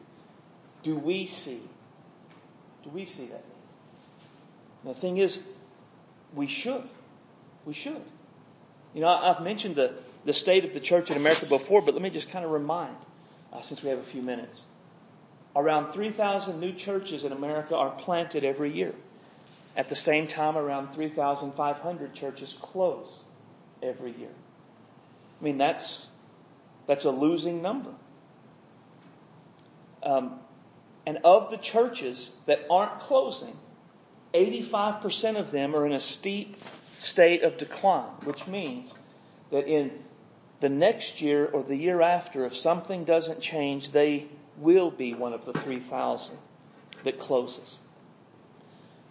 Do 0.83 0.95
we 0.95 1.25
see? 1.25 1.61
Do 2.83 2.89
we 2.89 3.05
see 3.05 3.27
that? 3.27 3.43
the 4.85 4.93
thing 4.93 5.17
is, 5.17 5.37
we 6.33 6.47
should. 6.47 6.83
We 7.65 7.73
should. 7.73 8.01
You 8.93 9.01
know, 9.01 9.09
I've 9.09 9.41
mentioned 9.41 9.75
the, 9.75 9.93
the 10.25 10.33
state 10.33 10.65
of 10.65 10.73
the 10.73 10.79
church 10.79 11.11
in 11.11 11.17
America 11.17 11.45
before, 11.45 11.81
but 11.81 11.93
let 11.93 12.01
me 12.01 12.09
just 12.09 12.29
kind 12.29 12.45
of 12.45 12.51
remind, 12.51 12.95
uh, 13.53 13.61
since 13.61 13.83
we 13.83 13.89
have 13.89 13.99
a 13.99 14.03
few 14.03 14.21
minutes. 14.21 14.63
Around 15.55 15.93
3,000 15.93 16.59
new 16.59 16.73
churches 16.73 17.23
in 17.23 17.31
America 17.31 17.75
are 17.75 17.91
planted 17.91 18.43
every 18.43 18.71
year. 18.71 18.93
At 19.75 19.89
the 19.89 19.95
same 19.95 20.27
time, 20.27 20.57
around 20.57 20.93
3,500 20.93 22.13
churches 22.13 22.55
close 22.61 23.21
every 23.81 24.11
year. 24.11 24.31
I 25.39 25.43
mean, 25.43 25.57
that's, 25.57 26.07
that's 26.87 27.05
a 27.05 27.11
losing 27.11 27.61
number. 27.61 27.91
Um, 30.03 30.39
and 31.05 31.19
of 31.23 31.49
the 31.49 31.57
churches 31.57 32.29
that 32.45 32.65
aren't 32.69 32.99
closing, 32.99 33.57
85% 34.33 35.37
of 35.37 35.51
them 35.51 35.75
are 35.75 35.85
in 35.85 35.93
a 35.93 35.99
steep 35.99 36.57
state 36.97 37.43
of 37.43 37.57
decline, 37.57 38.11
which 38.23 38.45
means 38.47 38.93
that 39.51 39.67
in 39.67 39.91
the 40.59 40.69
next 40.69 41.21
year 41.21 41.45
or 41.45 41.63
the 41.63 41.75
year 41.75 42.01
after, 42.01 42.45
if 42.45 42.55
something 42.55 43.05
doesn't 43.05 43.41
change, 43.41 43.91
they 43.91 44.27
will 44.57 44.91
be 44.91 45.13
one 45.13 45.33
of 45.33 45.45
the 45.45 45.53
3,000 45.53 46.37
that 47.03 47.19
closes. 47.19 47.77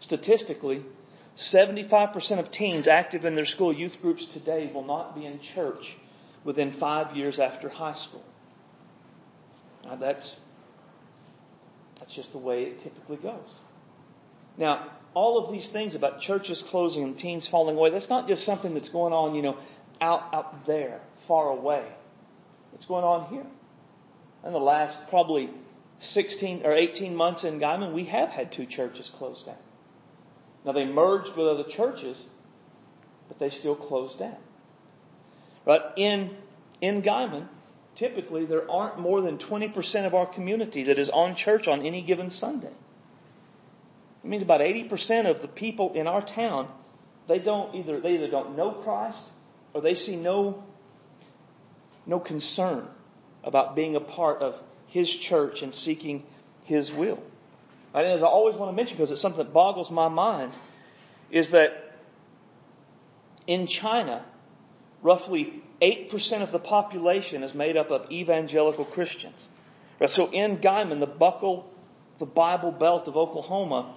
Statistically, 0.00 0.84
75% 1.36 2.38
of 2.38 2.50
teens 2.50 2.86
active 2.86 3.24
in 3.24 3.34
their 3.34 3.44
school 3.44 3.72
youth 3.72 4.00
groups 4.02 4.26
today 4.26 4.70
will 4.72 4.84
not 4.84 5.14
be 5.14 5.24
in 5.24 5.40
church 5.40 5.96
within 6.44 6.72
five 6.72 7.16
years 7.16 7.38
after 7.38 7.68
high 7.68 7.92
school. 7.92 8.24
Now 9.84 9.96
that's, 9.96 10.38
that's 11.98 12.12
just 12.12 12.32
the 12.32 12.38
way 12.38 12.64
it 12.64 12.82
typically 12.82 13.16
goes. 13.16 13.54
Now, 14.56 14.90
all 15.14 15.38
of 15.38 15.52
these 15.52 15.68
things 15.68 15.94
about 15.94 16.20
churches 16.20 16.62
closing 16.62 17.04
and 17.04 17.16
teens 17.16 17.46
falling 17.46 17.76
away, 17.76 17.90
that's 17.90 18.10
not 18.10 18.28
just 18.28 18.44
something 18.44 18.74
that's 18.74 18.88
going 18.88 19.12
on, 19.12 19.34
you 19.34 19.42
know, 19.42 19.56
out, 20.00 20.28
out 20.32 20.66
there, 20.66 21.00
far 21.28 21.50
away. 21.50 21.84
What's 22.72 22.86
going 22.86 23.04
on 23.04 23.26
here. 23.26 23.46
In 24.44 24.52
the 24.52 24.60
last 24.60 25.08
probably 25.10 25.50
16 26.00 26.62
or 26.64 26.72
18 26.72 27.14
months 27.14 27.44
in 27.44 27.60
Guymon, 27.60 27.92
we 27.92 28.04
have 28.04 28.30
had 28.30 28.50
two 28.50 28.66
churches 28.66 29.08
closed 29.08 29.46
down. 29.46 29.56
Now 30.64 30.72
they 30.72 30.84
merged 30.84 31.36
with 31.36 31.46
other 31.46 31.64
churches, 31.64 32.26
but 33.28 33.38
they 33.38 33.50
still 33.50 33.76
closed 33.76 34.18
down. 34.18 34.36
But 35.64 35.94
in, 35.96 36.34
in 36.80 37.02
Guymon, 37.02 37.46
typically 37.94 38.46
there 38.46 38.70
aren't 38.70 38.98
more 38.98 39.20
than 39.20 39.38
20% 39.38 40.06
of 40.06 40.14
our 40.14 40.26
community 40.26 40.84
that 40.84 40.98
is 40.98 41.10
on 41.10 41.34
church 41.34 41.68
on 41.68 41.84
any 41.84 42.00
given 42.00 42.30
Sunday. 42.30 42.72
It 44.24 44.28
means 44.28 44.42
about 44.42 44.60
80% 44.60 45.28
of 45.28 45.42
the 45.42 45.48
people 45.48 45.92
in 45.94 46.06
our 46.06 46.22
town, 46.22 46.68
they 47.26 47.38
don't 47.38 47.74
either, 47.74 48.00
they 48.00 48.14
either 48.14 48.28
don't 48.28 48.56
know 48.56 48.70
Christ 48.70 49.20
or 49.74 49.80
they 49.80 49.94
see 49.94 50.16
no, 50.16 50.64
no 52.08 52.18
concern 52.18 52.88
about 53.44 53.76
being 53.76 53.94
a 53.94 54.00
part 54.00 54.42
of 54.42 54.60
His 54.88 55.14
church 55.14 55.62
and 55.62 55.72
seeking 55.72 56.24
His 56.64 56.92
will. 56.92 57.22
And 57.94 58.06
as 58.06 58.22
I 58.22 58.26
always 58.26 58.56
want 58.56 58.72
to 58.72 58.76
mention, 58.76 58.96
because 58.96 59.10
it's 59.10 59.20
something 59.20 59.44
that 59.44 59.52
boggles 59.52 59.90
my 59.90 60.08
mind, 60.08 60.52
is 61.30 61.50
that 61.50 61.96
in 63.46 63.66
China, 63.66 64.24
roughly 65.02 65.62
8% 65.80 66.42
of 66.42 66.50
the 66.50 66.58
population 66.58 67.42
is 67.42 67.54
made 67.54 67.76
up 67.76 67.90
of 67.90 68.10
evangelical 68.10 68.84
Christians. 68.84 69.46
So 70.06 70.30
in 70.30 70.58
Guymon, 70.58 71.00
the 71.00 71.06
buckle, 71.06 71.70
the 72.18 72.26
Bible 72.26 72.72
belt 72.72 73.08
of 73.08 73.16
Oklahoma, 73.16 73.94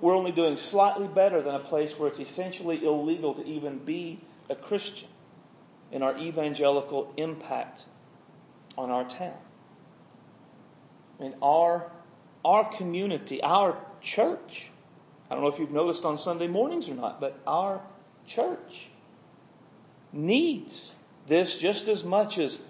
we're 0.00 0.14
only 0.14 0.32
doing 0.32 0.56
slightly 0.56 1.06
better 1.06 1.42
than 1.42 1.54
a 1.54 1.60
place 1.60 1.92
where 1.98 2.08
it's 2.08 2.20
essentially 2.20 2.84
illegal 2.84 3.34
to 3.34 3.44
even 3.44 3.78
be 3.78 4.20
a 4.48 4.54
Christian 4.54 5.08
in 5.92 6.02
our 6.02 6.16
evangelical 6.18 7.12
impact 7.16 7.84
on 8.76 8.90
our 8.90 9.04
town. 9.04 9.36
I 11.18 11.22
mean, 11.22 11.34
our, 11.42 11.90
our 12.44 12.64
community, 12.76 13.42
our 13.42 13.76
church, 14.00 14.70
I 15.30 15.34
don't 15.34 15.44
know 15.44 15.50
if 15.50 15.58
you've 15.58 15.70
noticed 15.70 16.04
on 16.04 16.18
Sunday 16.18 16.48
mornings 16.48 16.88
or 16.88 16.94
not, 16.94 17.20
but 17.20 17.38
our 17.46 17.80
church 18.26 18.88
needs 20.12 20.92
this 21.26 21.56
just 21.56 21.88
as 21.88 22.04
much 22.04 22.38
as 22.38 22.60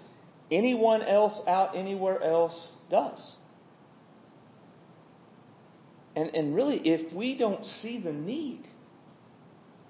anyone 0.51 1.01
else 1.01 1.41
out 1.47 1.75
anywhere 1.75 2.21
else 2.21 2.71
does. 2.89 3.33
And, 6.15 6.33
and 6.33 6.55
really, 6.55 6.77
if 6.77 7.11
we 7.11 7.35
don't 7.35 7.65
see 7.65 7.97
the 7.97 8.13
need 8.13 8.63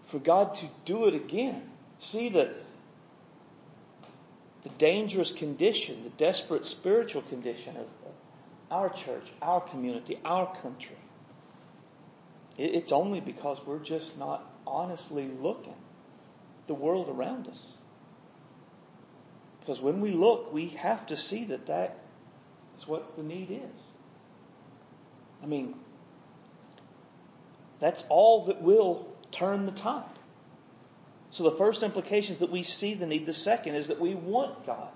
for 0.07 0.19
God 0.19 0.55
to 0.55 0.67
do 0.83 1.07
it 1.07 1.13
again, 1.13 1.61
see 1.99 2.29
the, 2.29 2.51
the 4.65 4.69
dangerous 4.79 5.31
condition, 5.31 6.03
the 6.03 6.09
desperate 6.09 6.65
spiritual 6.65 7.21
condition 7.21 7.77
of 7.77 7.85
our 8.71 8.89
church, 8.89 9.31
our 9.39 9.61
community, 9.61 10.19
our 10.25 10.51
country. 10.61 10.97
It's 12.57 12.91
only 12.91 13.19
because 13.19 13.61
we're 13.63 13.77
just 13.77 14.17
not 14.17 14.43
honestly 14.65 15.29
looking 15.39 15.75
the 16.65 16.73
world 16.73 17.09
around 17.09 17.47
us. 17.47 17.63
Because 19.59 19.81
when 19.81 20.01
we 20.01 20.11
look, 20.11 20.51
we 20.51 20.69
have 20.69 21.05
to 21.07 21.17
see 21.17 21.45
that 21.45 21.67
that 21.67 21.99
is 22.75 22.87
what 22.87 23.15
the 23.17 23.23
need 23.23 23.51
is. 23.51 23.81
I 25.43 25.45
mean, 25.45 25.75
that's 27.79 28.03
all 28.09 28.45
that 28.45 28.63
will 28.63 29.07
turn 29.31 29.67
the 29.67 29.71
tide. 29.73 30.14
So 31.35 31.43
the 31.43 31.51
first 31.51 31.83
implication 31.83 32.31
is 32.31 32.39
that 32.39 32.49
we 32.49 32.63
see 32.63 32.93
the 32.93 33.05
need. 33.05 33.25
The 33.25 33.33
second 33.33 33.75
is 33.75 33.89
that 33.89 33.99
we 33.99 34.15
want 34.15 34.65
God 34.65 34.87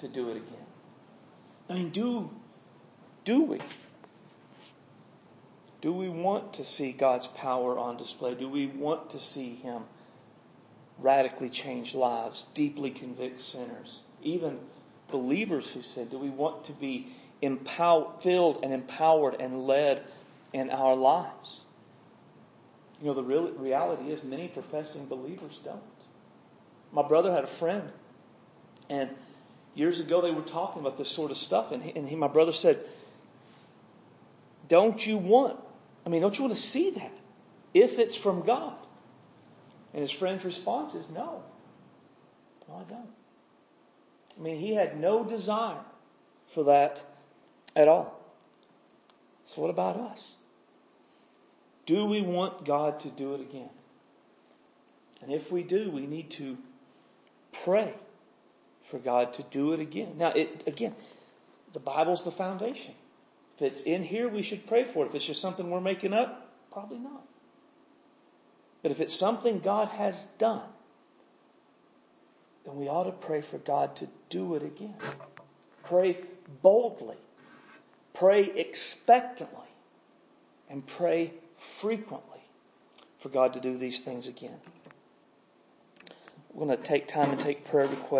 to 0.00 0.08
do 0.08 0.28
it 0.30 0.36
again. 0.38 0.66
I 1.68 1.74
mean, 1.74 1.90
do, 1.90 2.28
do 3.24 3.44
we? 3.44 3.60
Do 5.80 5.92
we 5.92 6.08
want 6.08 6.54
to 6.54 6.64
see 6.64 6.90
God's 6.90 7.28
power 7.28 7.78
on 7.78 7.98
display? 7.98 8.34
Do 8.34 8.48
we 8.48 8.66
want 8.66 9.10
to 9.10 9.20
see 9.20 9.54
Him 9.54 9.84
radically 10.98 11.50
change 11.50 11.94
lives, 11.94 12.46
deeply 12.52 12.90
convict 12.90 13.40
sinners, 13.40 14.00
even 14.24 14.58
believers 15.08 15.70
who 15.70 15.82
sin? 15.82 16.08
Do 16.08 16.18
we 16.18 16.30
want 16.30 16.64
to 16.64 16.72
be 16.72 17.14
empowered, 17.42 18.20
filled 18.24 18.64
and 18.64 18.72
empowered 18.72 19.36
and 19.38 19.68
led 19.68 20.02
in 20.52 20.70
our 20.70 20.96
lives? 20.96 21.60
You 23.00 23.06
know, 23.06 23.14
the 23.14 23.22
real 23.22 23.50
reality 23.52 24.10
is 24.10 24.22
many 24.22 24.48
professing 24.48 25.06
believers 25.06 25.58
don't. 25.64 25.80
My 26.92 27.02
brother 27.02 27.32
had 27.32 27.44
a 27.44 27.48
friend, 27.48 27.88
and 28.88 29.08
years 29.74 30.00
ago 30.00 30.20
they 30.20 30.30
were 30.30 30.42
talking 30.42 30.80
about 30.80 30.98
this 30.98 31.08
sort 31.08 31.30
of 31.30 31.36
stuff, 31.38 31.72
and, 31.72 31.82
he, 31.82 31.92
and 31.96 32.08
he, 32.08 32.16
my 32.16 32.28
brother 32.28 32.52
said, 32.52 32.80
Don't 34.68 35.04
you 35.06 35.16
want, 35.16 35.58
I 36.04 36.08
mean, 36.10 36.20
don't 36.20 36.36
you 36.36 36.44
want 36.44 36.54
to 36.56 36.60
see 36.60 36.90
that 36.90 37.12
if 37.72 37.98
it's 37.98 38.16
from 38.16 38.42
God? 38.42 38.76
And 39.92 40.02
his 40.02 40.10
friend's 40.10 40.44
response 40.44 40.94
is, 40.94 41.08
No. 41.10 41.42
No, 42.68 42.76
I 42.76 42.90
don't. 42.90 43.08
I 44.38 44.42
mean, 44.42 44.60
he 44.60 44.74
had 44.74 45.00
no 45.00 45.24
desire 45.24 45.80
for 46.54 46.64
that 46.64 47.02
at 47.74 47.88
all. 47.88 48.20
So, 49.46 49.62
what 49.62 49.70
about 49.70 49.96
us? 49.96 50.34
Do 51.90 52.04
we 52.04 52.22
want 52.22 52.64
God 52.64 53.00
to 53.00 53.08
do 53.08 53.34
it 53.34 53.40
again? 53.40 53.68
And 55.22 55.32
if 55.32 55.50
we 55.50 55.64
do, 55.64 55.90
we 55.90 56.06
need 56.06 56.30
to 56.30 56.56
pray 57.64 57.92
for 58.92 59.00
God 59.00 59.34
to 59.34 59.42
do 59.50 59.72
it 59.72 59.80
again. 59.80 60.12
Now, 60.16 60.28
it, 60.28 60.62
again, 60.68 60.94
the 61.72 61.80
Bible's 61.80 62.22
the 62.22 62.30
foundation. 62.30 62.94
If 63.56 63.62
it's 63.62 63.82
in 63.82 64.04
here, 64.04 64.28
we 64.28 64.44
should 64.44 64.68
pray 64.68 64.84
for 64.84 65.04
it. 65.04 65.08
If 65.08 65.16
it's 65.16 65.24
just 65.24 65.40
something 65.40 65.68
we're 65.68 65.80
making 65.80 66.12
up, 66.12 66.48
probably 66.70 67.00
not. 67.00 67.24
But 68.84 68.92
if 68.92 69.00
it's 69.00 69.12
something 69.12 69.58
God 69.58 69.88
has 69.88 70.22
done, 70.38 70.62
then 72.66 72.76
we 72.76 72.86
ought 72.86 73.06
to 73.10 73.26
pray 73.26 73.40
for 73.40 73.58
God 73.58 73.96
to 73.96 74.06
do 74.28 74.54
it 74.54 74.62
again. 74.62 74.94
Pray 75.82 76.18
boldly. 76.62 77.18
Pray 78.14 78.44
expectantly. 78.44 79.66
And 80.68 80.86
pray 80.86 81.32
frequently 81.60 82.40
for 83.18 83.28
God 83.28 83.52
to 83.54 83.60
do 83.60 83.76
these 83.76 84.00
things 84.00 84.26
again. 84.26 84.58
We're 86.52 86.66
going 86.66 86.76
to 86.76 86.82
take 86.82 87.06
time 87.06 87.30
and 87.30 87.38
take 87.38 87.64
prayer 87.64 87.86
requests. 87.86 88.18